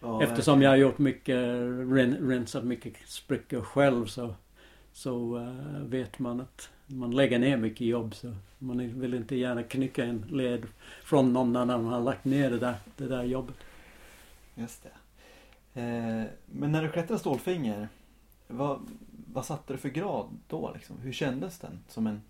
Ja, 0.00 0.22
Eftersom 0.22 0.62
jag 0.62 0.70
har 0.70 0.76
gjort 0.76 0.98
mycket, 0.98 1.36
ren, 1.92 2.16
rensat 2.28 2.64
mycket 2.64 2.94
sprickor 3.06 3.60
själv 3.60 4.06
så, 4.06 4.34
så 4.92 5.38
eh, 5.38 5.82
vet 5.84 6.18
man 6.18 6.40
att 6.40 6.70
man 6.91 7.11
lägger 7.11 7.38
ner 7.38 7.57
mycket 7.57 7.86
jobb 7.86 8.14
så 8.14 8.34
man 8.59 9.01
vill 9.01 9.14
inte 9.14 9.36
gärna 9.36 9.62
knycka 9.62 10.05
en 10.05 10.24
led 10.30 10.66
från 11.03 11.32
någon 11.32 11.57
annan 11.57 11.84
har 11.84 12.01
lagt 12.01 12.24
ner 12.24 12.51
det 12.51 12.59
där, 12.59 12.74
det 12.97 13.07
där 13.07 13.24
jobbet. 13.24 13.57
Just 14.55 14.82
det. 14.82 14.91
Eh, 15.80 16.24
men 16.47 16.72
när 16.72 16.82
du 16.82 16.88
klättrade 16.88 17.20
stålfinger, 17.20 17.88
vad, 18.49 18.80
vad 19.32 19.47
satte 19.47 19.72
du 19.72 19.78
för 19.78 19.88
grad 19.88 20.26
då 20.49 20.70
liksom? 20.74 20.99
Hur 20.99 21.12
kändes 21.12 21.59
den? 21.59 21.78
Som 21.88 22.07
en... 22.07 22.22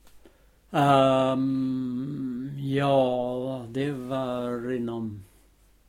Ehm, 0.71 2.53
ja, 2.57 3.67
det 3.69 3.93
var 3.93 4.73
inom... 4.73 5.25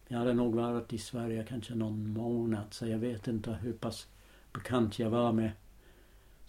Jag 0.07 0.17
hade 0.17 0.33
nog 0.33 0.55
varit 0.55 0.93
i 0.93 0.97
Sverige 0.97 1.45
kanske 1.49 1.75
någon 1.75 2.13
månad 2.13 2.65
så 2.69 2.87
jag 2.87 2.97
vet 2.97 3.27
inte 3.27 3.51
hur 3.51 3.73
pass 3.73 4.07
bekant 4.53 4.99
jag 4.99 5.09
var 5.09 5.31
med 5.31 5.51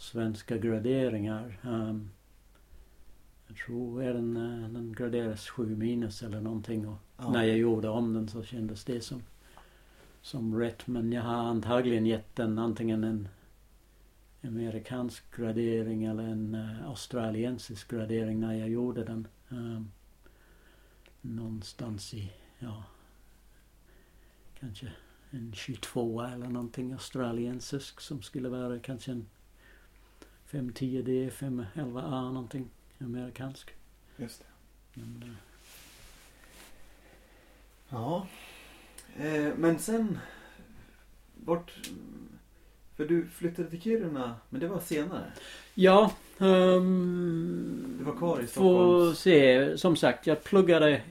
svenska 0.03 0.59
graderingar. 0.59 1.59
Ehm, 1.62 2.11
jag 3.46 3.57
tror 3.57 4.03
den, 4.03 4.36
eh, 4.36 4.68
den 4.68 4.92
graderas 4.92 5.48
7 5.48 5.76
minus 5.76 6.22
eller 6.22 6.40
någonting 6.40 6.88
och 6.88 6.98
Ja. 7.16 7.32
när 7.32 7.44
jag 7.44 7.59
gjorde 7.59 7.88
om 7.88 8.12
den 8.14 8.28
så 8.28 8.42
kändes 8.42 8.84
det 8.84 9.00
som, 9.00 9.22
som 10.22 10.59
rätt. 10.59 10.86
Men 10.86 11.12
jag 11.12 11.22
har 11.22 11.34
antagligen 11.34 12.07
gett 12.07 12.36
den 12.36 12.59
antingen 12.59 13.05
en 13.05 13.28
amerikansk 14.42 15.36
gradering 15.36 16.05
eller 16.05 16.22
en 16.22 16.55
uh, 16.55 16.88
australiensisk 16.88 17.90
gradering 17.90 18.40
när 18.40 18.55
jag 18.55 18.68
gjorde 18.68 19.05
den. 19.05 19.26
Um, 19.48 19.90
någonstans 21.20 22.14
i, 22.14 22.32
ja, 22.59 22.84
kanske 24.61 24.92
en 25.30 25.53
22 25.53 26.22
eller 26.22 26.46
någonting 26.48 26.92
australiensisk 26.92 28.00
som 28.00 28.22
skulle 28.22 28.48
vara 28.48 28.78
kanske 28.78 29.12
en 29.12 29.26
510D, 30.53 31.30
511A 31.30 32.32
någonting 32.32 32.70
amerikansk. 33.00 33.70
Just 34.16 34.40
det. 34.40 34.46
Men, 35.00 35.22
eh, 35.22 35.34
Ja. 37.88 38.26
Eh, 39.16 39.55
men 39.57 39.78
sen... 39.78 40.18
Vart... 41.44 41.72
För 42.96 43.07
du 43.09 43.26
flyttade 43.28 43.70
till 43.70 43.80
Kiruna, 43.82 44.34
men 44.48 44.61
det 44.61 44.68
var 44.68 44.80
senare. 44.80 45.32
Ja, 45.74 46.12
ehm, 46.38 47.94
Du 47.98 48.05
var 48.05 48.16
kvar 48.16 48.40
i 48.40 48.46
Får 48.46 48.46
Stockholms... 48.46 49.18
se. 49.18 49.78
Som 49.78 49.96
sagt, 49.96 50.26
jag 50.26 50.44
pluggade. 50.44 51.03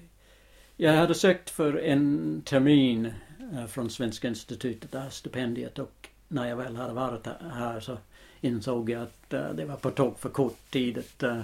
Jag 0.77 0.93
hade 0.93 1.13
sökt 1.13 1.49
för 1.49 1.77
en 1.77 2.41
termin 2.45 3.13
eh, 3.53 3.65
från 3.65 3.89
Svenska 3.89 4.27
institutet, 4.27 4.91
det 4.91 4.99
här 4.99 5.09
stipendiet 5.09 5.79
och 5.79 6.09
när 6.27 6.49
jag 6.49 6.55
väl 6.55 6.75
hade 6.75 6.93
varit 6.93 7.27
här 7.53 7.79
så 7.79 7.97
insåg 8.41 8.89
jag 8.89 9.01
att 9.01 9.33
uh, 9.33 9.55
det 9.55 9.65
var 9.65 9.75
på 9.75 9.91
tok 9.91 10.19
för 10.19 10.29
kort 10.29 10.71
tid 10.71 10.97
att 10.97 11.23
uh, 11.23 11.41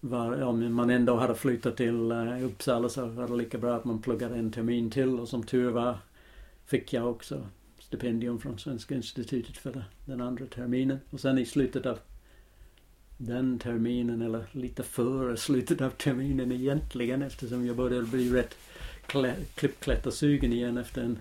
var, 0.00 0.42
om 0.42 0.74
man 0.74 0.90
ändå 0.90 1.16
hade 1.16 1.34
flyttat 1.34 1.76
till 1.76 2.12
uh, 2.12 2.44
Uppsala 2.44 2.88
så 2.88 3.06
var 3.06 3.28
det 3.28 3.36
lika 3.36 3.58
bra 3.58 3.74
att 3.76 3.84
man 3.84 4.02
pluggade 4.02 4.34
en 4.36 4.52
termin 4.52 4.90
till 4.90 5.20
och 5.20 5.28
som 5.28 5.42
tur 5.42 5.70
var 5.70 5.98
fick 6.66 6.92
jag 6.92 7.10
också 7.10 7.46
stipendium 7.78 8.38
från 8.40 8.58
Svenska 8.58 8.94
institutet 8.94 9.56
för 9.56 9.84
den 10.04 10.20
andra 10.20 10.46
terminen. 10.46 10.98
Och 11.10 11.20
sen 11.20 11.38
i 11.38 11.46
slutet 11.46 11.86
av 11.86 11.98
den 13.16 13.58
terminen 13.58 14.22
eller 14.22 14.44
lite 14.52 14.82
före 14.82 15.36
slutet 15.36 15.80
av 15.80 15.90
terminen 15.90 16.52
egentligen 16.52 17.22
eftersom 17.22 17.66
jag 17.66 17.76
började 17.76 18.06
bli 18.06 18.30
rätt 18.32 18.56
klä- 19.06 19.44
klippklättersugen 19.54 20.52
igen 20.52 20.78
efter 20.78 21.02
en 21.02 21.18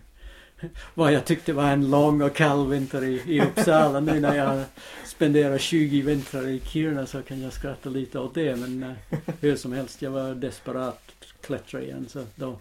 vad 0.93 1.13
jag 1.13 1.25
tyckte 1.25 1.53
var 1.53 1.71
en 1.71 1.89
lång 1.89 2.21
och 2.21 2.35
kall 2.35 2.67
vinter 2.67 3.03
i, 3.03 3.21
i 3.27 3.41
Uppsala. 3.41 3.99
Nu 3.99 4.19
när 4.19 4.35
jag 4.35 4.65
spenderar 5.05 5.57
20 5.57 6.01
vintrar 6.01 6.47
i 6.47 6.59
Kiruna 6.59 7.05
så 7.05 7.21
kan 7.21 7.41
jag 7.41 7.53
skratta 7.53 7.89
lite 7.89 8.19
åt 8.19 8.33
det 8.33 8.55
men 8.55 8.83
uh, 8.83 9.19
hur 9.39 9.55
som 9.55 9.73
helst 9.73 10.01
jag 10.01 10.11
var 10.11 10.35
desperat 10.35 11.11
klättra 11.41 11.81
igen 11.81 12.05
så 12.09 12.25
då 12.35 12.59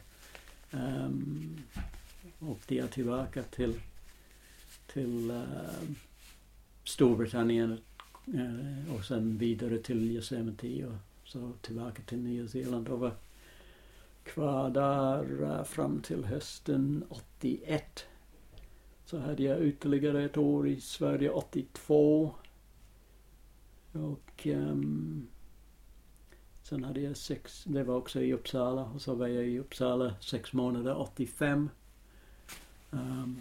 um, 0.70 1.62
åkte 2.40 2.74
jag 2.74 2.90
tillbaka 2.90 3.42
till 3.42 3.74
till 4.92 5.30
uh, 5.30 5.94
Storbritannien 6.84 7.78
eh, 8.26 8.94
och 8.94 9.04
sen 9.04 9.38
vidare 9.38 9.78
till 9.78 10.10
Yosemite 10.10 10.86
och 10.86 10.94
så 11.24 11.52
tillbaka 11.60 12.02
till 12.02 12.18
Nya 12.18 12.48
Zeeland 12.48 12.88
och 12.88 12.98
var 12.98 13.12
kvar 14.24 14.70
där 14.70 15.42
eh, 15.42 15.64
fram 15.64 16.00
till 16.00 16.24
hösten 16.24 17.04
81. 17.08 18.06
Så 19.04 19.18
hade 19.18 19.42
jag 19.42 19.62
ytterligare 19.62 20.24
ett 20.24 20.36
år 20.36 20.68
i 20.68 20.80
Sverige 20.80 21.30
82. 21.30 22.34
Och 23.92 24.46
um, 24.46 25.26
sen 26.62 26.84
hade 26.84 27.00
jag 27.00 27.16
sex, 27.16 27.64
det 27.64 27.84
var 27.84 27.96
också 27.96 28.22
i 28.22 28.32
Uppsala 28.32 28.84
och 28.84 29.02
så 29.02 29.14
var 29.14 29.26
jag 29.26 29.44
i 29.44 29.58
Uppsala 29.58 30.14
sex 30.20 30.52
månader 30.52 30.98
85. 30.98 31.70
Um, 32.90 33.00
ehm, 33.00 33.36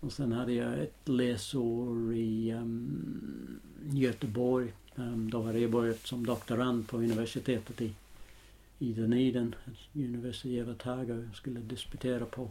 och 0.00 0.12
sen 0.12 0.32
hade 0.32 0.52
jag 0.52 0.78
ett 0.78 1.08
läsår 1.08 2.14
i 2.14 2.52
um, 2.52 3.60
Göteborg. 3.90 4.72
Um, 4.94 5.30
då 5.30 5.42
hade 5.42 5.58
jag 5.58 5.70
börjat 5.70 6.06
som 6.06 6.26
doktorand 6.26 6.88
på 6.88 6.96
universitetet 6.96 7.80
i, 7.80 7.94
i 8.82 8.92
Dunedin, 8.92 9.54
University 9.92 10.62
of 10.62 10.68
Otago. 10.68 11.22
Jag 11.26 11.34
skulle 11.34 11.60
disputera 11.60 12.24
på 12.24 12.50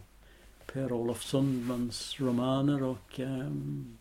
Per-Olof 0.73 1.23
Sundmans 1.23 2.19
romaner 2.19 2.83
och 2.83 3.19
um, 3.19 3.97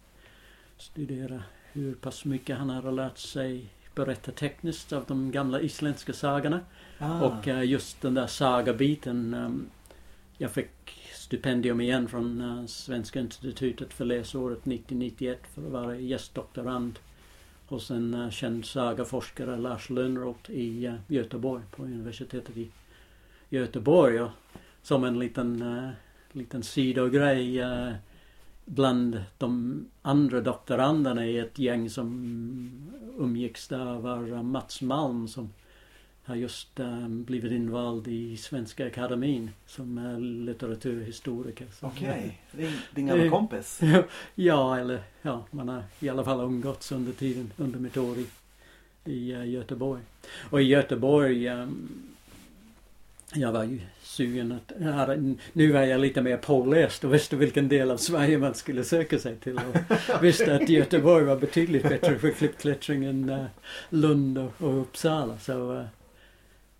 studera 0.76 1.42
hur 1.72 1.94
pass 1.94 2.24
mycket 2.24 2.58
han 2.58 2.70
hade 2.70 2.90
lärt 2.90 3.18
sig 3.18 3.66
berätta 3.94 4.32
tekniskt 4.32 4.92
av 4.92 5.04
de 5.08 5.30
gamla 5.30 5.60
isländska 5.60 6.12
sagorna. 6.12 6.60
Ah, 6.98 7.20
Och 7.20 7.48
eh, 7.48 7.64
just 7.64 8.00
den 8.00 8.14
där 8.14 8.26
sagabiten. 8.26 9.34
Um, 9.34 9.70
jag 10.38 10.50
fick 10.50 10.70
stipendium 11.14 11.80
igen 11.80 12.08
från 12.08 12.40
eh, 12.40 12.66
Svenska 12.66 13.20
institutet 13.20 13.92
för 13.92 14.04
läsåret 14.04 14.64
90-91 14.64 15.36
för 15.54 15.66
att 15.66 15.72
vara 15.72 15.96
gästdoktorand 15.96 16.98
hos 17.70 17.90
en 17.90 18.14
eh, 18.14 18.30
känd 18.30 18.64
sagaforskare, 18.64 19.56
Lars 19.56 19.90
Lönnroth 19.90 20.50
i 20.50 20.86
eh, 20.86 20.94
Göteborg 21.08 21.62
på 21.70 21.82
universitetet 21.82 22.56
i 22.56 22.68
Göteborg. 23.48 24.20
Och 24.20 24.30
som 24.82 25.04
en 25.04 25.18
liten, 25.18 25.62
uh, 25.62 25.90
liten 26.32 26.62
sidogrej 26.62 27.62
uh, 27.62 27.92
bland 28.64 29.22
de 29.38 29.84
andra 30.02 30.40
doktoranderna 30.40 31.26
i 31.26 31.38
ett 31.38 31.58
gäng 31.58 31.90
som 31.90 32.10
umgicks 33.18 33.68
där 33.68 33.94
var 33.94 34.42
Mats 34.42 34.82
Malm 34.82 35.28
som 35.28 35.52
har 36.30 36.36
just 36.36 36.80
um, 36.80 37.24
blivit 37.24 37.52
invald 37.52 38.08
i 38.08 38.36
Svenska 38.36 38.86
Akademin 38.86 39.50
som 39.66 39.98
uh, 39.98 40.20
litteraturhistoriker. 40.20 41.66
Okej, 41.80 42.40
din, 42.52 42.72
din 42.94 43.06
gamla 43.06 43.24
Eh, 43.24 43.30
kompis. 43.30 43.80
ja, 44.34 44.78
eller 44.78 45.02
ja, 45.22 45.44
man 45.50 45.68
har 45.68 45.82
i 46.00 46.08
alla 46.08 46.24
fall 46.24 46.40
umgåtts 46.40 46.92
under 46.92 47.12
tiden, 47.12 47.52
under 47.56 47.78
mitt 47.78 47.96
år 47.96 48.16
i, 48.18 48.26
i 49.12 49.34
uh, 49.34 49.48
Göteborg. 49.48 50.02
Och 50.50 50.62
i 50.62 50.64
Göteborg, 50.64 51.48
um, 51.48 51.88
jag 53.34 53.52
var 53.52 53.64
ju 53.64 53.80
sugen 54.02 54.52
att, 54.52 54.82
hade, 54.94 55.34
nu 55.52 55.72
var 55.72 55.80
jag 55.80 56.00
lite 56.00 56.22
mer 56.22 56.36
påläst 56.36 57.04
och 57.04 57.14
visste 57.14 57.36
vilken 57.36 57.68
del 57.68 57.90
av 57.90 57.96
Sverige 57.96 58.38
man 58.38 58.54
skulle 58.54 58.84
söka 58.84 59.18
sig 59.18 59.36
till. 59.36 59.56
Och 59.56 60.22
visste 60.22 60.54
att 60.54 60.68
Göteborg 60.68 61.24
var 61.24 61.36
betydligt 61.36 61.88
bättre 61.88 62.18
för 62.18 62.30
klippklättring 62.30 63.04
än 63.04 63.30
uh, 63.30 63.44
Lund 63.88 64.38
och, 64.38 64.52
och 64.58 64.80
Uppsala. 64.80 65.38
Så 65.38 65.72
uh, 65.72 65.84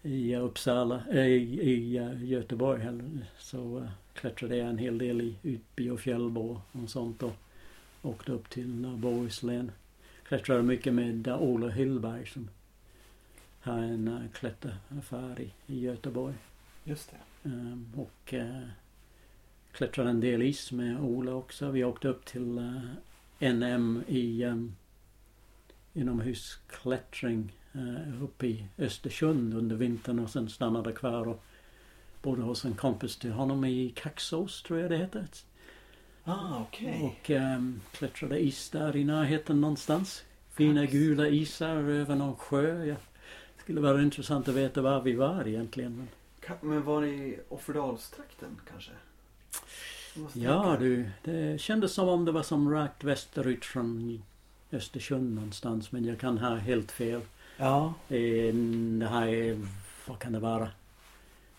i 0.03 0.37
Uppsala, 0.37 1.03
äh, 1.11 1.27
i, 1.27 1.61
i 1.63 1.99
uh, 2.01 2.25
Göteborg 2.25 2.81
heller. 2.81 3.27
så 3.39 3.79
uh, 3.79 3.89
klättrade 4.13 4.57
jag 4.57 4.69
en 4.69 4.79
hel 4.79 4.99
del 4.99 5.21
i 5.21 5.37
Utby 5.43 5.91
och 5.91 6.01
Fjällbo 6.01 6.61
och 6.73 6.91
sånt 6.91 7.23
och 7.23 7.37
åkte 8.03 8.33
upp 8.33 8.51
till 8.51 8.97
Bohuslän. 8.97 9.73
Klättrade 10.23 10.63
mycket 10.63 10.95
med 10.95 11.29
Ola 11.29 11.69
Hillberg 11.69 12.27
som 12.27 12.49
har 13.61 13.79
en 13.79 14.29
klätteraffär 14.35 15.41
i, 15.41 15.53
i 15.67 15.81
Göteborg. 15.81 16.35
Just 16.85 17.11
det. 17.11 17.49
Um, 17.49 17.93
och 17.97 18.33
uh, 18.33 18.69
klättrade 19.73 20.11
en 20.11 20.21
del 20.21 20.43
is 20.43 20.73
med 20.73 21.01
Ola 21.01 21.35
också. 21.35 21.71
Vi 21.71 21.85
åkte 21.85 22.09
upp 22.09 22.25
till 22.25 22.59
uh, 22.59 23.53
NM 23.53 24.03
i 24.09 24.45
um, 24.45 24.77
inomhusklättring 25.95 27.53
uppe 28.23 28.47
i 28.47 28.65
Östersund 28.79 29.55
under 29.55 29.77
vintern 29.77 30.19
och 30.19 30.31
sen 30.31 30.49
stannade 30.49 30.93
kvar 30.93 31.29
och 31.29 31.43
bodde 32.23 32.43
hos 32.43 32.65
en 32.65 32.75
kompis 32.75 33.17
till 33.17 33.33
honom 33.33 33.65
i 33.65 33.93
Kaxås 33.97 34.63
tror 34.63 34.81
jag 34.81 34.91
det 34.91 34.97
heter. 34.97 35.27
Ah, 36.25 36.63
okej. 36.63 37.01
Och 37.03 37.31
um, 37.31 37.81
klättrade 37.93 38.41
is 38.41 38.71
där 38.71 38.97
i 38.97 39.05
närheten 39.05 39.61
någonstans. 39.61 40.25
Fina 40.51 40.87
gula 40.87 41.29
isar 41.29 41.77
över 41.77 42.15
någon 42.15 42.37
sjö. 42.37 42.85
Ja. 42.85 42.95
Det 43.57 43.63
skulle 43.63 43.81
vara 43.81 44.03
intressant 44.03 44.49
att 44.49 44.55
veta 44.55 44.83
var 44.83 45.01
vi 45.01 45.13
var 45.13 45.49
egentligen. 45.49 45.97
Men... 45.97 46.09
Men 46.61 46.83
var 46.83 47.05
i 47.05 47.39
Offerdalstrakten 47.49 48.61
kanske? 48.71 48.93
Ja 50.33 50.63
tänka. 50.63 50.77
du, 50.77 51.11
det 51.23 51.61
kändes 51.61 51.93
som 51.93 52.09
om 52.09 52.25
det 52.25 52.33
var 52.33 52.43
som 52.43 52.71
rakt 52.71 53.05
västerut 53.05 53.65
från 53.65 54.23
Östersund 54.73 55.35
någonstans 55.35 55.93
men 55.93 56.05
jag 56.05 56.19
kan 56.19 56.39
ha 56.39 56.55
helt 56.55 56.93
fel. 56.93 57.21
Ja. 57.61 57.95
Det, 58.09 58.49
är, 58.49 58.53
det 58.99 59.07
här 59.07 59.27
är, 59.27 59.67
vad 60.07 60.19
kan 60.19 60.33
det 60.33 60.39
vara? 60.39 60.71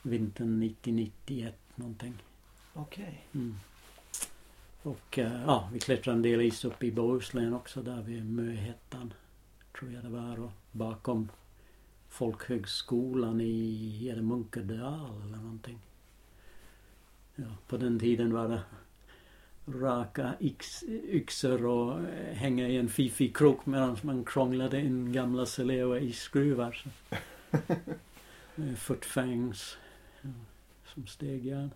Vintern 0.02 0.64
90-91 0.84 1.52
någonting. 1.76 2.14
Okej. 2.74 3.26
Mm. 3.34 3.56
Och 4.84 5.20
eh, 5.20 5.44
ja, 5.46 5.70
vi 5.74 5.80
klättrade 5.80 6.18
en 6.18 6.22
del 6.22 6.42
is 6.42 6.66
upp 6.66 6.84
i 6.84 6.92
Bohuslän 6.92 7.54
också 7.54 7.82
där 7.82 8.02
vid 8.02 8.26
Möhättan. 8.26 9.14
Tror 9.80 9.92
jag 9.92 10.04
det 10.04 10.10
var 10.10 10.40
och 10.40 10.52
bakom 10.72 11.30
folkhögskolan 12.10 13.42
i, 13.42 14.10
är 14.12 14.16
det 14.16 14.22
Munkedal 14.22 15.22
eller 15.26 15.38
någonting. 15.38 15.80
Ja, 17.36 17.46
på 17.68 17.78
den 17.78 18.00
tiden 18.00 18.34
var 18.34 18.50
det 18.50 18.62
raka 19.66 20.34
yx, 20.40 20.84
yxor 21.10 21.66
och 21.66 22.00
eh, 22.00 22.34
hänga 22.36 22.68
i 22.68 22.78
en 22.78 22.90
fifig 22.90 23.38
krok 23.38 23.66
medan 23.66 23.98
man 24.02 24.26
krånglade 24.26 24.82
in 24.82 25.12
gamla 25.12 25.46
Seleo 25.46 25.98
isskruvar. 25.98 26.72
Så. 26.84 27.18
Med 28.56 28.78
footfangs 28.78 29.78
ja, 30.22 30.30
som 30.86 31.08
stegjärn. 31.08 31.72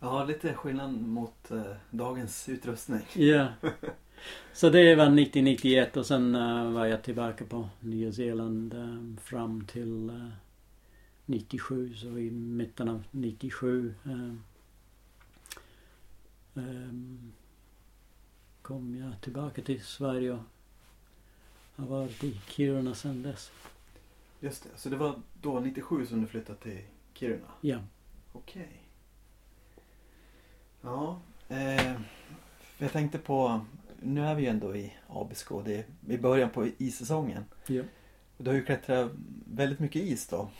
Ja, 0.00 0.24
lite 0.24 0.54
skillnad 0.54 1.00
mot 1.00 1.50
eh, 1.50 1.76
dagens 1.90 2.48
utrustning. 2.48 3.02
Ja. 3.14 3.48
Så 4.52 4.70
det 4.70 4.94
var 4.94 5.06
90-91 5.06 5.96
och 5.96 6.06
sen 6.06 6.34
eh, 6.34 6.70
var 6.70 6.86
jag 6.86 7.02
tillbaka 7.02 7.44
på 7.44 7.68
Nya 7.80 8.12
Zeeland 8.12 8.74
eh, 8.74 9.22
fram 9.24 9.66
till 9.66 10.08
eh, 10.08 10.28
97 11.26 11.94
så 11.94 12.18
i 12.18 12.30
mitten 12.30 12.88
av 12.88 13.04
97 13.10 13.94
eh, 14.04 14.12
ehm, 14.12 14.42
kom 18.62 18.96
jag 18.96 19.20
tillbaka 19.20 19.62
till 19.62 19.82
Sverige 19.82 20.32
och 20.32 20.40
har 21.76 21.86
varit 21.86 22.24
i 22.24 22.40
Kiruna 22.48 22.94
sedan 22.94 23.22
dess. 23.22 23.50
Just 24.40 24.62
det. 24.62 24.68
Så 24.76 24.88
det 24.88 24.96
var 24.96 25.14
då 25.42 25.60
97 25.60 26.06
som 26.06 26.20
du 26.20 26.26
flyttade 26.26 26.58
till 26.58 26.80
Kiruna? 27.14 27.46
Ja. 27.60 27.78
Okej. 28.32 28.82
Ja. 30.80 31.20
Eh, 31.48 31.92
jag 32.78 32.92
tänkte 32.92 33.18
på, 33.18 33.60
nu 34.02 34.26
är 34.26 34.34
vi 34.34 34.42
ju 34.42 34.48
ändå 34.48 34.76
i 34.76 34.92
Abisko. 35.08 35.62
Det 35.62 35.74
är 35.74 35.84
i 36.08 36.18
början 36.18 36.50
på 36.50 36.66
issäsongen. 36.78 37.44
Ja. 37.66 37.82
Du 38.38 38.50
har 38.50 38.54
ju 38.54 38.64
klättrat 38.64 39.12
väldigt 39.44 39.78
mycket 39.78 40.02
is 40.02 40.28
då. 40.28 40.50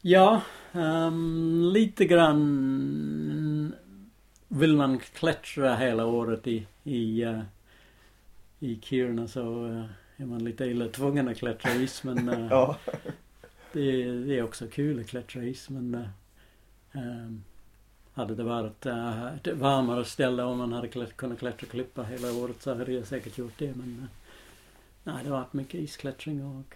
Ja, 0.00 0.42
ehm, 0.72 1.70
lite 1.72 2.04
grann 2.04 3.74
vill 4.52 4.76
man 4.76 4.98
klättra 4.98 5.76
hela 5.76 6.06
året 6.06 6.46
i, 6.46 6.66
i, 6.84 7.22
eh, 7.22 7.40
i 8.58 8.80
Kiruna 8.82 9.28
så 9.28 9.66
eh, 9.66 9.84
är 10.16 10.26
man 10.26 10.44
lite 10.44 10.64
illa 10.64 10.88
tvungen 10.88 11.28
att 11.28 11.36
klättra 11.36 11.72
is 11.74 12.02
men 12.04 12.28
eh, 12.28 12.46
Ja. 12.50 12.76
det, 13.72 14.12
det 14.12 14.38
är 14.38 14.42
också 14.42 14.66
kul 14.66 15.00
att 15.00 15.06
klättra 15.06 15.42
is 15.44 15.70
men 15.70 16.06
ehm, 16.92 17.42
hade 18.12 18.34
det 18.34 18.42
varit 18.42 18.86
ett 18.86 19.46
varmare 19.56 20.04
ställe 20.04 20.42
och 20.42 20.56
man 20.56 20.72
hade 20.72 20.88
klätt, 20.88 21.16
kunnat 21.16 21.38
klättra 21.38 21.66
klippa 21.66 22.02
hela 22.02 22.32
året 22.32 22.62
så 22.62 22.74
hade 22.74 22.92
jag 22.92 23.06
säkert 23.06 23.38
gjort 23.38 23.58
det 23.58 23.74
men 23.76 24.08
nej 25.04 25.24
det 25.24 25.30
har 25.30 25.38
varit 25.38 25.52
mycket 25.52 25.80
isklättring 25.80 26.44
och 26.44 26.74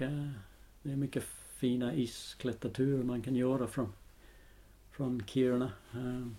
det 0.82 0.92
är 0.92 0.96
mycket 0.96 1.24
fina 1.56 1.94
isklätterturer 1.94 3.04
man 3.04 3.22
kan 3.22 3.36
göra 3.36 3.66
från, 3.66 3.92
från 4.90 5.22
Kiruna. 5.26 5.72
Ehm, 5.94 6.36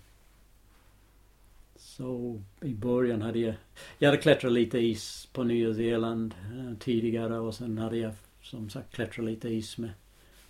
så 1.78 2.40
i 2.60 2.74
början 2.74 3.22
hade 3.22 3.38
jag, 3.38 3.54
jag 3.98 4.08
hade 4.08 4.22
klättrat 4.22 4.52
lite 4.52 4.78
is 4.78 5.28
på 5.32 5.44
Nya 5.44 5.74
Zeeland 5.74 6.34
eh, 6.34 6.78
tidigare 6.78 7.38
och 7.38 7.54
sen 7.54 7.78
hade 7.78 7.96
jag 7.96 8.12
som 8.42 8.70
sagt 8.70 8.94
klättrat 8.94 9.26
lite 9.26 9.48
is 9.48 9.78
med 9.78 9.90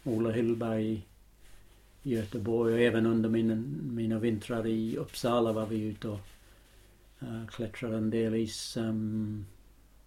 Ola 0.05 0.31
Hillberg 0.31 0.93
i 0.93 1.03
i 2.07 2.14
Göteborg 2.14 2.74
och 2.74 2.81
även 2.81 3.07
under 3.07 3.29
min, 3.29 3.81
mina 3.95 4.18
vintrar 4.18 4.66
i 4.66 4.97
Uppsala 4.97 5.53
var 5.53 5.66
vi 5.66 5.81
ute 5.81 6.09
och 6.09 6.20
uh, 7.22 7.47
klättrade 7.47 7.97
en 7.97 8.11
del 8.11 8.35
is. 8.35 8.77
Um, 8.77 9.47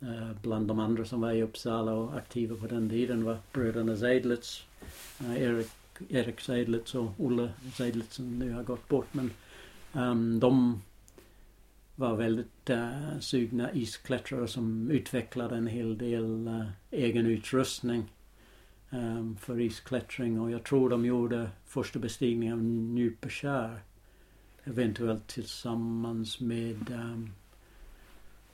uh, 0.04 0.32
bland 0.42 0.68
de 0.68 0.80
andra 0.80 1.06
som 1.06 1.22
var 1.22 1.32
i 1.32 1.44
Uppsala 1.44 1.94
och 1.94 2.18
aktiva 2.18 2.56
på 2.56 2.68
den 2.68 2.90
tiden 2.90 3.24
var 3.24 3.38
bröderna 3.54 3.98
Seidlitz, 3.98 4.64
uh, 5.22 5.42
Erik, 5.42 5.68
Erik 6.10 6.40
Seidlitz 6.40 6.96
och 6.96 7.12
Olle 7.18 7.52
Seidlitz 7.74 8.16
som 8.16 8.40
nu 8.40 8.52
har 8.52 8.64
gått 8.64 8.88
bort 8.88 9.14
men 9.14 9.32
um, 9.94 10.40
de 10.40 10.82
var 12.00 12.16
väldigt 12.16 12.70
uh, 12.70 13.20
sugna 13.20 13.72
isklättrare 13.72 14.47
som 14.47 14.91
utvecklade 14.91 15.58
en 15.58 15.68
hel 15.68 15.97
del 15.97 16.47
uh, 16.47 16.70
egen 16.91 17.26
utrustning 17.26 18.12
um, 18.89 19.38
för 19.38 19.60
isklättring. 19.60 20.39
Och 20.39 20.52
jag 20.52 20.64
tror 20.64 20.89
de 20.89 21.06
gjorde 21.06 21.50
första 21.66 22.00
bestigningen 22.00 22.54
av 22.54 22.64
Njupeskär 22.64 23.80
eventuellt 24.64 25.28
tillsammans 25.28 26.39
med 26.39 26.91
um, 26.91 27.32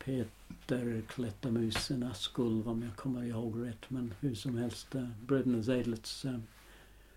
Peter 0.03 1.01
Klättermusen 1.07 2.03
Askulv 2.03 2.69
om 2.69 2.83
jag 2.83 2.95
kommer 2.95 3.23
ihåg 3.23 3.67
rätt. 3.67 3.89
Men 3.89 4.13
hur 4.19 4.35
som 4.35 4.57
helst 4.57 4.95
uh, 4.95 5.09
bröderna 5.25 5.63
Zedlitz 5.63 6.25
um, 6.25 6.43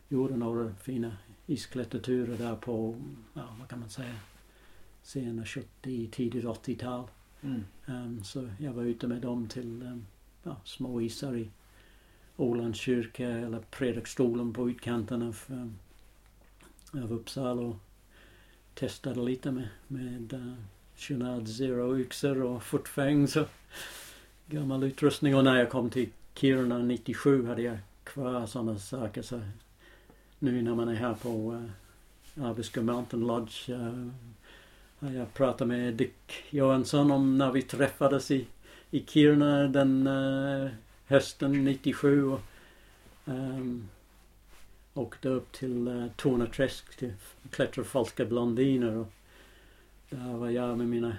gjorde 0.09 0.37
några 0.37 0.75
fina 0.75 1.17
isklätterturer 1.47 2.39
där 2.39 2.57
på, 2.57 2.97
ja 3.35 3.57
vad 3.59 3.69
kan 3.69 3.81
man 3.81 3.91
säga, 3.91 4.15
sena 5.09 5.47
70, 5.47 6.09
tidigt 6.13 6.45
80-tal. 6.45 7.09
Mm. 7.41 7.65
Um, 7.87 8.25
så 8.25 8.49
jag 8.59 8.73
var 8.73 8.83
ute 8.83 9.07
med 9.07 9.21
dem 9.21 9.49
till 9.49 9.83
um, 9.83 10.07
ja, 10.43 10.57
små 10.65 11.01
isar 11.01 11.37
i 11.37 11.51
Ålands 12.37 12.79
kyrka 12.79 13.29
eller 13.29 13.59
predikstolen 13.59 14.53
på 14.53 14.71
utkanten 14.71 15.23
av, 15.23 15.39
um, 15.47 15.79
av 17.03 17.13
Uppsala 17.13 17.63
och 17.63 17.77
testade 18.75 19.21
lite 19.21 19.51
med, 19.51 19.69
med 19.87 20.33
uh, 20.33 20.55
Chunad 20.97 21.49
Zero 21.49 21.99
yxor 21.99 22.43
och 22.43 22.63
footfangs 22.63 23.37
och 23.37 23.49
gammal 24.47 24.83
utrustning. 24.83 25.37
Och 25.37 25.45
när 25.45 25.57
jag 25.57 25.71
kom 25.71 25.91
till 25.91 26.09
Kiruna 26.35 26.79
97 26.79 27.47
hade 27.47 27.63
jag 27.63 27.79
kvar 28.05 28.47
sådana 28.47 28.79
saker. 28.79 29.23
Så 29.23 29.41
nu 30.39 30.63
när 30.63 30.75
man 30.75 30.89
är 30.89 30.95
här 30.95 31.15
på 31.15 31.53
uh, 31.53 32.45
Abisko 32.47 32.83
Mountain 32.83 33.27
Lodge 33.27 33.71
uh, 33.71 34.09
jag 35.01 35.35
pratade 35.35 35.69
med 35.69 35.95
Dick 35.95 36.45
Johansson 36.51 37.11
om 37.11 37.39
när 37.39 37.53
vi 37.53 37.63
träffades 37.63 38.31
i, 38.31 38.47
i 38.91 39.05
Kiruna 39.07 39.69
den 39.69 40.07
uh, 40.07 40.71
hösten 41.07 41.65
97 41.65 42.25
och 42.25 42.41
um, 43.25 43.89
åkte 44.95 45.29
upp 45.29 45.53
till 45.53 45.89
eh, 45.89 45.95
uh, 45.95 46.07
Tornaträsk 46.17 46.97
till 46.97 47.13
klättra 47.51 47.85
falska 47.85 48.25
blondiner 48.25 48.97
och 48.97 49.13
där 50.11 50.37
var 50.37 50.51
jag 50.51 50.79
med 50.79 50.89
mina 50.89 51.17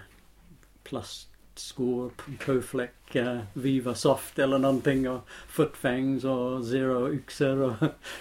plastskor, 0.84 2.12
kofläck, 2.46 3.16
uh, 3.16 3.28
eh, 3.28 3.40
Viva 3.54 3.96
Soft 3.96 4.40
eller 4.40 4.58
någonting 4.58 5.10
och 5.10 5.22
footfangs 5.48 6.24
och 6.24 6.66
zero 6.66 7.14
yxor 7.14 7.58
och 7.62 7.74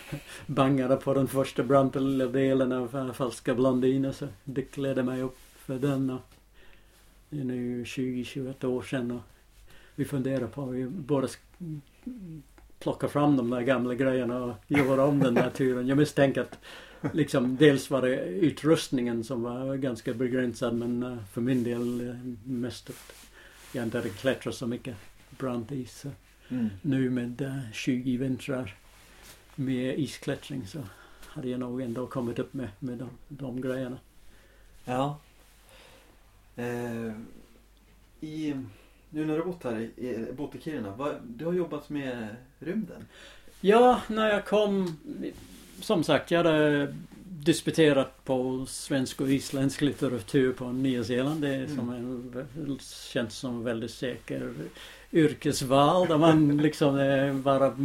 bangade 0.47 0.97
på 0.97 1.15
den 1.15 1.29
första 1.29 1.63
branta 1.63 1.99
lilla 1.99 2.27
delen 2.27 2.73
av 2.73 2.97
uh, 2.97 3.13
falska 3.13 3.55
blondiner 3.55 4.13
så 4.13 4.29
Dick 4.45 4.77
ledde 4.77 5.03
mig 5.03 5.23
upp 5.23 5.39
för 5.69 5.79
den 5.79 6.11
och 6.11 6.21
det 7.31 7.41
är 7.41 7.45
nu 7.45 7.85
20-21 7.85 8.65
år 8.65 8.83
sedan 8.83 9.11
och 9.11 9.21
vi 9.95 10.05
funderar 10.05 10.47
på, 10.47 10.67
vi 10.67 10.87
båda 10.87 11.29
plocka 12.79 13.09
fram 13.09 13.37
de 13.37 13.51
där 13.51 13.61
gamla 13.61 13.95
grejerna 13.95 14.45
och 14.45 14.55
göra 14.67 15.05
om 15.05 15.21
den 15.21 15.35
där 15.35 15.51
turen. 15.51 15.87
Jag 15.87 15.99
misstänker 15.99 16.41
att 16.41 16.59
liksom 17.15 17.57
dels 17.57 17.91
var 17.91 18.03
det 18.03 18.17
utrustningen 18.25 19.25
som 19.25 19.43
var 19.43 19.77
ganska 19.77 20.15
begränsad 20.15 20.75
men 20.75 21.03
uh, 21.03 21.25
för 21.33 21.41
min 21.41 21.65
del 21.65 22.01
uh, 22.01 22.17
mest 22.45 22.91
att 22.91 23.15
jag 23.73 23.85
inte 23.85 23.99
hade 23.99 24.11
klättrat 24.11 24.55
så 24.55 24.67
mycket 24.67 24.97
brant 25.31 25.73
is. 25.73 26.05
Mm. 26.49 26.69
nu 26.83 27.11
med 27.11 27.43
uh, 27.43 27.73
20 27.73 28.17
vintrar 28.17 28.75
med 29.55 29.99
isklättring 29.99 30.67
så 30.67 30.79
hade 31.27 31.49
jag 31.49 31.61
nog 31.61 31.81
ändå 31.81 32.07
kommit 32.07 32.39
upp 32.39 32.55
med, 32.55 32.69
med 32.79 32.99
de, 32.99 33.11
de 33.29 33.61
grejerna. 33.61 33.99
Ja. 34.85 35.19
Eh, 36.59 37.13
i, 38.21 38.55
nu 39.11 39.25
när 39.27 39.35
du 39.35 39.41
har 39.41 39.47
bott 39.47 39.65
här, 39.65 39.81
i- 39.81 40.33
bott 40.37 40.55
i 40.55 40.61
Kiruna, 40.61 40.95
vad, 40.97 41.15
du 41.27 41.45
har 41.45 41.53
jobbat 41.53 41.89
med 41.91 42.37
rymden. 42.59 43.05
Ja, 43.61 44.01
när 44.09 44.29
jag 44.31 44.47
kom... 44.47 44.99
Som 45.81 46.05
sagt, 46.05 46.31
jag 46.31 46.45
hade 46.45 46.95
disputerat 47.25 48.25
på 48.25 48.67
svensk 48.69 49.21
och 49.21 49.31
isländsk 49.31 49.81
litteratur 49.81 50.53
på 50.53 50.73
Nya 50.73 51.05
Zeeland. 51.05 51.41
Det 51.41 51.49
är 51.55 51.65
Mm. 51.65 51.77
som 51.77 51.91
en, 51.91 52.79
känns 53.13 53.35
som 53.39 53.55
en 53.57 53.65
väldigt 53.65 53.91
säker 53.91 54.55
yrkesval 55.13 56.09
där 56.09 56.19
man 56.19 56.57
liksom 56.63 56.99
eh, 56.99 57.35
bara 57.35 57.77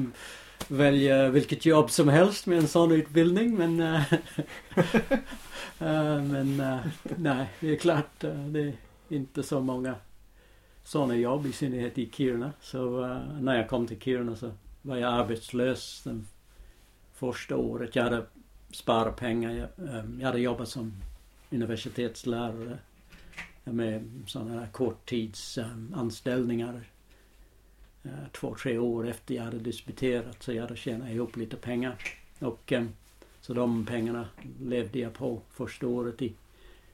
väljer 0.67 1.29
vilket 1.29 1.65
jobb 1.65 1.91
som 1.91 2.09
helst 2.09 2.45
med 2.45 2.57
en 2.57 2.67
sån 2.67 2.91
utbildning. 2.91 3.57
Men, 3.57 3.79
eh, 3.79 4.13
eh, 5.79 6.23
men 6.23 6.59
eh, 6.59 6.79
nej, 7.17 7.49
det 7.59 7.71
är 7.71 7.75
klart 7.75 8.19
det 8.19 8.59
är 8.59 8.73
inte 9.09 9.43
så 9.43 9.59
många 9.59 9.95
sådana 10.83 11.15
jobb, 11.15 11.45
i 11.45 11.51
synnerhet 11.51 11.97
i 11.97 12.09
Kiruna. 12.11 12.51
Så 12.61 13.07
när 13.39 13.57
jag 13.57 13.69
kom 13.69 13.87
till 13.87 13.99
Kiruna 13.99 14.35
så 14.35 14.51
var 14.81 14.97
jag 14.97 15.13
arbetslös 15.13 16.01
den 16.03 16.27
första 17.13 17.57
året. 17.57 17.95
Jag 17.95 18.03
hade 18.03 18.25
sparat 18.71 19.15
pengar. 19.15 19.51
Jag, 19.51 19.69
jag 20.19 20.25
hade 20.25 20.39
jobbat 20.39 20.69
som 20.69 20.93
universitetslärare 21.49 22.77
med 23.63 24.23
sådana 24.27 24.59
här 24.59 24.67
korttidsanställningar. 24.71 26.83
Eh, 28.03 28.11
två, 28.31 28.55
tre 28.55 28.77
år 28.77 29.07
efter 29.07 29.35
jag 29.35 29.43
hade 29.43 29.59
disputerat 29.59 30.43
så 30.43 30.53
jag 30.53 30.61
hade 30.61 30.75
tjänat 30.75 31.09
ihop 31.09 31.37
lite 31.37 31.55
pengar. 31.55 31.95
Och 32.39 32.73
eh, 32.73 32.85
så 33.41 33.53
de 33.53 33.85
pengarna 33.85 34.27
levde 34.61 34.99
jag 34.99 35.13
på 35.13 35.41
första 35.49 35.87
året 35.87 36.21
i, 36.21 36.33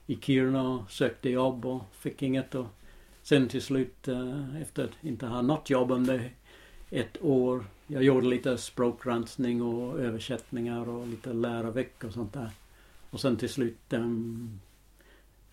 i 0.07 0.15
Kiruna 0.15 0.69
och 0.69 0.91
sökte 0.91 1.29
jobb 1.29 1.65
och 1.65 1.83
fick 1.91 2.21
inget. 2.21 2.55
Och 2.55 2.67
sen 3.23 3.47
till 3.47 3.61
slut 3.61 4.07
eh, 4.07 4.61
efter 4.61 4.83
att 4.83 5.03
inte 5.03 5.25
ha 5.25 5.41
något 5.41 5.69
jobb 5.69 5.91
under 5.91 6.31
ett 6.89 7.23
år. 7.23 7.65
Jag 7.87 8.03
gjorde 8.03 8.27
lite 8.27 8.57
språkgranskning 8.57 9.61
och 9.61 9.99
översättningar 9.99 10.89
och 10.89 11.07
lite 11.07 11.33
lärarveckor 11.33 12.07
och 12.07 12.13
sånt 12.13 12.33
där. 12.33 12.49
Och 13.09 13.19
sen 13.19 13.37
till 13.37 13.49
slut 13.49 13.77
um, 13.89 14.59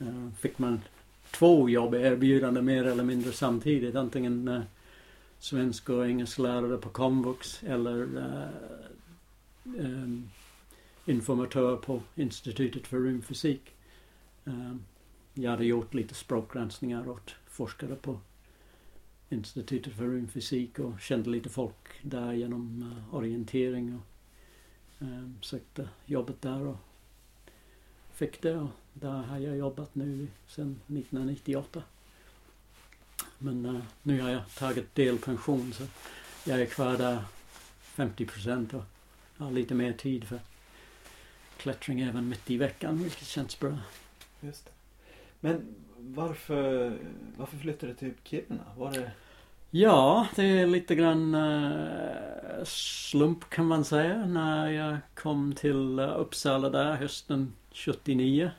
uh, 0.00 0.30
fick 0.38 0.58
man 0.58 0.80
två 1.30 1.68
jobb 1.68 1.94
erbjudande 1.94 2.62
mer 2.62 2.84
eller 2.84 3.04
mindre 3.04 3.32
samtidigt. 3.32 3.94
Antingen 3.94 4.48
uh, 4.48 4.60
svensk 5.38 5.88
och 5.88 6.06
engelsklärare 6.06 6.76
på 6.76 6.88
komvux 6.88 7.62
eller 7.62 8.02
uh, 8.02 8.46
um, 9.64 10.30
informatör 11.06 11.76
på 11.76 12.02
Institutet 12.14 12.86
för 12.86 13.00
rymdfysik. 13.00 13.74
Um, 14.44 14.84
jag 15.34 15.50
hade 15.50 15.64
gjort 15.64 15.94
lite 15.94 16.14
språkgranskningar 16.14 17.08
åt 17.08 17.34
forskare 17.46 17.94
på 17.94 18.20
Institutet 19.28 19.92
för 19.92 20.08
rymdfysik 20.08 20.78
och 20.78 21.00
kände 21.00 21.30
lite 21.30 21.48
folk 21.48 22.02
där 22.02 22.32
genom 22.32 22.82
uh, 22.82 23.14
orientering 23.14 23.94
och 23.94 24.02
um, 24.98 25.38
sökte 25.42 25.88
jobbet 26.06 26.42
där 26.42 26.66
och 26.66 26.76
fick 28.12 28.42
det 28.42 28.56
och 28.56 28.70
där 28.92 29.22
har 29.22 29.38
jag 29.38 29.56
jobbat 29.56 29.94
nu 29.94 30.28
sedan 30.46 30.80
1998. 30.86 31.82
Men 33.38 33.66
uh, 33.66 33.82
nu 34.02 34.20
har 34.20 34.30
jag 34.30 34.42
tagit 34.54 34.94
delpension 34.94 35.72
så 35.72 35.82
jag 36.44 36.60
är 36.60 36.66
kvar 36.66 36.96
där 36.96 37.18
50 37.80 38.26
procent 38.26 38.74
och 38.74 38.82
har 39.38 39.50
lite 39.50 39.74
mer 39.74 39.92
tid 39.92 40.24
för 40.24 40.40
klättring 41.56 42.00
även 42.00 42.28
mitt 42.28 42.50
i 42.50 42.56
veckan 42.56 43.02
vilket 43.02 43.26
känns 43.26 43.60
bra. 43.60 43.78
Just 44.40 44.64
det. 44.64 44.70
Men 45.40 45.74
varför, 45.98 46.98
varför 47.36 47.56
flyttade 47.56 47.92
du 47.92 47.98
till 47.98 48.12
Kiruna? 48.24 48.64
Var 48.76 48.92
det... 48.92 49.10
Ja, 49.70 50.26
det 50.36 50.44
är 50.44 50.66
lite 50.66 50.94
grann 50.94 51.34
uh, 51.34 52.64
slump 52.64 53.50
kan 53.50 53.66
man 53.66 53.84
säga 53.84 54.26
när 54.26 54.70
jag 54.70 54.96
kom 55.14 55.54
till 55.54 56.00
uh, 56.00 56.20
Uppsala 56.20 56.70
där 56.70 56.94
hösten 56.94 57.52
79 57.72 58.50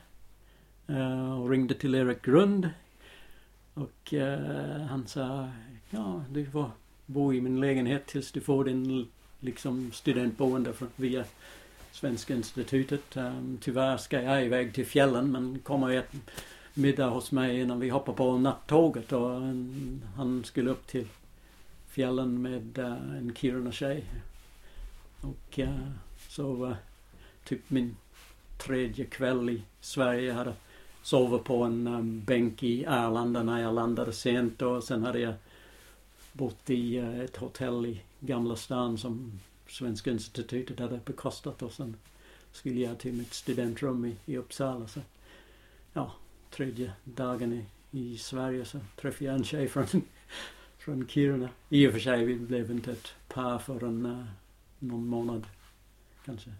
uh, 0.90 1.40
och 1.42 1.50
ringde 1.50 1.74
till 1.74 1.94
Erik 1.94 2.22
Grund 2.22 2.70
och 3.82 4.12
uh, 4.12 4.80
han 4.80 5.06
sa 5.06 5.48
ja, 5.90 6.24
du 6.30 6.46
får 6.46 6.70
bo 7.06 7.32
i 7.32 7.40
min 7.40 7.60
lägenhet 7.60 8.06
tills 8.06 8.32
du 8.32 8.40
får 8.40 8.64
din 8.64 9.08
liksom 9.40 9.92
studentboende 9.92 10.72
från, 10.72 10.88
via 10.96 11.24
Svenska 11.92 12.34
institutet. 12.34 13.16
Um, 13.16 13.58
tyvärr 13.60 13.96
ska 13.96 14.22
jag 14.22 14.44
iväg 14.44 14.74
till 14.74 14.86
fjällen 14.86 15.32
men 15.32 15.58
kommer 15.58 15.90
ett 15.90 16.12
middag 16.74 17.06
hos 17.06 17.32
mig 17.32 17.60
innan 17.60 17.80
vi 17.80 17.88
hoppar 17.88 18.12
på 18.12 18.38
nattåget 18.38 19.12
och 19.12 19.34
en, 19.34 20.02
han 20.16 20.44
skulle 20.44 20.70
upp 20.70 20.86
till 20.86 21.06
fjällen 21.88 22.42
med 22.42 22.78
uh, 22.78 23.16
en 23.16 23.32
Kiruna-tjej. 23.34 24.04
Och 25.20 25.58
uh, 25.58 25.90
så 26.28 26.52
var 26.52 26.76
typ 27.44 27.70
min 27.70 27.96
tredje 28.58 29.04
kväll 29.04 29.50
i 29.50 29.62
Sverige. 29.80 30.32
Hade 30.32 30.52
sover 31.08 31.38
på 31.38 31.62
en 31.62 31.86
um, 31.86 32.24
bänk 32.24 32.62
i 32.62 32.86
Arlanda 32.86 33.42
när 33.42 33.62
jag 33.62 33.74
landade 33.74 34.12
sent 34.12 34.62
och 34.62 34.84
sen 34.84 35.04
hade 35.04 35.20
jag 35.20 35.34
bott 36.32 36.70
i 36.70 36.98
uh, 37.00 37.20
ett 37.20 37.36
hotell 37.36 37.86
i 37.86 38.00
Gamla 38.20 38.56
stan 38.56 38.98
som 38.98 39.40
Svenska 39.68 40.10
institutet 40.10 40.78
hade 40.78 41.00
bekostat 41.04 41.62
och 41.62 41.72
sen 41.72 41.96
skulle 42.52 42.80
jag 42.80 42.98
till 42.98 43.12
mitt 43.12 43.34
studentrum 43.34 44.04
i, 44.04 44.16
i 44.26 44.36
Uppsala. 44.36 44.88
Så, 44.88 45.00
ja, 45.92 46.12
tredje 46.50 46.92
dagen 47.04 47.52
i, 47.52 47.64
i 47.90 48.18
Sverige 48.18 48.64
så 48.64 48.78
träffade 49.00 49.24
jag 49.24 49.34
en 49.34 49.44
tjej 49.44 49.68
från, 49.68 49.86
från 50.78 51.08
Kiruna. 51.08 51.48
I 51.68 51.88
och 51.88 51.92
för 51.92 52.00
sig 52.00 52.24
vi 52.24 52.36
blev 52.36 52.70
inte 52.70 52.92
ett 52.92 53.08
par 53.28 53.58
förrän 53.58 54.06
uh, 54.06 54.24
någon 54.78 55.06
månad, 55.06 55.46
kanske 56.24 56.50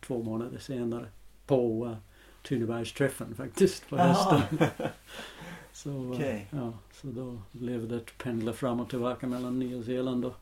två 0.00 0.22
månader 0.22 0.58
senare 0.58 1.06
på 1.46 1.86
uh, 1.86 1.96
Tunebergsträffen 2.48 3.34
faktiskt 3.34 3.88
på 3.88 3.96
hösten. 3.96 4.40
så, 5.72 5.90
uh, 5.90 6.12
Okej. 6.12 6.46
ja, 6.50 6.72
så 6.92 7.06
då 7.06 7.38
blev 7.52 7.88
det 7.88 7.96
att 7.96 8.18
pendla 8.18 8.52
fram 8.52 8.80
och 8.80 8.90
tillbaka 8.90 9.26
mellan 9.26 9.58
Nya 9.58 9.82
Zeeland 9.82 10.24
och 10.24 10.34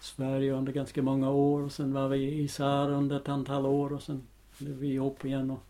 Sverige 0.00 0.52
under 0.52 0.72
ganska 0.72 1.02
många 1.02 1.30
år. 1.30 1.62
Och 1.62 1.72
sen 1.72 1.92
var 1.92 2.08
vi 2.08 2.16
i 2.16 2.42
Isar 2.42 2.90
under 2.90 3.16
ett 3.16 3.28
antal 3.28 3.66
år 3.66 3.92
och 3.92 4.02
sen 4.02 4.22
blev 4.58 4.76
vi 4.76 4.88
ihop 4.88 5.24
igen. 5.24 5.50
Och 5.50 5.60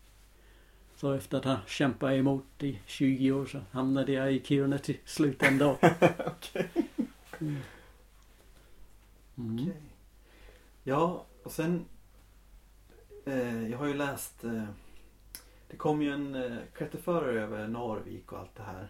så 0.95 1.13
efter 1.13 1.37
att 1.37 1.45
ha 1.45 1.57
kämpat 1.67 2.11
emot 2.11 2.63
i 2.63 2.79
20 2.85 3.31
år 3.31 3.45
så 3.45 3.59
hamnade 3.71 4.11
jag 4.11 4.33
i 4.33 4.43
Kiruna 4.43 4.77
till 4.77 4.97
slut 5.05 5.43
ändå. 5.43 5.77
Okej. 6.25 6.69
Mm. 7.39 7.57
Mm. 9.37 9.53
Okej. 9.53 9.81
Ja, 10.83 11.25
och 11.43 11.51
sen... 11.51 11.85
Eh, 13.25 13.69
jag 13.69 13.77
har 13.77 13.87
ju 13.87 13.93
läst... 13.93 14.43
Eh, 14.43 14.63
det 15.71 15.77
kom 15.77 16.01
ju 16.01 16.13
en 16.13 16.35
eh, 16.35 16.57
klätterförare 16.73 17.41
över 17.41 17.67
Narvik 17.67 18.31
och 18.31 18.39
allt 18.39 18.55
det 18.55 18.63
här 18.63 18.87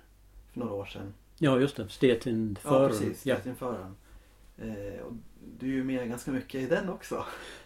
för 0.51 0.59
några 0.59 0.73
år 0.73 0.86
sedan. 0.86 1.13
Ja 1.38 1.59
just 1.59 1.75
det, 1.75 1.89
Stetin 1.89 2.57
Ja, 2.63 2.88
precis. 2.88 3.25
Ja. 3.25 3.36
Stetinföraren. 3.36 3.95
Eh, 4.57 5.01
och 5.01 5.13
du 5.57 5.67
är 5.67 5.73
ju 5.73 5.84
med 5.84 6.09
ganska 6.09 6.32
mycket 6.32 6.61
i 6.61 6.65
den 6.65 6.89
också. 6.89 7.25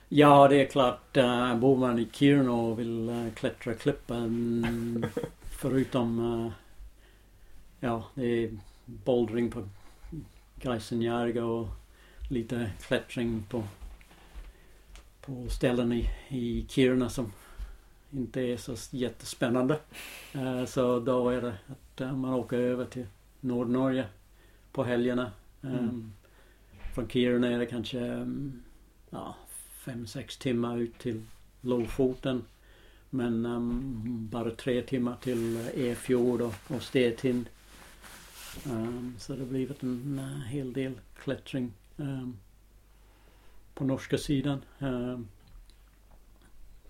ja, 0.09 0.47
det 0.47 0.61
är 0.61 0.65
klart. 0.65 1.17
Uh, 1.17 1.55
bor 1.55 1.77
man 1.77 1.99
i 1.99 2.07
Kiruna 2.11 2.51
och 2.51 2.79
vill 2.79 3.09
uh, 3.09 3.33
klättra 3.33 3.73
klippan 3.73 5.05
förutom 5.41 6.19
uh, 6.19 6.51
ja, 7.79 8.03
det 8.13 8.43
är 8.43 8.57
bouldering 8.85 9.51
på 9.51 9.67
Geisenjärga 10.61 11.45
och 11.45 11.67
lite 12.29 12.71
klättring 12.87 13.43
på, 13.49 13.63
på 15.21 15.49
ställen 15.49 15.93
i, 15.93 16.09
i 16.29 16.65
Kiruna 16.69 17.09
som 17.09 17.31
inte 18.17 18.41
är 18.41 18.57
så 18.57 18.75
jättespännande. 18.89 19.79
Eh, 20.33 20.65
så 20.65 20.99
då 20.99 21.29
är 21.29 21.41
det 21.41 21.53
att 21.67 22.01
eh, 22.01 22.15
man 22.15 22.33
åker 22.33 22.57
över 22.57 22.85
till 22.85 23.05
Nordnorge 23.39 24.05
på 24.71 24.83
helgerna. 24.83 25.31
Mm. 25.61 25.79
Um, 25.79 26.13
Från 26.95 27.09
Kiruna 27.09 27.47
är 27.47 27.59
det 27.59 27.65
kanske 27.65 27.99
um, 27.99 28.63
ja, 29.09 29.35
fem, 29.85 30.07
sex 30.07 30.37
timmar 30.37 30.77
ut 30.77 30.97
till 30.99 31.23
Lofoten. 31.61 32.43
Men 33.09 33.45
um, 33.45 34.27
bara 34.31 34.51
tre 34.51 34.81
timmar 34.81 35.15
till 35.21 35.57
eh, 35.57 35.91
Efjord 35.91 36.41
och, 36.41 36.53
och 36.67 36.81
Stettin. 36.81 37.47
Um, 38.65 39.15
så 39.19 39.33
det 39.33 39.39
har 39.39 39.47
blivit 39.47 39.83
en 39.83 40.19
uh, 40.19 40.45
hel 40.47 40.73
del 40.73 40.93
klättring. 41.15 41.73
Um, 41.97 42.37
på 43.75 43.83
norska 43.83 44.17
sidan. 44.17 44.61
Eh, 44.79 45.19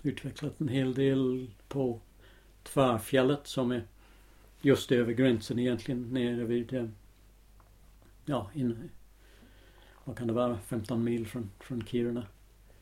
utvecklat 0.06 0.62
en 0.62 0.68
hel 0.68 0.94
del 0.94 1.52
på 1.68 2.00
Tvärfjället 2.64 3.48
som 3.48 3.72
är 3.72 3.84
just 4.62 4.92
över 4.92 5.14
gränsen 5.14 5.60
egentligen 5.60 6.14
nere 6.14 6.44
vid 6.46 6.74
eh, 6.74 6.86
ja, 8.26 8.52
in, 8.54 8.90
vad 10.04 10.18
kan 10.18 10.28
det 10.28 10.34
vara, 10.34 10.60
15 10.60 11.04
mil 11.04 11.28
från, 11.28 11.52
från 11.60 11.86
Kiruna. 11.86 12.28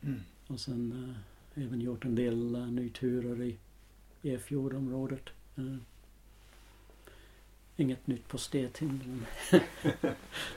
Mm. 0.01 0.21
Och 0.47 0.59
sen 0.59 1.15
eh, 1.55 1.63
även 1.63 1.81
gjort 1.81 2.05
en 2.05 2.15
del 2.15 2.55
eh, 2.55 2.67
nyturer 2.67 3.41
i 3.41 3.57
E14-området. 4.21 5.29
Eh, 5.55 5.75
inget 7.75 8.07
nytt 8.07 8.27
på 8.27 8.37
Stetin 8.37 9.01
men 9.05 9.25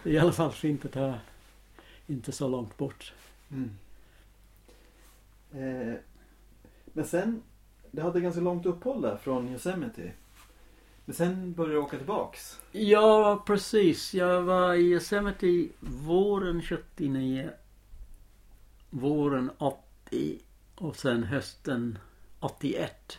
det 0.03 0.11
är 0.11 0.15
i 0.15 0.19
alla 0.19 0.33
fall 0.33 0.53
fint 0.53 0.85
att 0.85 0.95
ha 0.95 1.19
inte 2.07 2.33
så 2.33 2.49
långt 2.49 2.77
bort. 2.77 3.13
Mm. 3.51 3.71
Eh, 5.53 5.95
men 6.97 7.05
sen, 7.05 7.43
det 7.91 8.03
hade 8.03 8.21
ganska 8.21 8.41
långt 8.41 8.67
uppehåll 8.67 9.03
där 9.03 9.17
från 9.17 9.49
Yosemite. 9.49 10.13
Men 11.05 11.15
sen 11.15 11.53
började 11.53 11.75
du 11.75 11.79
åka 11.79 11.97
tillbaks. 11.97 12.61
Ja, 12.73 13.43
precis. 13.47 14.15
Jag 14.15 14.43
var 14.43 14.75
i 14.75 14.81
Yosemite 14.81 15.69
våren 15.81 16.63
79. 16.63 17.51
Våren 18.91 19.51
80 19.59 20.39
och 20.75 20.97
sen 20.97 21.23
hösten 21.23 21.99
81. 22.41 23.19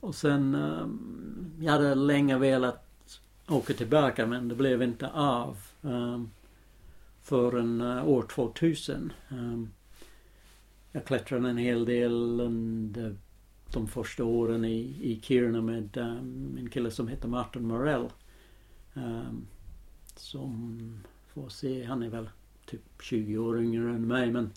Och 0.00 0.14
sen, 0.14 0.54
um, 0.54 1.52
jag 1.60 1.72
hade 1.72 1.94
länge 1.94 2.38
velat 2.38 3.20
åka 3.48 3.74
tillbaka 3.74 4.26
men 4.26 4.48
det 4.48 4.54
blev 4.54 4.82
inte 4.82 5.08
av. 5.08 5.56
Um, 5.82 6.30
förrän 7.22 7.80
uh, 7.80 8.08
år 8.08 8.22
2000. 8.22 9.12
Um, 9.28 9.38
ehm, 9.38 9.70
jag 10.92 11.04
klättrade 11.04 11.50
en 11.50 11.58
hel 11.58 11.84
del 11.84 12.40
under 12.40 13.16
de 13.72 13.88
första 13.88 14.24
åren 14.24 14.64
i, 14.64 14.78
i 15.00 15.20
Kiruna 15.22 15.60
med 15.60 15.96
um, 15.96 16.56
en 16.60 16.70
kille 16.70 16.90
som 16.90 17.08
heter 17.08 17.28
Martin 17.28 17.66
Morell. 17.66 18.08
Um, 18.94 19.46
som 20.16 21.00
får 21.34 21.48
se, 21.48 21.84
han 21.84 22.02
är 22.02 22.08
väl 22.08 22.28
typ 22.66 22.82
20 23.02 23.38
år 23.38 23.62
yngre 23.62 23.90
än 23.90 24.06
mig 24.06 24.30
men, 24.30 24.50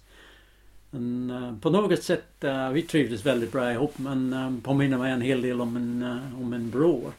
men 0.89 1.31
uh, 1.31 1.59
på 1.59 1.69
något 1.69 2.03
sätt, 2.03 2.43
uh, 2.43 2.69
vi 2.69 2.81
trivdes 2.81 3.25
väldigt 3.25 3.51
bra 3.51 3.71
ihop 3.71 3.97
men 3.97 4.34
um, 4.34 4.61
påminner 4.61 4.97
mig 4.97 5.11
en 5.11 5.21
hel 5.21 5.41
del 5.41 5.61
om 5.61 5.75
en, 5.75 6.03
uh, 6.03 6.41
om 6.41 6.53
en 6.53 6.69
bror. 6.69 7.13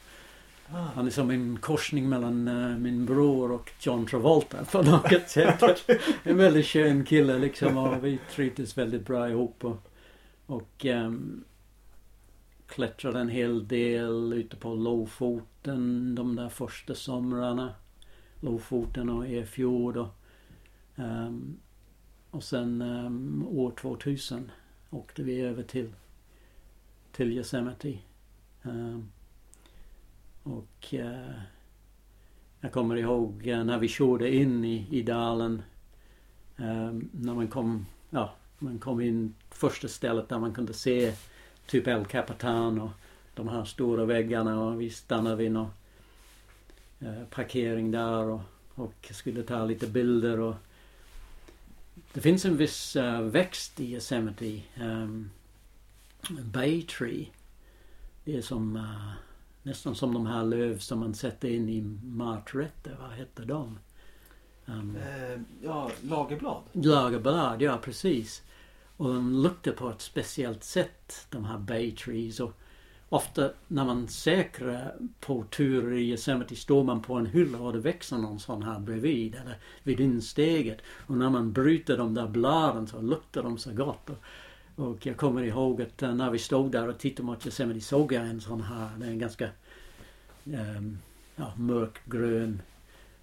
Han 0.68 1.06
är 1.06 1.10
som 1.10 1.30
en 1.30 1.58
korsning 1.58 2.08
mellan 2.08 2.48
uh, 2.48 2.78
min 2.78 3.06
bror 3.06 3.52
och 3.52 3.72
John 3.80 4.06
Travolta 4.06 4.64
på 4.72 4.82
något 4.82 5.28
sätt. 5.28 5.62
en 6.22 6.36
väldigt 6.36 6.66
skön 6.66 7.04
kille 7.04 7.38
liksom 7.38 7.76
och 7.76 8.04
vi 8.04 8.20
trivdes 8.30 8.78
väldigt 8.78 9.06
bra 9.06 9.30
ihop. 9.30 9.64
Och, 9.64 9.90
och 10.46 10.84
um, 10.84 11.44
klättrade 12.66 13.20
en 13.20 13.28
hel 13.28 13.68
del 13.68 14.32
ute 14.32 14.56
på 14.56 14.74
Lofoten 14.74 16.14
de 16.14 16.36
där 16.36 16.48
första 16.48 16.94
somrarna. 16.94 17.74
Lofoten 18.40 19.08
och 19.08 19.26
Efjord 19.26 19.96
och, 19.96 20.14
um, 20.96 21.56
och 22.30 22.42
sen 22.44 22.82
um, 22.82 23.46
år 23.48 23.70
2000 23.70 24.50
åkte 24.90 25.22
vi 25.22 25.40
över 25.40 25.62
till, 25.62 25.92
till 27.12 27.32
Yosemite. 27.32 27.98
Um, 28.62 29.10
och 30.44 30.94
eh, 30.94 31.40
jag 32.60 32.72
kommer 32.72 32.96
ihåg 32.96 33.46
eh, 33.46 33.64
när 33.64 33.78
vi 33.78 33.88
körde 33.88 34.34
in 34.34 34.64
i, 34.64 34.86
i 34.90 35.02
dalen. 35.02 35.62
Ehm, 36.56 37.08
när 37.12 37.34
man 37.34 37.48
kom, 37.48 37.86
ja, 38.10 38.34
man 38.58 38.78
kom 38.78 39.00
in 39.00 39.34
första 39.50 39.88
stället 39.88 40.28
där 40.28 40.38
man 40.38 40.54
kunde 40.54 40.74
se 40.74 41.14
typ 41.66 41.86
El 41.86 42.04
Capitan 42.04 42.80
och 42.80 42.90
de 43.34 43.48
här 43.48 43.64
stora 43.64 44.04
väggarna 44.04 44.60
och 44.60 44.80
vi 44.80 44.90
stannade 44.90 45.36
vid 45.36 45.52
någon 45.52 45.70
eh, 47.00 47.24
parkering 47.30 47.90
där 47.90 48.24
och, 48.24 48.40
och 48.74 49.08
skulle 49.10 49.42
ta 49.42 49.64
lite 49.64 49.86
bilder 49.86 50.40
och 50.40 50.54
det 52.12 52.20
finns 52.20 52.44
en 52.44 52.56
viss 52.56 52.96
uh, 52.96 53.20
växt 53.20 53.80
i 53.80 53.92
Yosemite. 53.92 54.62
Um, 54.80 55.30
Bay 56.28 56.82
Tree. 56.82 57.26
Det 58.24 58.36
är 58.36 58.42
som 58.42 58.76
uh, 58.76 59.12
nästan 59.64 59.94
som 59.94 60.14
de 60.14 60.26
här 60.26 60.44
löv 60.44 60.78
som 60.78 60.98
man 60.98 61.14
sätter 61.14 61.48
in 61.48 61.68
i 61.68 61.80
maträtter. 62.02 62.96
Vad 63.00 63.12
heter 63.12 63.44
de? 63.44 63.78
Um, 64.66 64.96
Eh, 64.96 65.40
ja, 65.62 65.90
lagerblad. 66.02 66.62
Lagerblad, 66.72 67.62
ja 67.62 67.78
precis. 67.82 68.42
Och 68.96 69.14
de 69.14 69.42
luktar 69.42 69.72
på 69.72 69.90
ett 69.90 70.00
speciellt 70.00 70.64
sätt, 70.64 71.26
de 71.30 71.44
här 71.44 71.58
Bay 71.58 71.96
Trees. 71.96 72.40
Och 72.40 72.52
ofta 73.08 73.50
när 73.68 73.84
man 73.84 74.08
säkrar 74.08 74.94
på 75.20 75.44
turer 75.44 75.96
i 75.96 76.10
Yosemite 76.10 76.56
står 76.56 76.84
man 76.84 77.02
på 77.02 77.14
en 77.14 77.26
hylla 77.26 77.58
och 77.58 77.72
det 77.72 77.78
växer 77.78 78.18
någon 78.18 78.40
sån 78.40 78.62
här 78.62 78.78
bredvid 78.78 79.34
eller 79.34 79.58
vid 79.82 80.00
insteget. 80.00 80.78
Och 81.06 81.16
när 81.16 81.30
man 81.30 81.52
bryter 81.52 81.96
de 81.96 82.14
där 82.14 82.28
bladen 82.28 82.86
så 82.86 83.00
luktar 83.00 83.42
de 83.42 83.58
så 83.58 83.72
gott. 83.72 84.10
Och, 84.10 84.16
och 84.76 85.06
jag 85.06 85.16
kommer 85.16 85.42
ihåg 85.42 85.82
att 85.82 86.02
eh, 86.02 86.14
när 86.14 86.30
vi 86.30 86.38
stod 86.38 86.72
där 86.72 86.88
och 86.88 86.98
tittade 86.98 87.26
mot 87.26 87.46
Yosemite 87.46 87.80
såg 87.80 88.12
jag 88.12 88.26
en 88.26 88.40
sån 88.40 88.60
här, 88.60 88.88
det 88.98 89.06
är 89.06 89.10
en 89.10 89.18
ganska 89.18 89.48
um, 90.44 90.98
ja, 91.36 91.52
mörkgrön 91.56 92.62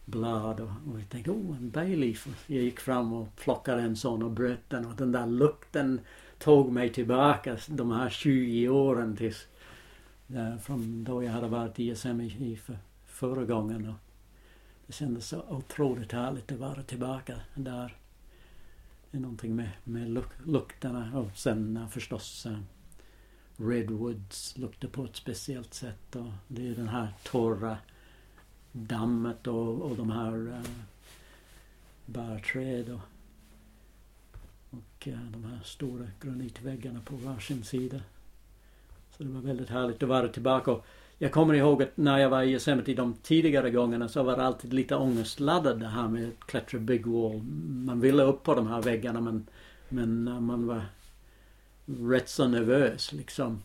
blad 0.05 0.59
och, 0.59 0.69
och 0.91 0.99
jag 0.99 1.09
tänkte 1.09 1.31
oh 1.31 1.57
en 1.57 1.69
bayleaf. 1.69 2.27
Jag 2.47 2.63
gick 2.63 2.79
fram 2.79 3.13
och 3.13 3.35
plockade 3.35 3.81
en 3.81 3.95
sån 3.95 4.23
och 4.23 4.31
bröt 4.31 4.69
den 4.69 4.85
och 4.85 4.95
den 4.95 5.11
där 5.11 5.27
lukten 5.27 6.01
tog 6.37 6.71
mig 6.71 6.93
tillbaka 6.93 7.57
de 7.67 7.91
här 7.91 8.09
20 8.09 8.69
åren 8.69 9.15
tills 9.15 9.47
uh, 10.35 10.57
från 10.57 11.03
då 11.03 11.23
jag 11.23 11.31
hade 11.31 11.47
varit 11.47 11.79
i 11.79 11.83
Yosemite 11.83 12.55
för, 12.55 12.77
förra 13.05 13.45
gången. 13.45 13.87
Och 13.87 13.95
det 14.87 14.93
kändes 14.93 15.27
så 15.27 15.43
otroligt 15.49 16.11
härligt 16.11 16.51
att 16.51 16.57
vara 16.57 16.83
tillbaka 16.83 17.35
där. 17.55 18.00
Det 19.11 19.17
är 19.17 19.21
någonting 19.21 19.55
med, 19.55 19.69
med 19.83 20.09
luk 20.09 20.29
lukterna 20.45 21.19
och 21.19 21.37
sen 21.37 21.87
förstås 21.89 22.45
eh, 22.45 22.59
Redwoods 23.57 24.57
luktar 24.57 24.87
på 24.87 25.05
ett 25.05 25.15
speciellt 25.15 25.73
sätt 25.73 26.15
och 26.15 26.31
det 26.47 26.67
är 26.67 26.75
den 26.75 26.87
här 26.87 27.13
torra 27.23 27.77
dammet 28.71 29.47
och, 29.47 29.81
och 29.81 29.97
de 29.97 30.11
här 30.11 30.33
uh, 30.33 30.61
bärträd 32.05 32.89
och, 32.89 33.01
och 34.69 35.07
uh, 35.07 35.31
de 35.31 35.43
här 35.43 35.59
stora 35.63 36.07
granitväggarna 36.21 37.01
på 37.01 37.15
varsin 37.15 37.63
sida. 37.63 38.01
Så 39.17 39.23
det 39.23 39.29
var 39.29 39.41
väldigt 39.41 39.69
härligt 39.69 40.03
att 40.03 40.09
vara 40.09 40.27
tillbaka. 40.27 40.71
Och 40.71 40.85
jag 41.21 41.31
kommer 41.31 41.53
ihåg 41.53 41.83
att 41.83 41.97
när 41.97 42.17
jag 42.17 42.29
var 42.29 42.43
i 42.43 42.51
Yosemite 42.51 42.93
de 42.93 43.13
tidigare 43.13 43.71
gångerna 43.71 44.07
så 44.07 44.23
var 44.23 44.37
det 44.37 44.43
alltid 44.43 44.73
lite 44.73 44.95
ångestladdat 44.95 45.79
det 45.79 45.87
här 45.87 46.07
med 46.07 46.27
att 46.27 46.47
klättra 46.47 46.79
Big 46.79 47.07
Wall. 47.07 47.41
Man 47.85 47.99
ville 47.99 48.23
upp 48.23 48.43
på 48.43 48.55
de 48.55 48.67
här 48.67 48.81
väggarna 48.81 49.21
men, 49.21 49.47
men 49.89 50.23
man 50.23 50.67
var 50.67 50.81
rätt 51.85 52.29
så 52.29 52.47
nervös 52.47 53.13
liksom. 53.13 53.61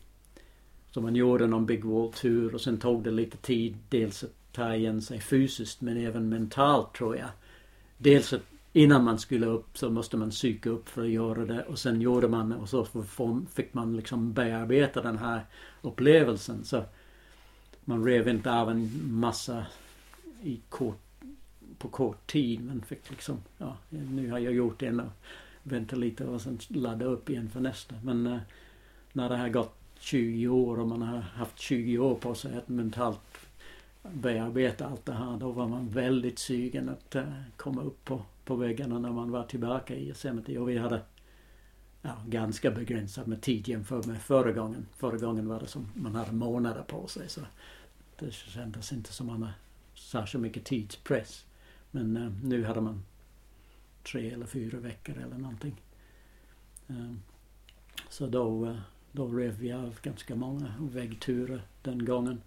Så 0.91 1.01
man 1.01 1.17
gjorde 1.17 1.47
någon 1.47 1.67
Big 1.67 1.85
Wall-tur 1.85 2.55
och 2.55 2.61
sen 2.61 2.79
tog 2.79 3.05
det 3.05 3.11
lite 3.11 3.37
tid 3.37 3.77
dels 3.89 4.25
att 4.25 4.53
ta 4.53 4.75
igen 4.75 5.03
sig 5.03 5.21
fysiskt 5.21 5.81
men 5.81 5.97
även 5.97 6.29
mentalt 6.29 6.95
tror 6.95 7.17
jag. 7.17 7.29
Dels 7.99 8.33
att 8.33 8.43
innan 8.73 9.05
man 9.05 9.19
skulle 9.19 9.47
upp 9.47 9.79
så 9.79 9.91
måste 9.91 10.17
man 10.17 10.31
psyka 10.31 10.71
upp 10.71 10.89
för 10.89 11.03
att 11.03 11.11
göra 11.11 11.45
det 11.45 11.63
och 11.63 11.79
sen 11.79 12.01
gjorde 12.01 12.29
man 12.29 12.53
och 12.53 12.69
så 12.69 12.87
fick 13.55 13.75
man 13.75 13.97
liksom 13.97 14.33
bearbeta 14.33 15.03
den 15.03 15.19
här 15.19 15.41
upplevelsen. 15.83 16.65
Så 16.65 16.85
man 17.89 18.05
rev 18.05 18.29
inte 18.29 18.53
av 18.53 18.71
en 18.71 18.91
massa 19.13 19.67
i 20.43 20.61
kort, 20.69 21.01
på 21.79 21.89
kort 21.89 22.27
tid 22.27 22.65
men 22.65 22.83
fick 22.83 23.11
liksom, 23.11 23.39
ja 23.59 23.77
nu 23.89 24.31
har 24.31 24.39
jag 24.39 24.53
gjort 24.53 24.83
en 24.83 25.01
och 25.01 25.13
vänta 25.63 25.97
lite 25.97 26.25
och 26.25 26.41
sen 26.41 26.59
ladda 26.69 27.05
upp 27.05 27.31
igen 27.31 27.51
för 27.51 27.61
nästa. 27.61 27.95
Men 28.03 28.27
eh, 28.27 28.39
när 29.13 29.29
det 29.29 29.37
har 29.37 29.49
gått 29.49 29.77
20 29.99 30.49
år 30.49 30.81
och 30.81 30.89
man 30.89 31.03
har 31.03 31.19
haft 31.19 31.59
20 31.59 31.99
år 31.99 32.15
på 32.15 32.35
sig 32.35 32.57
att 32.57 32.69
mentalt 32.69 33.21
bearbeta 34.03 34.87
allt 34.87 35.07
det 35.07 35.13
här. 35.13 35.37
Då 35.37 35.51
var 35.51 35.69
man 35.69 35.89
väldigt 35.89 36.39
sugen 36.39 36.89
att 36.89 37.15
eh, 37.15 37.33
komma 37.57 37.83
upp 37.83 38.05
på, 38.05 38.23
på 38.45 38.55
väggarna 38.55 38.99
när 38.99 39.13
man 39.13 39.31
var 39.31 39.43
tillbaka 39.43 39.95
i 39.95 40.09
Yosemite. 40.09 40.59
Och 40.59 40.69
vi 40.69 40.79
hade 40.79 41.01
ja, 42.07 42.17
ganska 42.27 42.71
begränsad 42.71 43.29
med 43.29 43.43
tid 43.43 43.69
jämfört 43.69 44.07
med 44.07 44.23
förra 44.23 44.53
gången. 44.53 44.87
Förra 44.97 45.17
gången 45.17 45.49
var 45.49 45.61
det 45.61 45.67
som 45.67 45.89
man 45.95 46.15
hade 46.15 46.33
månader 46.33 46.83
på 46.83 47.07
sig. 47.07 47.29
Så 47.29 47.41
det 48.19 48.33
kändes 48.33 48.93
inte 48.93 49.13
som 49.13 49.27
man 49.27 49.43
hade 49.43 49.55
särskilt 49.95 50.43
mycket 50.43 50.65
tidspress. 50.65 51.45
Men 51.91 52.17
eh, 52.17 52.33
nu 52.43 52.65
hade 52.65 52.81
man 52.81 53.03
tre 54.13 54.31
eller 54.31 54.47
fyra 54.47 54.79
veckor 54.79 55.19
eller 55.19 55.39
någonting. 55.39 55.83
Eh, 56.89 57.13
så 58.09 58.27
då, 58.27 58.67
eh, 58.67 58.77
då 59.13 59.29
rev 59.29 59.59
vi 59.59 59.73
av 59.73 59.99
ganska 60.03 60.35
många 60.35 60.75
väggturer 60.79 61.63
den 61.83 62.05
gången. 62.05 62.41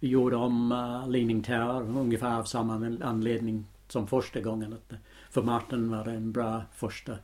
Vi 0.00 0.08
gjorde 0.08 0.36
om 0.36 0.72
uh, 0.72 1.08
Leaning 1.08 1.42
Tower 1.42 1.98
ungefär 1.98 2.38
av 2.38 2.44
samma 2.44 2.96
anledning 3.02 3.66
som 3.88 4.06
första 4.06 4.40
gången. 4.40 4.72
Att 4.72 4.92
eh, 4.92 4.98
för 5.30 5.42
Martin 5.42 5.90
var 5.90 6.04
det 6.04 6.12
en 6.12 6.32
bra 6.32 6.62
första 6.74 7.18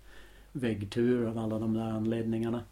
väggtur 0.52 1.26
av 1.26 1.38
alla 1.38 1.58
de 1.58 1.74
där 1.74 1.90
anledningarna. 1.90 2.64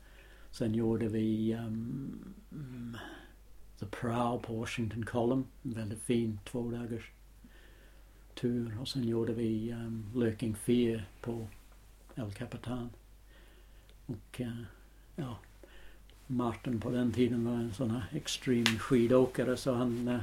Sen 0.50 0.74
gjorde 0.74 1.08
vi 1.08 1.54
um, 1.54 2.98
The 3.78 3.86
Prow 3.86 4.38
på 4.38 4.56
Washington 4.56 5.04
Column. 5.04 5.44
En 5.62 5.72
väldigt 5.72 6.02
fin 6.02 6.38
två 6.44 6.70
dagars 6.70 7.10
tur. 8.34 8.76
Och 8.80 8.88
sen 8.88 9.08
gjorde 9.08 9.32
vi 9.32 9.70
ehm, 9.70 9.86
um, 10.14 10.20
Löking 10.20 10.54
4 10.54 11.02
på 11.20 11.48
El 12.14 12.32
Capitan. 12.32 12.90
Och 14.06 14.40
uh, 14.40 14.62
ja, 15.16 15.38
Martin 16.26 16.80
på 16.80 16.90
den 16.90 17.12
tiden 17.12 17.44
var 17.44 17.54
en 17.54 17.72
sån 17.72 17.90
här 17.90 18.04
extrem 18.12 18.64
skidåkare 18.64 19.56
så 19.56 19.74
han, 19.74 20.08
uh, 20.08 20.20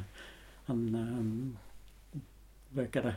han 0.66 0.96
um, 0.96 1.58
verkade 2.70 3.16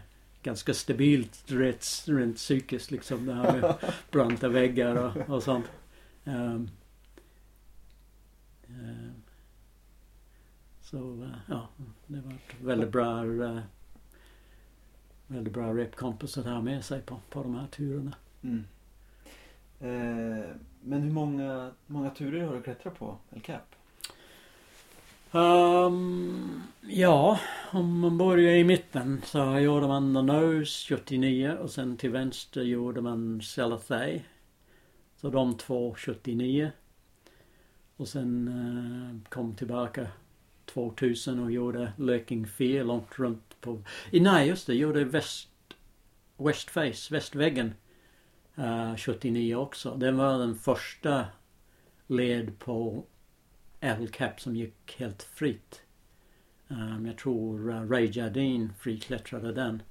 ganska 0.48 0.74
stabilt 0.74 1.44
rent, 1.46 2.04
rent 2.06 2.36
psykiskt 2.36 2.90
liksom. 2.90 3.26
Det 3.26 3.34
här 3.34 3.60
med 3.60 3.74
branta 4.10 4.48
väggar 4.48 4.94
och, 4.96 5.34
och 5.34 5.42
sånt. 5.42 5.66
Um, 6.24 6.70
uh, 8.70 9.10
så 10.80 10.98
uh, 10.98 11.28
ja, 11.48 11.68
det 12.06 12.20
var 12.20 12.32
ett 12.32 12.60
väldigt 12.62 12.92
bra 12.92 13.24
uh, 13.24 13.60
väldigt 15.26 15.54
bra 15.54 15.74
repkompis 15.74 16.38
att 16.38 16.44
ha 16.44 16.60
med 16.60 16.84
sig 16.84 17.00
på, 17.00 17.20
på 17.30 17.42
de 17.42 17.54
här 17.54 17.66
turerna. 17.66 18.16
Mm. 18.42 18.64
Eh, 19.80 20.46
men 20.82 21.02
hur 21.02 21.10
många, 21.10 21.70
många 21.86 22.10
turer 22.10 22.46
har 22.46 22.54
du 22.54 22.62
klättrat 22.62 22.98
på 22.98 23.16
El 23.30 23.40
Cap? 23.40 23.74
Um, 25.32 26.62
ja, 26.80 27.40
om 27.70 28.00
man 28.00 28.18
börjar 28.18 28.52
i 28.52 28.64
mitten 28.64 29.22
så 29.24 29.58
gjorde 29.58 29.86
man 29.86 30.14
The 30.14 30.22
Nose 30.22 30.86
79 30.88 31.56
och 31.60 31.70
sen 31.70 31.96
till 31.96 32.10
vänster 32.10 32.62
gjorde 32.62 33.00
man 33.00 33.42
Celathay. 33.42 34.20
Så 35.16 35.30
de 35.30 35.56
två 35.56 35.94
79. 35.98 36.72
Och 37.96 38.08
sen 38.08 38.48
uh, 38.48 39.30
kom 39.30 39.54
tillbaka 39.54 40.06
2000 40.66 41.40
och 41.40 41.52
gjorde 41.52 41.92
Löking 41.96 42.46
4 42.46 42.82
långt 42.82 43.18
runt 43.18 43.60
på... 43.60 43.82
Nej 44.12 44.48
just 44.48 44.66
det, 44.66 44.74
gjorde 44.74 45.04
väst... 45.04 45.48
West 46.36 46.70
Face, 46.70 47.14
västväggen. 47.14 47.74
Eh, 48.56 48.90
uh, 48.90 48.96
79 48.96 49.54
också. 49.54 49.94
Den 49.96 50.16
var 50.16 50.38
den 50.38 50.54
första 50.54 51.24
led 52.06 52.58
på 52.58 53.04
L-cap 53.80 54.40
som 54.40 54.56
gick 54.56 54.96
helt 54.98 55.22
fritt. 55.22 55.82
Um, 56.68 57.06
jag 57.06 57.18
tror 57.18 57.70
uh, 57.70 57.90
Ray 57.90 58.10
Jardine 58.12 58.68
friklättrade 58.78 59.52
den. 59.52 59.82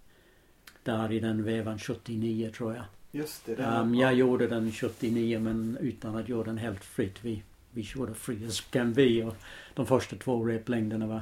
Där 0.83 1.11
i 1.11 1.19
den 1.19 1.43
vevan 1.43 1.79
79 1.79 2.51
tror 2.51 2.75
jag. 2.75 2.85
Just 3.11 3.45
det. 3.45 3.53
Um, 3.53 3.95
jag 3.95 4.13
gjorde 4.13 4.47
den 4.47 4.71
79 4.71 5.39
men 5.39 5.77
utan 5.81 6.15
att 6.15 6.29
göra 6.29 6.43
den 6.43 6.57
helt 6.57 6.83
fritt. 6.83 7.23
Vi, 7.23 7.43
vi 7.71 7.83
körde 7.83 8.13
free 8.13 8.47
as 8.47 8.61
can 8.61 8.93
be 8.93 9.23
och 9.23 9.35
de 9.73 9.85
första 9.85 10.15
två 10.15 10.45
replängderna 10.45 11.07
var, 11.07 11.21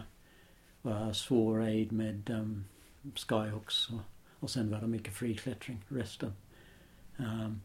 var 0.81 1.13
svår 1.13 1.61
aid 1.61 1.91
med 1.91 2.29
um, 2.29 2.65
skyhooks 3.15 3.89
och, 3.89 3.99
och 4.39 4.49
sen 4.49 4.71
var 4.71 4.81
det 4.81 4.87
mycket 4.87 5.13
friklättring 5.13 5.81
resten. 5.87 6.33
Um, 7.17 7.61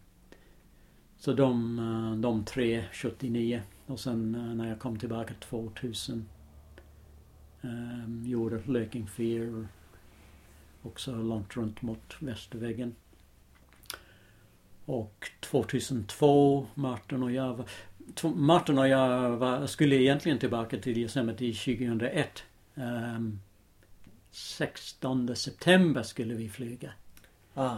så 1.19 1.33
de, 1.33 1.79
uh, 1.79 2.21
de 2.21 2.45
tre 2.45 2.85
79 2.93 3.63
och 3.91 4.01
sen 4.01 4.35
uh, 4.35 4.55
när 4.55 4.69
jag 4.69 4.79
kom 4.79 4.99
tillbaka 4.99 5.35
2000 5.41 6.29
um, 7.61 8.23
gjorde 8.27 8.63
Löking 8.67 9.07
Fear 9.07 9.67
också 10.83 11.15
långt 11.15 11.57
runt 11.57 11.83
mot 11.83 12.17
västerväggen. 12.19 12.95
Och 14.85 15.31
2002, 15.41 16.67
Martin 16.75 17.23
och 17.23 17.33
jag 17.33 17.55
var, 17.55 17.67
Martin 18.35 18.79
och 18.79 18.89
jag 18.89 19.37
var, 19.37 19.67
skulle 19.67 19.97
egentligen 19.97 20.39
tillbaka 20.39 20.79
till 20.79 20.99
Yosemite 20.99 21.53
2001. 21.53 22.43
Um, 22.75 23.41
16 24.31 25.37
september 25.37 26.03
skulle 26.03 26.35
vi 26.35 26.49
flyga. 26.49 26.93
Ah, 27.55 27.77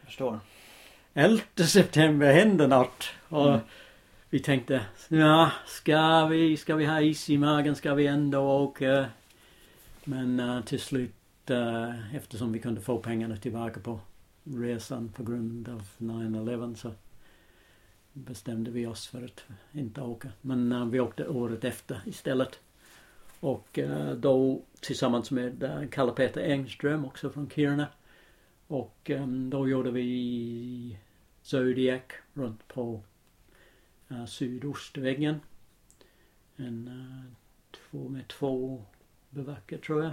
jag 0.00 0.06
förstår. 0.06 0.40
11 1.14 1.42
september 1.66 2.32
hände 2.32 2.66
något. 2.66 3.04
Och 3.28 3.48
mm 3.48 3.60
vi 4.30 4.40
tänkte, 4.40 4.86
ja, 5.08 5.52
ska 5.66 6.26
vi, 6.26 6.56
ska 6.56 6.76
vi 6.76 6.86
ha 6.86 7.00
is 7.00 7.30
i 7.30 7.38
magen? 7.38 7.76
Ska 7.76 7.94
vi 7.94 8.06
ändå 8.06 8.38
åka? 8.40 9.06
Men 10.04 10.40
uh, 10.40 10.64
till 10.64 10.80
slut, 10.80 11.14
uh, 11.50 12.16
eftersom 12.16 12.52
vi 12.52 12.58
kunde 12.58 12.80
få 12.80 12.98
pengarna 12.98 13.36
tillbaka 13.36 13.80
på 13.80 14.00
resan 14.44 15.08
på 15.08 15.22
grund 15.22 15.68
av 15.68 15.82
9-11 15.98 16.74
så 16.74 16.92
bestämde 18.12 18.70
vi 18.70 18.86
oss 18.86 19.06
för 19.06 19.24
att 19.24 19.44
inte 19.72 20.00
åka. 20.00 20.28
Men 20.40 20.72
uh, 20.72 20.88
vi 20.88 21.00
åkte 21.00 21.28
året 21.28 21.64
efter 21.64 22.00
istället. 22.06 22.60
Och 23.40 23.78
uh, 23.78 24.10
då 24.10 24.62
tillsammans 24.80 25.30
med 25.30 25.62
uh, 25.62 25.88
Kalle-Peter 25.88 26.40
Engström 26.40 27.04
också 27.04 27.30
från 27.30 27.50
Kiruna. 27.50 27.86
Och 28.66 29.10
um, 29.10 29.50
då 29.50 29.68
gjorde 29.68 29.90
vi 29.90 30.98
Zodiac 31.42 32.02
runt 32.34 32.68
på 32.68 33.02
Eh, 34.10 34.26
sydostväggen. 34.26 35.40
En 36.56 36.88
eh, 36.88 37.32
två 37.70 38.08
med 38.08 38.28
två 38.28 38.84
bevacker 39.30 39.78
tror 39.78 40.04
jag. 40.04 40.12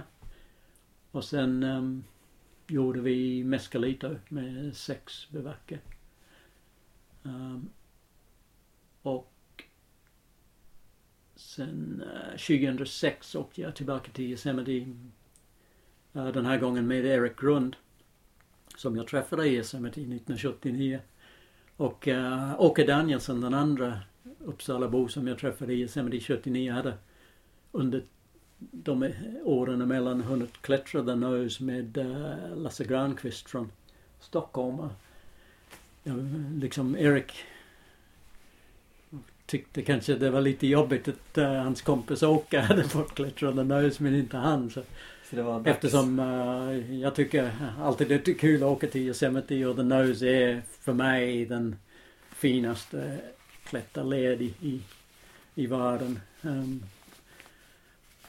Och 1.10 1.24
sen 1.24 1.62
um, 1.62 2.04
gjorde 2.66 3.00
vi 3.00 3.44
Mescalito 3.44 4.16
med 4.28 4.76
sex 4.76 5.30
bevacker. 5.30 5.80
Um, 7.22 7.32
ehm, 7.32 7.70
och 9.02 9.64
sen 11.34 12.02
eh, 12.02 12.32
uh, 12.32 12.68
2006 12.68 13.34
åkte 13.34 13.60
jag 13.60 13.76
tillbaka 13.76 14.12
till 14.12 14.24
Yosemite. 14.30 14.72
Uh, 16.16 16.32
den 16.32 16.46
här 16.46 16.58
gången 16.58 16.86
med 16.86 17.04
Eric 17.04 17.36
Grund. 17.36 17.76
Som 18.76 18.96
jag 18.96 19.06
träffade 19.06 19.48
i 19.48 19.56
Yosemite 19.56 20.00
1979. 20.00 21.00
Och 21.76 22.08
uh, 22.08 22.60
Åke 22.60 22.84
Danielsson, 22.84 23.40
den 23.40 23.54
andra 23.54 23.98
Uppsalabo 24.44 25.08
som 25.08 25.26
jag 25.26 25.38
träffade 25.38 25.72
i 25.72 25.80
Yosemite 25.80 26.20
79 26.20 26.72
hade 26.72 26.94
under 27.72 28.04
de 28.58 29.12
åren 29.44 29.80
emellan 29.80 30.20
hunnit 30.20 30.62
klättra 30.62 31.02
den 31.02 31.20
nose 31.20 31.62
med 31.62 31.98
uh, 31.98 32.56
Lasse 32.56 32.84
Granqvist 32.84 33.50
från 33.50 33.72
Stockholm. 34.20 34.88
Ja, 36.02 36.12
liksom 36.60 36.96
Erik 36.96 37.32
tyckte 39.46 39.82
kanske 39.82 40.14
det 40.14 40.30
var 40.30 40.40
lite 40.40 40.66
jobbigt 40.66 41.08
att 41.08 41.38
uh, 41.38 41.44
hans 41.44 41.82
kompis 41.82 42.22
Åke 42.22 42.60
hade 42.60 42.84
fått 42.84 43.14
klättra 43.14 43.52
den 43.52 43.68
nose 43.68 44.02
men 44.02 44.14
inte 44.14 44.36
han. 44.36 44.70
Så. 44.70 44.82
Så 45.30 45.62
Eftersom 45.64 46.18
uh, 46.18 47.00
jag 47.00 47.14
tycker 47.14 47.52
alltid 47.80 48.08
det 48.08 48.28
är 48.28 48.34
kul 48.34 48.62
att 48.62 48.68
åka 48.68 48.86
till 48.86 49.00
Yosemite 49.00 49.66
och 49.66 49.76
The 49.76 49.82
Nose 49.82 50.26
är 50.28 50.62
för 50.80 50.92
mig 50.92 51.44
den 51.44 51.76
finaste 52.30 53.18
klätterled 53.64 54.42
i, 54.42 54.54
i, 54.60 54.80
i 55.54 55.66
världen. 55.66 56.20
Ehm, 56.42 56.50
um, 56.50 56.82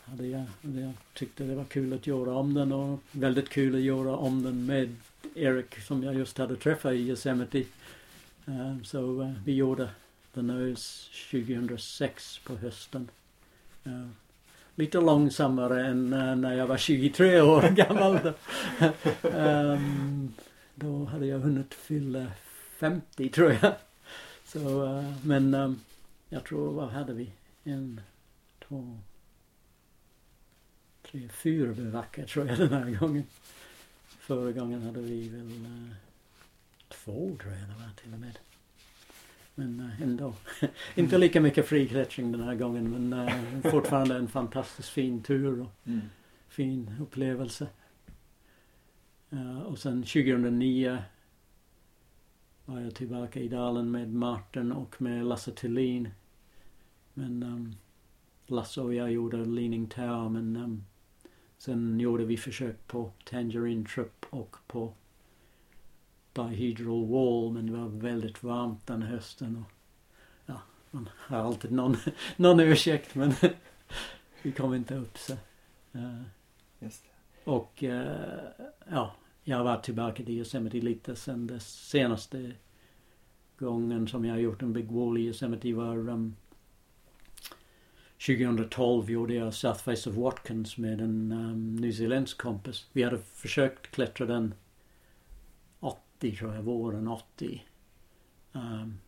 hade 0.03 0.27
jag, 0.27 0.45
hade 0.63 0.81
jag 0.81 0.93
tyckte 1.13 1.43
det 1.43 1.55
var 1.55 1.63
kul 1.63 1.93
att 1.93 2.07
göra 2.07 2.35
om 2.35 2.53
den 2.53 2.71
och 2.71 2.99
väldigt 3.11 3.49
kul 3.49 3.75
att 3.75 3.81
göra 3.81 4.15
om 4.15 4.43
den 4.43 4.65
med 4.65 4.95
Eric 5.35 5.85
som 5.87 6.03
jag 6.03 6.15
just 6.15 6.37
hade 6.37 6.55
träffat 6.55 6.93
i 6.93 7.09
Yosemite. 7.09 7.63
Um, 8.45 8.83
så 8.83 9.21
uh, 9.21 9.31
vi 9.45 9.53
gjorde 9.53 9.89
The 10.33 10.41
Nose 10.41 11.11
2006 11.31 12.39
på 12.43 12.55
hösten. 12.55 13.09
Uh, 13.87 14.07
lite 14.77 15.01
långsammare 15.01 15.87
än 15.87 16.13
eh, 16.13 16.35
när 16.35 16.53
jag 16.53 16.67
var 16.67 16.77
23 16.77 17.41
år 17.41 17.61
gammal. 17.75 18.19
Då. 18.23 18.33
um, 19.29 20.33
då 20.75 21.05
hade 21.05 21.25
jag 21.25 21.39
hunnit 21.39 21.73
fylla 21.73 22.25
50 22.77 23.29
tror 23.29 23.57
jag. 23.61 23.73
Så, 24.45 24.85
uh, 24.85 25.17
men 25.23 25.53
um, 25.53 25.79
jag 26.29 26.43
tror, 26.43 26.73
vad 26.73 26.89
hade 26.89 27.13
vi? 27.13 27.31
En, 27.63 28.01
två, 28.67 28.97
tre, 31.11 31.29
fyra 31.29 31.73
bevackar 31.73 32.25
tror 32.25 32.47
jag 32.47 32.57
den 32.69 32.73
här 32.73 32.99
gången. 32.99 33.23
Förra 34.19 34.51
gången 34.51 34.81
hade 34.81 35.01
vi 35.01 35.29
väl 35.29 35.65
uh, 35.65 35.93
två 36.87 37.37
tror 37.41 37.53
jag 37.53 37.61
det 37.61 37.75
var 37.83 37.91
till 38.01 38.13
och 38.13 38.19
med. 38.19 38.39
Men 39.59 39.79
uh, 39.79 40.01
ändå. 40.01 40.33
Inte 40.95 41.17
lika 41.17 41.41
mycket 41.41 41.67
friklättring 41.67 42.31
den 42.31 42.41
här 42.41 42.55
gången 42.55 42.91
men 42.91 43.13
uh, 43.13 43.71
fortfarande 43.71 44.15
en 44.15 44.27
fantastiskt 44.27 44.89
fin 44.89 45.23
tur 45.23 45.61
och 45.61 45.71
mm. 45.85 46.01
fin 46.47 46.91
upplevelse. 47.01 47.67
Uh, 49.33 49.59
och 49.59 49.77
sen 49.77 50.03
2009 50.03 50.97
var 52.65 52.79
jag 52.79 52.95
tillbaka 52.95 53.39
i 53.39 53.47
dalen 53.47 53.91
med 53.91 54.13
Martin 54.13 54.71
och 54.71 55.01
med 55.01 55.25
Lasse 55.25 55.51
Thulin. 55.51 56.09
Men 57.13 57.43
um, 57.43 57.75
Lasse 58.45 58.81
och 58.81 58.93
jag 58.93 59.11
gjorde 59.11 59.37
Leaning 59.37 59.87
Tower 59.87 60.29
men 60.29 60.55
um, 60.55 60.83
Sen 61.57 61.99
gjorde 61.99 62.25
vi 62.25 62.37
försök 62.37 62.87
på 62.87 63.11
Tangerine 63.23 63.85
Trip 63.85 64.25
och 64.29 64.55
på 64.67 64.93
Dihedral 66.37 67.07
Wall 67.07 67.51
men 67.53 67.65
det 67.65 67.71
var 67.71 67.87
väldigt 67.87 68.43
varmt 68.43 68.87
den 68.87 69.01
hösten. 69.01 69.55
Och, 69.55 69.71
ja, 70.45 70.61
man 70.91 71.09
har 71.15 71.37
alltid 71.37 71.71
någon, 71.71 71.97
någon 72.35 72.59
ursäkt 72.59 73.15
men 73.15 73.33
vi 74.41 74.51
kom 74.51 74.73
inte 74.73 74.95
upp 74.95 75.17
så. 75.17 75.33
Det. 75.91 76.91
och 77.43 77.83
uh, 77.83 77.91
ja, 78.89 79.15
jag 79.43 79.57
har 79.57 79.63
varit 79.63 79.83
tillbaka 79.83 80.23
till 80.23 80.37
Yosemite 80.37 80.77
lite 80.77 81.15
sen 81.15 81.47
det 81.47 81.59
senaste 81.59 82.51
gången 83.57 84.07
som 84.07 84.25
jag 84.25 84.33
har 84.33 84.39
gjort 84.39 84.61
en 84.61 84.73
Big 84.73 84.91
Wall 84.91 85.17
i 85.17 85.21
Yosemite 85.21 85.73
var 85.73 86.09
um, 86.09 86.35
2012 88.25 89.11
gjorde 89.11 89.33
jag 89.33 89.53
South 89.53 89.79
Face 89.79 90.09
of 90.09 90.15
Watkins 90.15 90.77
med 90.77 91.01
en 91.01 91.31
um, 91.31 91.75
nyzeeländsk 91.75 92.37
kompis. 92.37 92.85
Vi 92.93 93.03
hade 93.03 93.17
försökt 93.17 93.91
klättra 93.91 94.25
den 94.25 94.53
80 96.17 96.35
tror 96.35 96.55
jag, 96.55 96.61
våren 96.61 97.07
80. 97.07 97.65
Um, 98.51 98.61
ehm, 98.61 98.99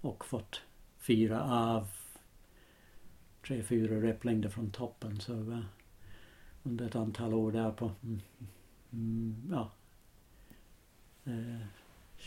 och 0.00 0.24
fått 0.24 0.62
fyra 0.98 1.42
av 1.42 1.88
tre, 3.46 3.62
fyra 3.62 4.00
replängder 4.00 4.48
från 4.48 4.70
toppen. 4.70 5.20
Så 5.20 5.32
uh, 5.32 5.60
under 6.62 6.86
ett 6.86 6.96
antal 6.96 7.34
år 7.34 7.52
där 7.52 7.70
på 7.70 7.90
mm, 8.02 8.20
mm, 8.92 9.48
ja, 9.50 9.70
eh, 11.24 11.32
uh, 11.32 11.60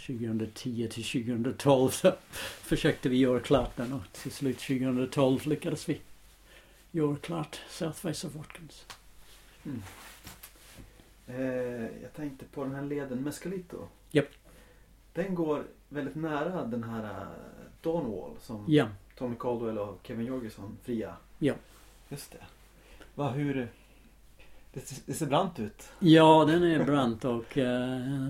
2010 0.08 0.88
till 0.92 1.26
2012 1.26 1.90
så 1.90 2.12
försökte 2.62 3.10
vi 3.10 3.18
göra 3.18 3.40
klart 3.40 3.78
den 3.78 3.94
och 3.94 4.14
till 4.14 4.32
slut 4.32 4.60
2012 4.60 5.48
lyckades 5.48 5.90
vi 5.90 6.02
göra 6.92 7.16
klart 7.16 7.62
South 7.70 7.98
Face 7.98 8.28
of 8.28 8.36
Watkins. 8.36 8.86
Mm. 9.66 9.82
Eh, 11.28 12.02
jag 12.02 12.14
tänkte 12.16 12.46
på 12.46 12.64
den 12.64 12.76
här 12.76 12.86
leden 12.86 13.24
Mescalito. 13.24 13.88
Japp. 14.12 14.28
Den 15.14 15.36
går 15.36 15.64
väldigt 15.90 16.16
nära 16.16 16.66
den 16.66 16.84
här 16.84 17.04
uh, 17.04 17.28
Dawnwall 17.82 18.32
som 18.40 18.66
Ja, 18.68 18.88
Tommy 19.18 19.36
Caldwell 19.40 19.78
och 19.78 20.00
Kevin 20.04 20.26
Jorgesson 20.26 20.78
fria. 20.84 21.16
Ja. 21.40 21.54
Just 22.10 22.32
det. 22.32 22.46
Va, 23.16 23.30
hur... 23.30 23.68
Det, 24.74 25.04
det 25.06 25.14
ser 25.14 25.26
brant 25.26 25.60
ut. 25.60 25.90
ja 26.00 26.46
den 26.46 26.64
är 26.64 26.86
brant 26.86 27.26
och 27.26 27.58
eh, 27.58 28.28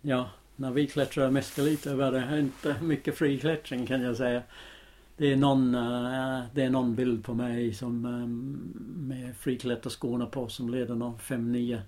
ja, 0.00 0.30
när 0.56 0.70
vi 0.70 0.86
klättrar 0.86 1.30
Mescalito 1.30 1.96
var 1.96 2.12
det 2.12 2.38
inte 2.38 2.76
mycket 2.82 3.18
friklättring 3.18 3.86
kan 3.86 4.02
jag 4.02 4.16
säga. 4.16 4.42
Det 5.16 5.32
är 5.32 5.36
någon, 5.36 5.74
eh, 5.74 6.42
det 6.54 6.62
är 6.62 6.70
någon 6.70 6.94
bild 6.94 7.24
på 7.24 7.34
mig 7.34 7.74
som 7.74 8.04
eh, 8.04 8.26
med 9.06 9.36
friklättarskorna 9.36 10.26
på 10.26 10.48
som 10.48 10.68
leder 10.68 10.94
någon 10.94 11.18
5-9 11.18 11.80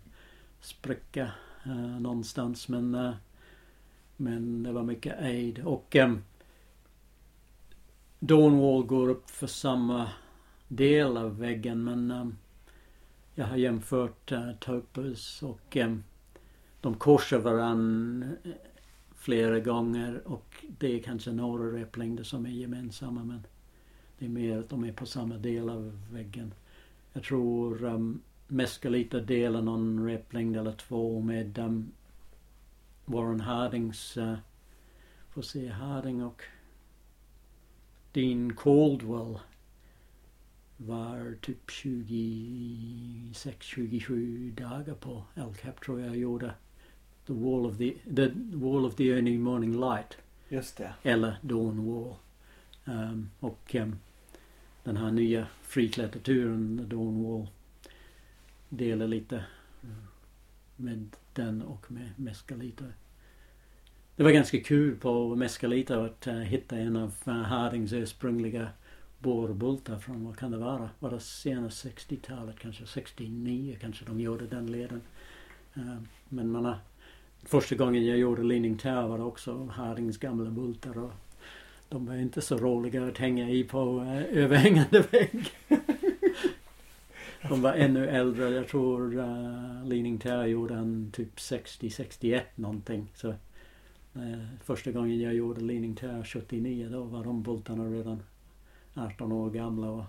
spricka 0.60 1.30
eh, 1.64 2.00
någonstans 2.00 2.68
men 2.68 2.94
eh, 2.94 3.14
men 4.16 4.62
det 4.62 4.72
var 4.72 4.82
mycket 4.82 5.20
aid 5.20 5.58
och 5.58 5.96
eh, 5.96 6.14
Dawnwall 8.18 8.82
går 8.82 9.08
upp 9.08 9.30
för 9.30 9.46
samma 9.46 10.10
del 10.68 11.16
av 11.16 11.38
väggen 11.38 11.84
men 11.84 12.10
eh, 12.10 12.26
jag 13.34 13.46
har 13.46 13.56
jämfört 13.56 14.32
eh, 14.32 14.52
Topaz 14.60 15.42
och 15.42 15.76
eh, 15.76 15.96
de 16.80 16.94
korsar 16.94 17.38
varann 17.38 18.22
eh, 18.44 18.50
flera 19.14 19.60
gånger 19.60 20.28
och 20.28 20.64
det 20.78 20.98
är 20.98 21.02
kanske 21.02 21.32
några 21.32 21.64
replängder 21.64 22.24
som 22.24 22.46
är 22.46 22.50
gemensamma 22.50 23.24
men 23.24 23.46
det 24.18 24.24
är 24.24 24.30
mer 24.30 24.58
att 24.58 24.68
de 24.68 24.84
är 24.84 24.92
på 24.92 25.06
samma 25.06 25.36
del 25.36 25.70
av 25.70 26.00
väggen. 26.12 26.54
Jag 27.12 27.22
tror 27.22 27.84
um, 27.84 28.20
Mescalita 28.52 29.20
delar 29.20 29.62
någon 29.62 30.06
replängd 30.06 30.56
eller 30.56 30.72
två 30.72 31.20
med 31.20 31.58
um, 31.58 31.92
Warren 33.04 33.40
Hardings, 33.40 34.16
uh, 34.16 34.34
får 35.30 35.42
se 35.42 35.68
Harding 35.68 36.24
och 36.24 36.42
Dean 38.12 38.56
Caldwell 38.56 39.38
var 40.76 41.36
typ 41.40 41.70
26-27 41.70 44.54
dagar 44.54 44.94
på 44.94 45.24
El 45.34 45.54
Cap 45.54 45.80
tror 45.84 46.00
jag 46.00 46.16
gjorde 46.16 46.54
The 47.26 47.32
Wall 47.32 47.66
of 47.66 47.78
the, 47.78 47.94
the 48.16 48.30
Wall 48.52 48.84
of 48.84 48.94
the 48.94 49.08
Early 49.08 49.38
Morning 49.38 49.80
Light 49.80 50.18
Just 50.48 50.76
det. 50.76 50.94
eller 51.02 51.38
Dawn 51.42 51.86
Wall. 51.86 52.14
Um, 52.84 53.30
och 53.40 53.74
um, 53.74 53.98
den 54.84 54.96
här 54.96 55.10
nya 55.10 55.46
friklätterturen, 55.62 56.78
The 56.78 56.84
Dawn 56.96 57.22
Wall, 57.22 57.48
delar 58.76 59.06
lite 59.06 59.44
med 60.76 61.16
den 61.32 61.62
och 61.62 61.92
med 61.92 62.10
Mescalita. 62.16 62.84
Det 64.16 64.22
var 64.22 64.30
ganska 64.30 64.60
kul 64.60 64.96
på 64.96 65.36
Mescalita 65.36 66.04
att 66.04 66.26
uh, 66.26 66.34
hitta 66.34 66.76
en 66.76 66.96
av 66.96 67.14
uh, 67.28 67.34
Hardings 67.34 67.92
ursprungliga 67.92 68.68
bårbultar 69.18 69.98
från, 69.98 70.24
vad 70.24 70.38
kan 70.38 70.50
det 70.50 70.56
vara? 70.56 70.90
Var 70.98 71.10
det 71.10 71.20
sena 71.20 71.68
60-talet 71.68 72.58
kanske? 72.58 72.86
69 72.86 73.76
kanske 73.80 74.04
de 74.04 74.20
gjorde 74.20 74.46
den 74.46 74.66
leden. 74.66 75.00
Uh, 75.76 75.96
men 76.28 76.50
man 76.50 76.64
har, 76.64 76.78
första 77.42 77.74
gången 77.74 78.06
jag 78.06 78.18
gjorde 78.18 78.42
Leaning 78.42 78.78
Tower 78.78 79.08
var 79.08 79.18
det 79.18 79.24
också 79.24 79.64
Hardings 79.64 80.18
gamla 80.18 80.50
bultar 80.50 80.98
och 80.98 81.12
de 81.88 82.06
var 82.06 82.14
inte 82.14 82.40
så 82.40 82.56
roliga 82.56 83.06
att 83.06 83.18
hänga 83.18 83.50
i 83.50 83.64
på 83.64 84.00
uh, 84.00 84.38
överhängande 84.38 85.00
vägg 85.10 85.50
de 87.48 87.62
var 87.62 87.72
ännu 87.72 88.08
äldre. 88.08 88.50
Jag 88.50 88.68
tror 88.68 89.14
uh, 89.18 89.84
Leaning 89.84 90.18
Tower 90.18 90.46
gjorde 90.46 90.74
han 90.74 91.10
typ 91.12 91.36
60-61 91.36 92.42
någonting. 92.54 93.12
Så 93.14 93.28
uh, 94.16 94.44
första 94.64 94.92
gången 94.92 95.20
jag 95.20 95.34
gjorde 95.34 95.60
Leaning 95.60 95.94
Tower 95.94 96.24
79 96.24 96.88
då 96.92 97.02
var 97.02 97.24
de 97.24 97.42
bultarna 97.42 97.84
redan 97.84 98.22
18 98.94 99.32
år 99.32 99.50
gamla 99.50 99.90
och 99.90 100.04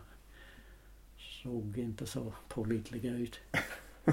såg 1.18 1.78
inte 1.78 2.06
så 2.06 2.34
pålitliga 2.48 3.12
ut. 3.12 3.40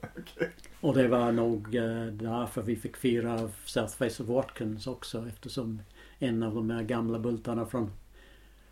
Okej. 0.00 0.50
Och 0.80 0.94
det 0.94 1.08
var 1.08 1.32
nog 1.32 1.74
uh, 1.74 2.06
därför 2.06 2.62
vi 2.62 2.76
fick 2.76 2.96
fira 2.96 3.40
av 3.40 3.52
South 3.64 3.96
Face 3.96 4.22
of 4.22 4.28
Watkins 4.28 4.86
också 4.86 5.28
eftersom 5.28 5.82
en 6.18 6.42
av 6.42 6.54
de 6.54 6.70
här 6.70 6.82
gamla 6.82 7.18
bultarna 7.18 7.66
från 7.66 7.90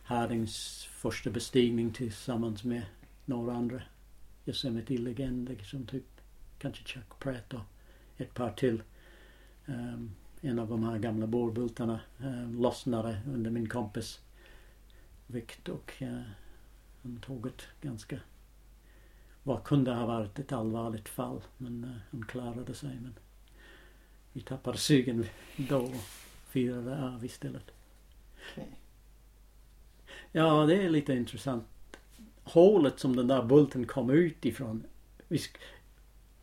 Hardings 0.03 0.89
första 0.91 1.31
bestigning 1.31 1.93
tillsammans 1.93 2.65
med 2.65 2.83
några 3.29 3.53
andra 3.53 3.83
Yosemite-legender 4.47 5.59
som 5.65 5.87
typ 5.87 6.21
kanske 6.59 6.85
Chuck 6.85 7.19
Pratt 7.19 7.55
och 7.55 7.61
ett 8.17 8.35
par 8.35 8.51
till. 8.51 8.83
Um, 9.67 10.15
en 10.41 10.59
av 10.59 10.69
de 10.69 10.85
här 10.85 10.99
gamla 10.99 11.27
bårbultarna 11.27 12.01
uh, 12.21 12.53
lossnade 12.53 13.21
under 13.27 13.51
min 13.51 13.69
kompis 13.69 14.21
vikt 15.27 15.69
och 15.69 15.93
uh, 16.03 16.21
han 17.03 17.21
tog 17.21 17.47
ett 17.47 17.63
ganska 17.81 18.21
vad 19.43 19.65
kunde 19.65 19.95
ha 19.95 20.07
varit 20.07 20.39
ett 20.39 20.53
allvarligt 20.53 21.09
fall 21.09 21.43
men 21.57 21.85
uh, 21.85 21.97
han 22.11 22.25
klarade 22.25 22.75
sig 22.75 22.99
men 23.03 23.15
vi 24.33 24.41
tappade 24.41 24.79
sugen 24.79 25.27
då 25.57 25.79
och 25.79 25.95
firade 26.49 27.09
av 27.09 27.25
istället. 27.25 27.71
Ja, 30.33 30.67
det 30.67 30.85
är 30.85 30.91
lite 30.91 31.13
intressant. 31.13 31.65
Hålet 32.49 33.01
som 33.01 33.17
den 33.17 33.27
där 33.27 33.43
bulten 33.43 33.87
kom 33.87 34.11
ut 34.11 34.45
ifrån. 34.45 34.83
Vi, 35.29 35.41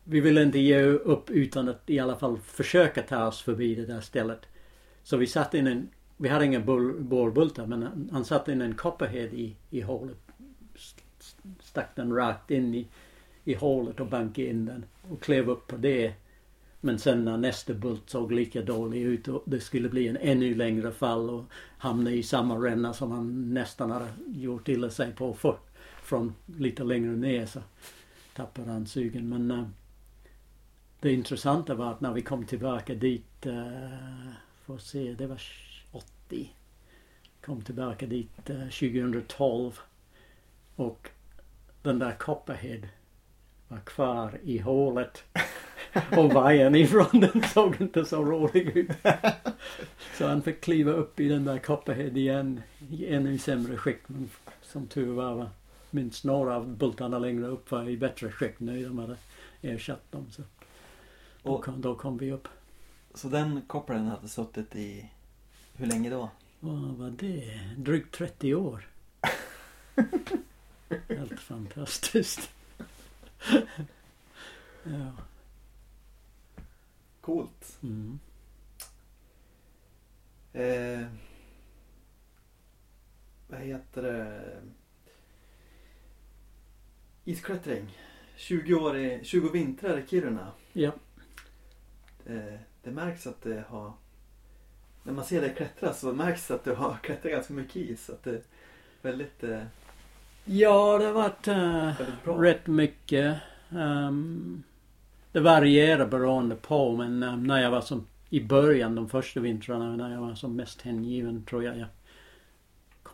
vi 0.04 0.20
ville 0.20 0.42
inte 0.42 0.58
ge 0.58 0.82
upp 0.82 1.30
utan 1.30 1.68
att 1.68 1.90
i 1.90 1.98
alla 1.98 2.16
fall 2.16 2.38
försöka 2.38 3.02
ta 3.02 3.26
oss 3.26 3.42
förbi 3.42 3.74
det 3.74 3.86
där 3.86 4.00
stället. 4.00 4.40
Så 5.02 5.16
vi 5.16 5.26
satte 5.26 5.58
in 5.58 5.66
en, 5.66 5.88
vi 6.16 6.28
hade 6.28 6.44
inga 6.44 6.60
borrbultar 6.60 7.66
men 7.66 7.82
han, 7.82 8.08
han 8.12 8.24
satte 8.24 8.52
in 8.52 8.60
en 8.60 8.74
copperhead 8.74 9.34
i, 9.34 9.56
i 9.70 9.80
hålet. 9.80 10.16
Stack 11.60 11.96
den 11.96 12.12
rakt 12.12 12.50
in 12.50 12.74
i, 12.74 12.86
i 13.44 13.54
hålet 13.54 14.00
och 14.00 14.06
bankade 14.06 14.48
in 14.48 14.64
den 14.64 14.84
och 15.10 15.22
klev 15.22 15.50
upp 15.50 15.66
på 15.66 15.76
det. 15.76 16.12
Men 16.80 16.98
sen 16.98 17.24
när 17.24 17.36
nästa 17.36 17.74
bult 17.74 18.10
såg 18.10 18.32
lika 18.32 18.62
dålig 18.62 19.02
ut 19.02 19.28
och 19.28 19.42
det 19.46 19.60
skulle 19.60 19.88
bli 19.88 20.08
en 20.08 20.16
ännu 20.16 20.54
längre 20.54 20.92
fall 20.92 21.30
och 21.30 21.44
hamna 21.78 22.10
i 22.10 22.22
samma 22.22 22.56
ränna 22.56 22.92
som 22.92 23.10
han 23.10 23.54
nästan 23.54 23.90
hade 23.90 24.08
gjort 24.26 24.68
illa 24.68 24.90
sig 24.90 25.12
på 25.12 25.34
för, 25.34 25.58
från 26.06 26.34
lite 26.46 26.84
längre 26.84 27.10
ner 27.10 27.46
så 27.46 27.60
tappade 28.34 28.70
han 28.70 28.86
sugen. 28.86 29.28
Men 29.28 29.50
äh, 29.50 29.66
det 31.00 31.12
intressanta 31.12 31.74
var 31.74 31.92
att 31.92 32.00
när 32.00 32.12
vi 32.12 32.22
kom 32.22 32.46
tillbaka 32.46 32.94
dit, 32.94 33.46
äh, 33.46 34.32
får 34.64 34.78
se, 34.78 35.14
det 35.14 35.26
var 35.26 35.42
80. 35.92 36.52
Kom 37.44 37.62
tillbaka 37.62 38.06
dit 38.06 38.50
äh, 38.50 38.68
2012 38.68 39.78
och 40.76 41.10
den 41.82 41.98
där 41.98 42.12
Copperhead 42.12 42.88
var 43.68 43.78
kvar 43.78 44.38
i 44.44 44.58
hålet. 44.58 45.24
Och 46.16 46.32
vajern 46.32 46.74
ifrån 46.74 47.20
den 47.20 47.42
såg 47.42 47.80
inte 47.80 48.04
så 48.04 48.24
rolig 48.24 48.76
ut. 48.76 48.90
Så 50.18 50.26
han 50.26 50.42
fick 50.42 50.60
kliva 50.60 50.92
upp 50.92 51.20
i 51.20 51.28
den 51.28 51.44
där 51.44 51.58
Copperhead 51.58 52.16
igen 52.16 52.62
i 52.90 53.06
ännu 53.06 53.38
sämre 53.38 53.76
skick. 53.76 53.98
Men 54.06 54.30
som 54.62 54.86
tur 54.86 55.12
var 55.12 55.34
var 55.34 55.50
minst 55.90 56.24
några 56.24 56.56
av 56.56 56.76
bultarna 56.76 57.18
längre 57.18 57.46
upp 57.46 57.70
var 57.70 57.88
i 57.88 57.96
bättre 57.96 58.30
skick 58.30 58.60
nu. 58.60 58.84
De 58.84 58.98
hade 58.98 59.16
ersatt 59.62 60.12
dem. 60.12 60.26
Så 60.30 60.42
då, 61.42 61.62
kom, 61.62 61.80
då 61.80 61.94
kom 61.94 62.18
vi 62.18 62.32
upp. 62.32 62.48
Så 63.14 63.28
den 63.28 63.62
kopplaren 63.66 64.06
hade 64.06 64.28
suttit 64.28 64.76
i, 64.76 65.10
hur 65.74 65.86
länge 65.86 66.10
då? 66.10 66.30
Vad 66.60 66.96
var 66.96 67.10
det? 67.10 67.60
Drygt 67.76 68.14
30 68.14 68.54
år. 68.54 68.88
Helt 71.08 71.40
fantastiskt. 71.40 72.50
ja. 74.84 75.12
Coolt. 77.20 77.78
Mm. 77.82 78.18
Eh, 80.52 81.06
vad 83.48 83.60
heter 83.60 84.02
det? 84.02 84.42
Isklättring. 87.28 87.98
20 88.36 88.74
år 88.74 88.96
i, 88.96 89.20
20 89.24 89.48
vintrar 89.48 89.98
i 89.98 90.06
Kiruna. 90.06 90.48
Ja. 90.72 90.92
Eh, 92.26 92.54
det 92.82 92.90
märks 92.90 93.26
att 93.26 93.42
det 93.42 93.64
har... 93.68 93.92
När 95.02 95.12
man 95.12 95.24
ser 95.24 95.40
dig 95.40 95.54
klättra 95.56 95.94
så 95.94 96.12
märks 96.12 96.48
det 96.48 96.54
att 96.54 96.64
du 96.64 96.74
har 96.74 96.96
klättrat 97.02 97.32
ganska 97.32 97.54
mycket 97.54 97.76
is. 97.76 98.10
Att 98.10 98.24
det 98.24 98.30
är 98.30 98.40
väldigt, 99.02 99.44
eh, 99.44 99.62
Ja, 100.44 100.98
det 100.98 101.04
har 101.04 101.12
varit 101.12 101.48
eh, 101.48 101.92
rätt 102.40 102.66
mycket. 102.66 103.36
Ehm, 103.70 104.62
det 105.32 105.40
varierar 105.40 106.06
beroende 106.06 106.56
på 106.56 106.96
men 106.96 107.22
ehm, 107.22 107.44
när 107.44 107.62
jag 107.62 107.70
var 107.70 107.80
som 107.80 108.06
i 108.30 108.44
början 108.44 108.94
de 108.94 109.08
första 109.08 109.40
vintrarna 109.40 109.96
när 109.96 110.12
jag 110.12 110.20
var 110.20 110.34
som 110.34 110.56
mest 110.56 110.82
hängiven 110.82 111.44
tror 111.44 111.64
jag 111.64 111.78
jag 111.78 111.86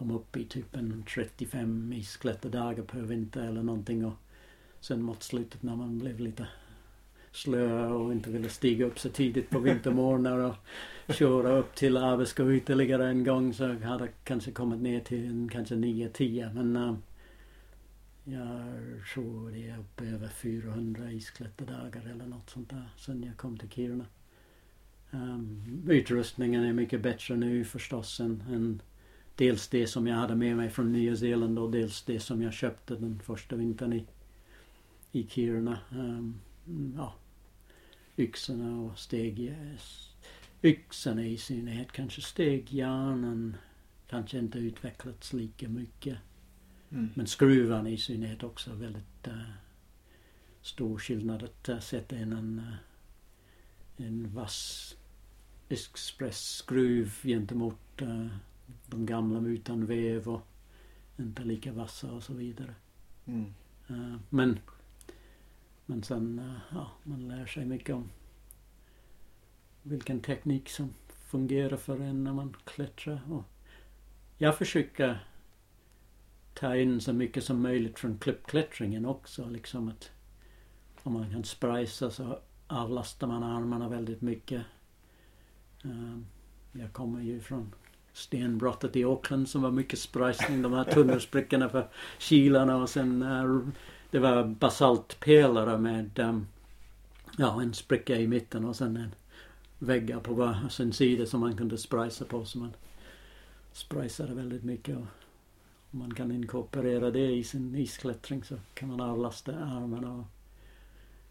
kom 0.03 0.11
upp 0.11 0.37
i 0.37 0.45
typ 0.45 0.77
en 0.77 1.05
35 1.15 1.93
isklätterdagar 1.93 2.83
per 2.83 3.01
vinter 3.01 3.47
eller 3.47 3.62
någonting 3.62 4.05
och 4.05 4.15
sen 4.81 5.03
mot 5.03 5.23
slutet 5.23 5.62
när 5.62 5.77
man 5.77 5.99
blev 5.99 6.20
lite 6.20 6.47
slö 7.33 7.89
och 7.89 8.12
inte 8.12 8.31
ville 8.31 8.49
stiga 8.49 8.87
upp 8.87 8.99
så 8.99 9.09
tidigt 9.09 9.51
på 9.51 9.59
vintermorgnar 9.59 10.39
och 10.39 10.55
köra 11.15 11.53
upp 11.59 11.74
till 11.74 11.97
Abisko 11.97 12.51
ytterligare 12.51 13.09
en 13.09 13.24
gång 13.24 13.55
så 13.55 13.66
hade 13.66 14.05
jag 14.05 14.09
kanske 14.24 14.51
kommit 14.53 14.81
ner 14.81 15.01
till 15.01 15.27
en, 15.27 15.49
kanske 15.49 15.74
9-10 15.74 16.55
men 16.55 16.77
äh, 16.77 16.95
jag 18.24 18.74
tror 19.15 19.51
det 19.51 19.69
är 19.69 19.79
uppe 19.79 20.05
över 20.05 20.29
400 20.29 21.12
isklätterdagar 21.12 22.11
eller 22.12 22.27
något 22.27 22.51
sånt 22.51 22.70
där 22.70 22.89
sen 22.97 23.23
jag 23.23 23.37
kom 23.37 23.59
till 23.59 23.70
Kiruna. 23.70 24.07
Um, 25.11 25.83
utrustningen 25.89 26.65
är 26.65 26.73
mycket 26.73 27.03
bättre 27.03 27.37
nu 27.37 27.65
förstås 27.65 28.20
än, 28.20 28.43
än 28.49 28.83
dels 29.37 29.69
det 29.69 29.87
som 29.87 30.07
jag 30.07 30.17
hade 30.17 30.35
med 30.35 30.57
mig 30.57 30.71
från 30.71 30.93
Nya 30.93 31.17
Zeeland 31.17 31.59
och 31.59 31.71
dels 31.71 32.03
det 32.03 32.21
som 32.21 32.43
jag 32.43 32.53
köpte 32.53 32.95
den 32.95 33.21
första 33.21 33.57
vintern 33.57 33.93
i, 33.93 34.07
i 35.13 35.27
Kiruna. 35.29 35.79
Um, 35.93 36.41
ja, 36.97 37.15
yxorna 38.17 38.81
och 38.81 38.99
steg... 38.99 39.57
Yxorna 40.65 41.27
i 41.27 41.37
synnerhet, 41.37 41.93
kanske 41.93 42.21
stegjärnen 42.21 43.57
kanske 44.09 44.39
inte 44.39 44.59
utvecklats 44.59 45.33
lika 45.33 45.69
mycket. 45.69 46.19
Mm. 46.91 47.11
Men 47.15 47.27
skruvarna 47.27 47.91
i 47.91 47.97
synnerhet 47.97 48.43
också 48.43 48.75
väldigt 48.75 49.29
uh, 49.29 49.51
stor 50.61 50.99
skillnad 50.99 51.43
att 51.43 51.69
uh, 51.69 51.79
sätta 51.79 52.17
in 52.17 52.33
en, 52.33 52.59
uh, 52.59 54.07
en 54.07 54.35
vass 54.35 54.97
expressskruv 55.69 57.13
gentemot 57.23 58.03
uh, 58.03 58.27
de 58.86 59.06
gamla 59.06 59.48
utan 59.48 59.86
vev 59.86 60.28
och 60.28 60.43
inte 61.16 61.44
lika 61.44 61.72
vassa 61.72 62.12
och 62.12 62.22
så 62.22 62.34
vidare. 62.34 62.74
Mm. 63.26 63.55
Uh, 63.90 64.16
men 64.28 64.59
men 65.86 66.02
sen, 66.02 66.39
uh, 66.39 66.59
ja, 66.72 66.90
man 67.02 67.28
lär 67.28 67.47
sig 67.47 67.64
mycket 67.64 67.94
om 67.94 68.10
vilken 69.82 70.20
teknik 70.20 70.68
som 70.68 70.94
fungerar 71.09 71.76
för 71.76 72.01
en 72.01 72.24
när 72.24 72.32
man 72.32 72.56
klättrar. 72.64 73.20
Och 73.30 73.44
jag 74.39 74.59
försöker 74.59 75.26
ta 76.55 76.76
in 76.76 77.01
så 77.01 77.12
mycket 77.12 77.44
som 77.44 77.62
möjligt 77.62 77.98
från 77.98 78.18
klippklättringen 78.18 79.06
också. 79.06 79.48
Liksom 79.48 79.89
att 79.89 80.10
om 81.02 81.12
man 81.12 81.30
kan 81.30 81.44
spricea 81.44 82.10
så 82.10 82.39
avlastar 82.66 83.26
man 83.26 83.43
armarna 83.43 83.89
väldigt 83.89 84.20
mycket. 84.22 84.62
Um, 85.84 86.26
jag 86.72 86.93
kommer 86.93 87.20
ju 87.20 87.40
från 87.40 87.74
stenbrottet 88.12 88.97
i 88.97 89.05
Auckland 89.05 89.48
som 89.48 89.62
var 89.62 89.70
mycket 89.70 89.98
sprajsning. 89.98 90.62
De 90.62 90.72
här 90.72 90.84
tunnelsprickorna 90.84 91.68
för 91.68 91.89
kilarna 92.18 92.76
och 92.76 92.89
sen 92.89 93.22
eh, 93.22 93.72
det 94.10 94.18
var 94.18 94.44
basaltpelare 94.44 95.78
med 95.78 96.18
ehm, 96.18 96.47
ja, 97.39 97.62
en 97.62 97.74
spricka 97.74 98.16
i 98.16 98.26
mitten 98.26 98.64
och 98.64 98.76
sen 98.76 98.97
en 98.97 99.14
väggar 99.78 100.20
på 100.20 100.34
varsin 100.34 100.93
sida 100.93 101.26
som 101.26 101.40
man 101.40 101.56
kunde 101.56 101.78
spricea 101.78 102.26
på. 102.26 102.44
Så 102.44 102.59
man 102.59 102.72
sprajsade 103.72 104.34
väldigt 104.34 104.64
mycket. 104.64 104.97
Och 104.97 105.06
om 105.90 105.98
man 105.98 106.14
kan 106.14 106.32
inkorporera 106.32 107.10
det 107.10 107.30
i 107.30 107.44
sin 107.44 107.74
isklättring 107.74 108.44
så 108.44 108.56
kan 108.74 108.89
man 108.89 109.01
avlasta 109.01 109.52
armarna 109.52 110.12
och 110.12 110.24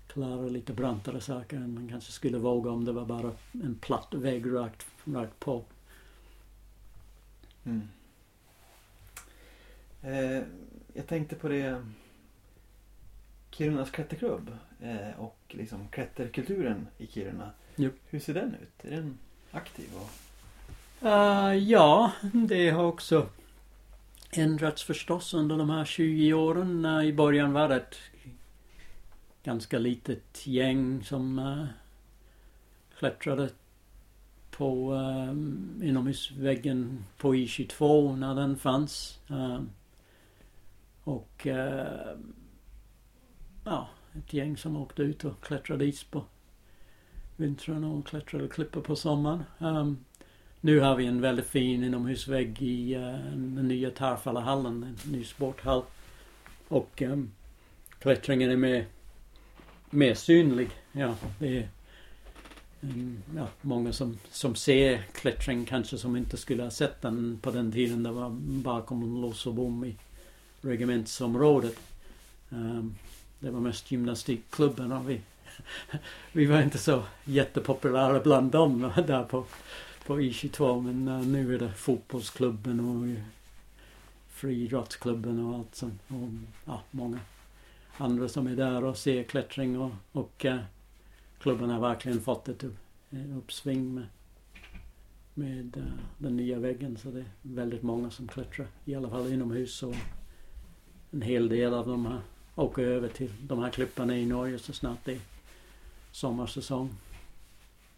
klara 0.08 0.42
lite 0.42 0.74
brantare 0.74 1.22
saker 1.22 1.58
än 1.58 1.74
man 1.74 1.90
kanske 1.90 2.12
skulle 2.12 2.38
våga 2.38 2.72
om 2.72 2.86
det 2.86 2.92
var 2.92 3.06
bara 3.06 3.32
en 3.52 3.76
platt 3.82 4.14
vägg 4.14 4.56
rakt, 4.56 4.86
rakt 5.06 5.40
på. 5.40 5.64
Mm. 7.66 7.88
Eh, 10.02 10.44
jag 10.94 11.08
tänkte 11.08 11.36
på 11.36 11.48
det 11.48 11.86
Kirunas 13.52 13.92
klätterklubb 13.92 14.58
eh, 14.82 15.20
och 15.20 15.38
liksom 15.50 15.88
klätterkulturen 15.88 16.88
i 16.98 17.08
Kiruna. 17.08 17.52
Jo. 17.76 17.90
Hur 18.10 18.20
ser 18.20 18.34
den 18.34 18.56
ut? 18.56 18.86
Är 18.86 18.92
den 18.92 19.18
aktiv? 19.52 19.90
Och... 19.96 20.10
Uh, 21.04 21.56
ja, 21.56 22.12
det 22.34 22.70
har 22.70 22.84
också 22.84 23.30
ändrats 24.32 24.84
förstås 24.84 25.34
under 25.34 25.58
de 25.58 25.70
här 25.70 25.86
20 25.86 26.34
åren. 26.34 26.86
Uh, 26.86 27.06
I 27.06 27.14
början 27.14 27.54
var 27.54 27.70
det 27.70 27.76
ett 27.76 27.98
ganska 29.44 29.80
litet 29.80 30.48
gäng 30.48 31.04
som 31.04 31.40
uh, 31.40 31.66
klättrade 32.98 33.50
på 34.52 34.96
eh, 34.96 35.88
inomhusväggen 35.88 37.06
på 37.18 37.36
I22 37.36 38.16
när 38.18 38.36
den 38.36 38.58
fanns. 38.58 39.20
Eh, 39.30 39.62
och 41.04 41.48
eh, 41.48 42.18
ja, 43.66 43.90
ett 44.18 44.34
gäng 44.34 44.58
som 44.58 44.78
åkte 44.78 45.02
ut 45.02 45.26
och 45.26 45.42
klättrade 45.42 45.86
is 45.86 46.04
på 46.04 46.24
vintrarna 47.36 47.88
och 47.88 48.08
klättrade 48.08 48.48
klippor 48.48 48.82
på 48.82 48.96
sommaren. 48.96 49.44
Um, 49.60 50.06
nu 50.62 50.80
har 50.80 50.96
vi 50.96 51.06
en 51.06 51.22
väldigt 51.22 51.48
fin 51.48 51.84
inomhusvägg 51.84 52.62
i 52.62 52.96
uh, 52.96 53.02
den 53.34 53.68
nya 53.68 53.92
Tarfallahallen, 53.92 54.84
en 54.84 55.12
ny 55.12 55.24
sporthall. 55.24 55.84
Och 56.68 57.02
um, 57.02 57.32
klättringen 58.00 58.52
är 58.52 58.58
mer, 58.58 58.86
mer 59.90 60.14
synlig. 60.14 60.70
Ja, 60.92 61.16
det 61.40 61.58
är 61.58 61.70
Mm, 62.84 63.24
ja, 63.36 63.48
många 63.62 63.94
som, 63.94 64.18
som 64.32 64.56
ser 64.56 65.04
klättring 65.14 65.66
kanske 65.66 65.98
som 65.98 66.16
inte 66.16 66.38
skulle 66.38 66.64
ha 66.64 66.72
sett 66.72 67.02
den 67.02 67.40
på 67.42 67.52
den 67.52 67.72
tiden 67.72 68.04
det 68.04 68.12
var 68.12 68.30
bakom 68.64 69.22
lås 69.22 69.48
och 69.48 69.54
bom 69.54 69.86
i 69.86 69.96
regementsområdet. 70.62 71.80
Um, 72.50 72.96
det 73.40 73.52
var 73.52 73.60
mest 73.60 73.92
gymnastikklubben 73.92 74.92
och 74.92 75.10
vi, 75.10 75.22
vi 76.32 76.46
var 76.46 76.62
inte 76.62 76.78
så 76.78 77.04
jättepopulära 77.26 78.20
bland 78.20 78.52
dem 78.52 78.92
där 79.08 79.24
på 79.24 79.46
på 80.06 80.20
I22 80.20 80.82
men 80.82 81.08
uh, 81.08 81.28
nu 81.28 81.56
är 81.56 81.60
det 81.60 81.72
fotbollsklubben 81.74 82.80
och 82.80 83.24
friidrottsklubben 84.30 85.46
och 85.46 85.56
allt 85.56 85.76
sånt. 85.76 86.02
och 86.08 86.30
ja, 86.66 86.82
många 86.92 87.20
andra 87.98 88.30
som 88.30 88.48
är 88.48 88.56
där 88.56 88.84
och 88.84 88.98
ser 88.98 89.24
klättring 89.24 89.80
och, 89.80 89.92
och 90.12 90.46
uh, 90.46 90.58
klubben 91.42 91.70
har 91.70 91.80
verkligen 91.80 92.22
fått 92.22 92.50
ett 92.50 92.64
eh, 92.64 93.38
uppsving 93.38 93.94
med, 93.94 94.06
med 95.34 95.78
eh, 95.78 95.84
den 96.18 96.38
nya 96.38 96.60
väggen 96.60 96.98
så 96.98 97.12
det 97.12 97.20
är 97.20 97.26
väldigt 97.42 97.84
många 97.84 98.12
som 98.12 98.28
klättrar 98.28 98.68
i 98.86 98.96
alla 98.96 99.10
fall 99.10 99.34
inomhus 99.34 99.84
och 99.84 99.96
en 101.12 101.22
hel 101.22 101.50
del 101.50 101.74
av 101.74 101.88
dem 101.88 102.06
har 102.06 102.22
åker 102.56 102.82
över 102.82 103.10
till 103.10 103.32
de 103.42 103.60
här 103.60 103.70
klipparna 103.70 104.18
i 104.18 104.26
Norge 104.26 104.60
så 104.60 104.74
snart 104.74 105.06
det 105.06 105.14
är 105.14 105.20
sommarsäsong. 106.12 106.90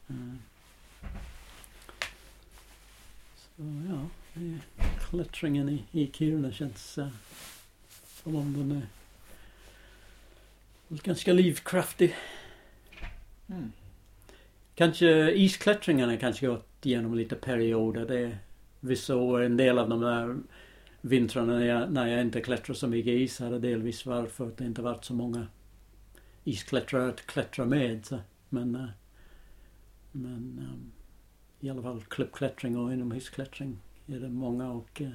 Eh, 0.07 0.35
så 3.35 3.63
ja, 3.89 4.07
klättringen 5.09 5.69
i, 5.69 5.83
i 5.91 6.11
Kiruna 6.11 6.51
känns 6.51 6.97
uh, 6.97 7.07
som 8.23 8.35
om 8.35 8.53
den 8.53 8.71
är 8.71 8.87
ganska 11.03 11.33
livskraftig. 11.33 12.15
Mm. 13.53 13.71
Kanske 14.75 15.31
isklättringarna 15.31 16.17
kanske 16.17 16.47
gått 16.47 16.85
igenom 16.85 17.15
lite 17.15 17.35
perioder. 17.35 18.05
Det 18.05 18.37
vi 18.79 18.95
såg 18.95 19.41
en 19.41 19.57
del 19.57 19.79
av 19.79 19.89
de 19.89 20.01
där 20.01 20.37
vintrarna 21.01 21.53
när 21.53 21.65
jag, 21.65 21.91
när 21.91 22.07
jag 22.07 22.21
inte 22.21 22.41
klättrade 22.41 22.79
så 22.79 22.87
mycket 22.87 23.13
is 23.13 23.39
har 23.39 23.51
det 23.51 23.59
delvis 23.59 24.05
varför 24.05 24.29
för 24.29 24.47
att 24.47 24.57
det 24.57 24.65
inte 24.65 24.81
varit 24.81 25.05
så 25.05 25.13
många 25.13 25.47
isklättrare 26.43 27.09
att 27.09 27.25
klättra 27.25 27.65
med. 27.65 28.05
Så. 28.05 28.19
Men, 28.49 28.75
eh, 28.75 28.87
men 30.11 30.69
um, 30.71 30.91
i 31.59 31.69
alla 31.69 31.81
fall 31.81 32.03
klubbklättring 32.03 32.77
och 32.77 32.93
inomhusklättring 32.93 33.77
är 34.07 34.19
det 34.19 34.29
många 34.29 34.71
och 34.71 35.01
uh, 35.01 35.09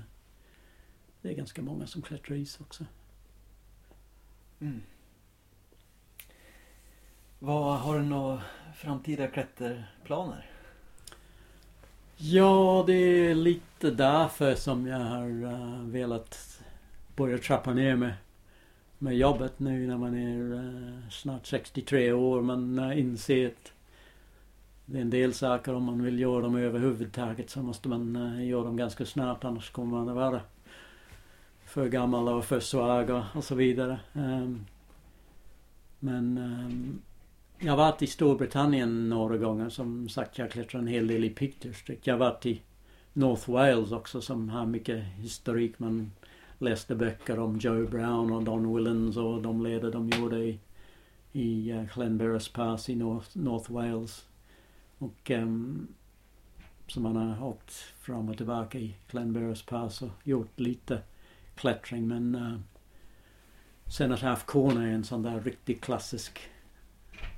det 1.23 1.29
är 1.29 1.35
ganska 1.35 1.63
många 1.63 1.87
som 1.87 2.03
klättrar 2.03 2.37
is 2.37 2.61
också. 2.61 2.85
Mm. 4.61 4.81
Vad 7.41 7.79
Har 7.79 7.99
du 7.99 8.05
några 8.05 8.43
framtida 8.75 9.27
klätterplaner? 9.27 10.47
Ja, 12.17 12.85
det 12.87 12.93
är 12.93 13.35
lite 13.35 13.91
därför 13.91 14.55
som 14.55 14.87
jag 14.87 14.99
har 14.99 15.29
uh, 15.29 15.83
velat 15.83 16.61
börja 17.17 17.39
trappa 17.39 17.75
ner 17.75 17.97
med, 17.97 18.13
med 18.99 19.17
jobbet 19.17 19.59
nu 19.59 19.87
när 19.87 19.99
man 19.99 20.15
är 20.15 20.39
uh, 20.39 21.09
snart 21.11 21.47
63 21.47 22.13
år. 22.13 22.43
Man 22.43 22.79
uh, 22.79 22.99
inser 22.99 23.47
att 23.47 23.73
det 24.85 24.99
är 24.99 25.03
en 25.03 25.11
del 25.11 25.35
saker 25.35 25.75
om 25.75 25.85
man 25.85 26.03
vill 26.03 26.19
göra 26.19 26.41
dem 26.41 26.57
överhuvudtaget 26.57 27.51
så 27.51 27.63
måste 27.63 27.89
man 27.89 28.17
uh, 28.17 28.47
göra 28.47 28.65
dem 28.65 28.77
ganska 28.77 29.07
snart 29.07 29.45
annars 29.45 29.71
kommer 29.71 29.97
man 29.97 30.09
att 30.09 30.15
vara 30.15 30.41
för 31.65 31.89
gammal 31.89 32.29
och 32.29 32.45
för 32.45 32.61
svag 32.61 33.11
och, 33.11 33.25
och 33.35 33.45
så 33.45 33.55
vidare. 33.55 34.01
Um, 34.13 34.67
men 36.01 36.39
um, 36.39 37.03
jag 37.61 37.73
har 37.73 37.77
varit 37.77 38.03
i 38.03 38.07
Storbritannien 38.07 39.09
några 39.09 39.37
gånger. 39.37 39.69
Som 39.69 40.09
sagt, 40.09 40.39
jag 40.39 40.51
klättrar 40.51 40.81
en 40.81 40.87
hel 40.87 41.07
del 41.07 41.25
i 41.25 41.31
Peak 41.31 41.53
District. 41.61 42.07
Jag 42.07 42.15
har 42.15 42.19
varit 42.19 42.47
i 42.47 42.63
North 43.13 43.51
Wales 43.51 43.93
också 43.93 44.21
som 44.21 44.49
har 44.49 44.67
mycket 44.67 45.05
historik. 45.05 45.79
Man 45.79 46.11
läste 46.59 46.95
böcker 46.95 47.39
om 47.39 47.59
Joe 47.59 47.87
Brown 47.87 48.33
och 48.33 48.45
Don 48.45 48.75
Willens 48.75 49.17
och 49.17 49.43
de 49.43 49.63
leder 49.63 49.93
de 49.93 50.09
gjorde 50.09 50.39
i, 50.39 50.59
i 51.33 51.71
eh, 51.71 51.79
uh, 51.79 51.85
Glenberris 51.95 52.49
Pass 52.49 52.89
i 52.89 52.95
North, 52.95 53.29
North 53.33 53.73
Wales. 53.73 54.27
Och 54.99 55.31
ehm, 55.31 55.49
um, 55.49 55.89
så 56.87 57.01
man 57.01 57.17
har 57.17 57.49
åkt 57.49 57.73
fram 58.01 58.29
och 58.29 58.37
tillbaka 58.37 58.79
i 58.79 58.95
Glenberris 59.11 59.63
Pass 59.63 60.03
och 60.03 60.11
gjort 60.25 60.61
lite 60.61 61.01
klättring 61.55 62.09
men 62.09 62.35
uh, 64.01 64.15
haft 64.15 64.47
Corner 64.47 64.87
är 64.87 64.93
en 64.93 65.05
sån 65.05 65.23
där 65.23 65.41
riktigt 65.41 65.81
klassisk 65.81 66.41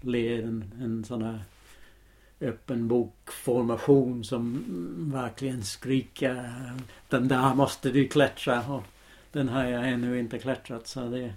en, 0.03 0.75
en 0.81 1.05
sån 1.05 1.23
här 1.23 1.41
öppen 2.41 2.89
bokformation 2.89 4.25
som 4.25 4.65
verkligen 5.13 5.63
skriker 5.63 6.53
den 7.09 7.29
där 7.29 7.55
måste 7.55 7.91
du 7.91 8.09
klättra 8.09 8.63
och 8.69 8.83
den 9.33 9.49
har 9.49 9.65
jag 9.65 9.89
ännu 9.89 10.19
inte 10.19 10.39
klättrat 10.39 10.87
så 10.87 11.09
det 11.09 11.35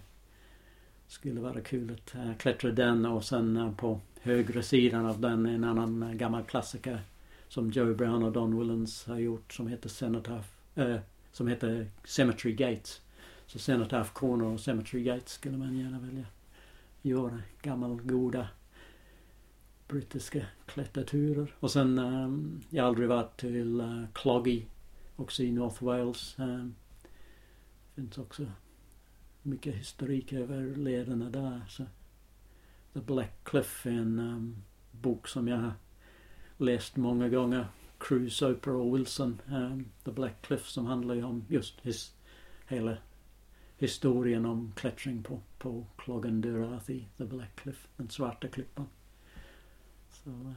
skulle 1.07 1.41
vara 1.41 1.61
kul 1.61 1.91
att 1.91 2.15
eh, 2.15 2.33
klättra 2.37 2.71
den 2.71 3.05
och 3.05 3.25
sen 3.25 3.57
eh, 3.57 3.75
på 3.75 3.99
högra 4.21 4.61
sidan 4.61 5.05
av 5.05 5.21
den 5.21 5.45
en 5.45 5.63
annan 5.63 6.03
eh, 6.03 6.13
gammal 6.13 6.43
klassiker 6.43 7.01
som 7.47 7.71
Joe 7.71 7.93
Brown 7.93 8.23
och 8.23 8.31
Don 8.31 8.59
Willens 8.59 9.05
har 9.05 9.17
gjort 9.17 9.53
som 9.53 9.67
heter 9.67 9.89
Cenotaph, 9.89 10.47
som 11.31 11.47
heter 11.47 11.87
Cemetery 12.05 12.53
Gates. 12.53 13.01
Så 13.45 13.59
Cenotaph 13.59 14.13
Corner 14.13 14.45
och 14.45 14.59
Cemetery 14.59 15.03
Gates 15.03 15.31
skulle 15.31 15.57
man 15.57 15.77
gärna 15.77 15.99
välja 15.99 16.25
göra 17.03 17.41
gammal 17.61 18.01
goda 18.01 18.47
brittiska 19.87 20.45
klätterturer. 20.65 21.55
Och 21.59 21.71
sen, 21.71 21.99
um, 21.99 22.61
jag 22.69 22.83
har 22.83 22.87
aldrig 22.87 23.09
varit 23.09 23.39
till 23.39 23.81
uh, 23.81 24.05
Cloggy, 24.13 24.65
också 25.15 25.43
i 25.43 25.51
North 25.51 25.83
Wales. 25.83 26.35
Um, 26.39 26.75
finns 27.95 28.17
också 28.17 28.45
mycket 29.41 29.75
historik 29.75 30.33
över 30.33 30.75
lederna 30.75 31.29
där. 31.29 31.61
Så 31.69 31.83
The 32.93 32.99
Black 32.99 33.43
Cliff 33.43 33.85
är 33.85 33.91
en 33.91 34.19
um, 34.19 34.57
bok 34.91 35.27
som 35.27 35.47
jag 35.47 35.57
har 35.57 35.73
läst 36.57 36.95
många 36.95 37.29
gånger. 37.29 37.67
Cruise, 37.97 38.45
Oprah 38.45 38.75
och 38.75 38.97
Wilson. 38.97 39.41
Um, 39.47 39.85
The 40.03 40.11
Black 40.11 40.41
Cliff 40.41 40.67
som 40.67 40.85
handlar 40.85 41.15
ju 41.15 41.23
om 41.23 41.45
just 41.47 41.79
his, 41.81 42.15
hela 42.67 42.97
historien 43.77 44.45
om 44.45 44.73
klättring 44.75 45.23
på, 45.23 45.39
på 45.57 45.85
Clogan 45.97 46.41
Durathi, 46.41 47.05
The 47.17 47.25
Black 47.25 47.55
Cliff, 47.55 47.87
den 47.97 48.09
svarta 48.09 48.47
klippan. 48.47 48.87
Så, 50.09 50.29
eh, 50.29 50.53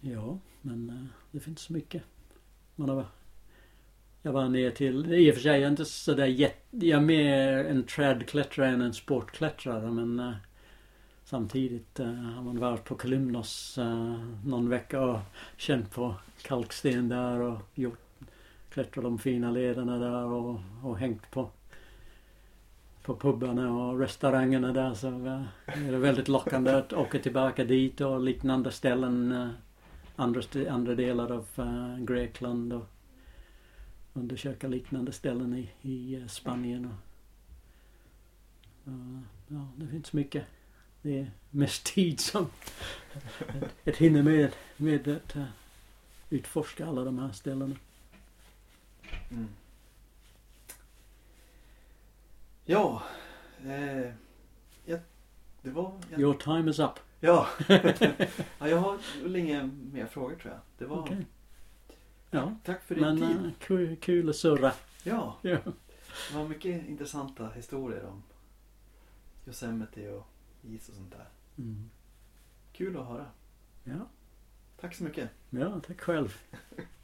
ja, 0.00 0.38
men 0.62 0.90
eh, 0.90 1.06
det 1.30 1.40
finns 1.40 1.70
mycket. 1.70 2.02
Man 2.76 2.88
har, 2.88 3.06
jag 4.22 4.32
var 4.32 4.48
ner 4.48 4.70
till, 4.70 5.12
i 5.12 5.30
och 5.30 5.34
för 5.34 5.42
sig 5.42 5.52
jag 5.52 5.62
är 5.62 5.70
inte 5.70 5.84
sådär 5.84 6.26
jätte, 6.26 6.86
jag 6.86 7.00
är 7.00 7.04
mer 7.04 7.64
en 7.64 7.86
trädklättrare 7.86 8.68
än 8.68 8.80
en 8.80 8.94
sportklättrare 8.94 9.90
men 9.90 10.20
eh, 10.20 10.34
samtidigt 11.24 12.00
uh, 12.00 12.06
har 12.06 12.42
man 12.42 12.58
varit 12.58 12.84
på 12.84 12.94
Kolymnos 12.94 13.78
någon 14.44 14.68
vecka 14.68 15.00
och 15.00 15.18
känt 15.56 15.90
på 15.90 16.14
kalksten 16.42 17.08
där 17.08 17.40
och 17.40 17.60
gjort 17.74 18.03
klättrat 18.74 19.04
de 19.04 19.18
fina 19.18 19.50
lederna 19.50 19.98
där 19.98 20.24
och, 20.24 20.60
och 20.82 20.98
hängt 20.98 21.30
på 21.30 21.50
på 23.02 23.16
pubarna 23.16 23.72
och 23.72 23.98
restaurangerna 23.98 24.72
där 24.72 24.94
så 24.94 25.08
eh, 25.08 25.42
är 25.86 25.92
det 25.92 25.98
väldigt 25.98 26.28
lockande 26.28 26.70
att 26.70 26.92
åka 26.92 27.18
tillbaka 27.18 27.64
dit 27.64 28.00
och 28.00 28.20
liknande 28.20 28.72
ställen 28.72 29.32
eh, 29.32 29.48
andra, 30.16 30.42
andra 30.70 30.94
delar 30.94 31.32
av 31.32 31.46
eh, 31.56 32.04
Grekland 32.04 32.72
och 32.72 32.86
undersöka 34.12 34.68
liknande 34.68 35.12
ställen 35.12 35.54
i, 35.54 35.70
i 35.82 36.24
Spanien 36.28 36.84
och 36.84 36.98
ja, 39.48 39.68
det 39.76 39.86
finns 39.86 40.12
mycket. 40.12 40.44
Det 41.02 41.18
är 41.18 41.30
mest 41.50 41.86
tid 41.94 42.20
som 42.20 42.46
ett 43.84 43.96
hinner 43.96 44.22
med, 44.22 44.50
med 44.76 45.08
att 45.08 45.36
utforska 46.30 46.86
alla 46.86 47.04
de 47.04 47.18
här 47.18 47.32
ställena. 47.32 47.74
Mm. 49.30 49.48
Ja, 52.64 53.02
eh, 53.64 54.12
ja, 54.84 54.98
det 55.62 55.70
var... 55.70 55.92
Jag... 56.10 56.20
Your 56.20 56.34
time 56.34 56.70
is 56.70 56.78
up. 56.78 56.98
Ja. 57.20 57.48
ja, 58.58 58.68
jag 58.68 58.78
har 58.78 58.98
inga 59.36 59.70
mer 59.92 60.06
frågor 60.06 60.36
tror 60.36 60.52
jag. 60.52 60.60
Det 60.78 60.84
var... 60.84 60.98
Okay. 60.98 61.24
Ja, 62.30 62.54
tack 62.64 62.82
för 62.82 62.94
din 62.94 63.04
men, 63.04 63.16
tid. 63.16 63.46
Uh, 63.46 63.52
kul, 63.58 63.96
kul 63.96 64.28
att 64.28 64.36
surra. 64.36 64.72
Ja. 65.02 65.36
ja. 65.42 65.58
Det 66.30 66.36
var 66.36 66.48
mycket 66.48 66.88
intressanta 66.88 67.48
historier 67.48 68.04
om 68.04 68.22
Yosemite 69.46 70.10
och 70.10 70.26
is 70.62 70.88
och 70.88 70.94
sånt 70.94 71.10
där. 71.10 71.28
Mm. 71.58 71.90
Kul 72.72 72.96
att 72.96 73.06
höra. 73.06 73.26
Ja. 73.84 74.08
Tack 74.80 74.94
så 74.94 75.04
mycket. 75.04 75.30
Ja, 75.50 75.80
tack 75.86 76.00
själv. 76.00 76.36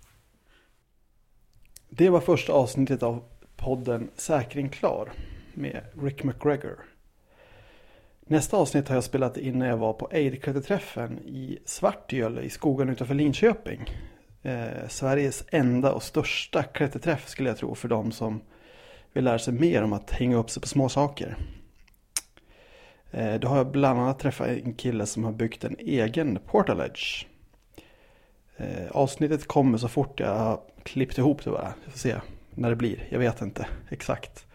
Det 1.93 2.09
var 2.09 2.21
första 2.21 2.53
avsnittet 2.53 3.03
av 3.03 3.23
podden 3.57 4.11
Säkring 4.17 4.69
klar 4.69 5.13
med 5.55 5.81
Rick 6.03 6.25
McGregor. 6.25 6.85
Nästa 8.21 8.57
avsnitt 8.57 8.89
har 8.89 8.95
jag 8.95 9.05
spelat 9.05 9.37
in 9.37 9.59
när 9.59 9.69
jag 9.69 9.77
var 9.77 9.93
på 9.93 10.09
Eidklätterträffen 10.13 11.19
i 11.19 11.59
Svartgölle 11.65 12.41
i 12.41 12.51
skogen 12.51 12.89
utanför 12.89 13.15
Linköping. 13.15 13.91
Eh, 14.43 14.89
Sveriges 14.89 15.45
enda 15.53 15.93
och 15.93 16.03
största 16.03 16.63
klätterträff 16.63 17.29
skulle 17.29 17.49
jag 17.49 17.59
tro 17.59 17.75
för 17.75 17.89
de 17.89 18.13
som 18.13 18.41
vill 19.13 19.25
lära 19.25 19.39
sig 19.39 19.55
mer 19.55 19.83
om 19.83 19.93
att 19.93 20.11
hänga 20.11 20.37
upp 20.37 20.51
sig 20.51 20.63
på 20.63 20.69
små 20.69 20.89
saker. 20.89 21.37
Eh, 23.11 23.35
då 23.35 23.49
har 23.49 23.57
jag 23.57 23.71
bland 23.71 24.01
annat 24.01 24.19
träffat 24.19 24.49
en 24.49 24.75
kille 24.75 25.07
som 25.07 25.25
har 25.25 25.33
byggt 25.33 25.65
en 25.65 25.77
egen 25.79 26.39
portal 26.47 26.81
edge. 26.81 27.27
Eh, 28.61 28.91
avsnittet 28.91 29.47
kommer 29.47 29.79
så 29.79 29.89
fort 29.89 30.21
jag 30.21 30.35
har 30.35 30.61
klippt 30.83 31.19
ihop 31.19 31.45
det 31.45 31.51
bara. 31.51 31.75
Vi 31.85 31.91
får 31.91 31.99
se 31.99 32.15
när 32.55 32.71
det 32.71 32.77
blir. 32.77 33.07
Jag 33.09 33.19
vet 33.19 33.41
inte 33.41 33.67
exakt. 33.91 34.47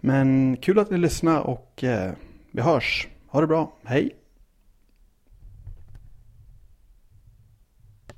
Men 0.00 0.56
kul 0.56 0.78
att 0.78 0.90
ni 0.90 0.98
lyssnade 0.98 1.40
och 1.40 1.84
eh, 1.84 2.12
vi 2.50 2.62
hörs. 2.62 3.08
Ha 3.28 3.40
det 3.40 3.46
bra. 3.46 3.72
Hej! 3.84 4.19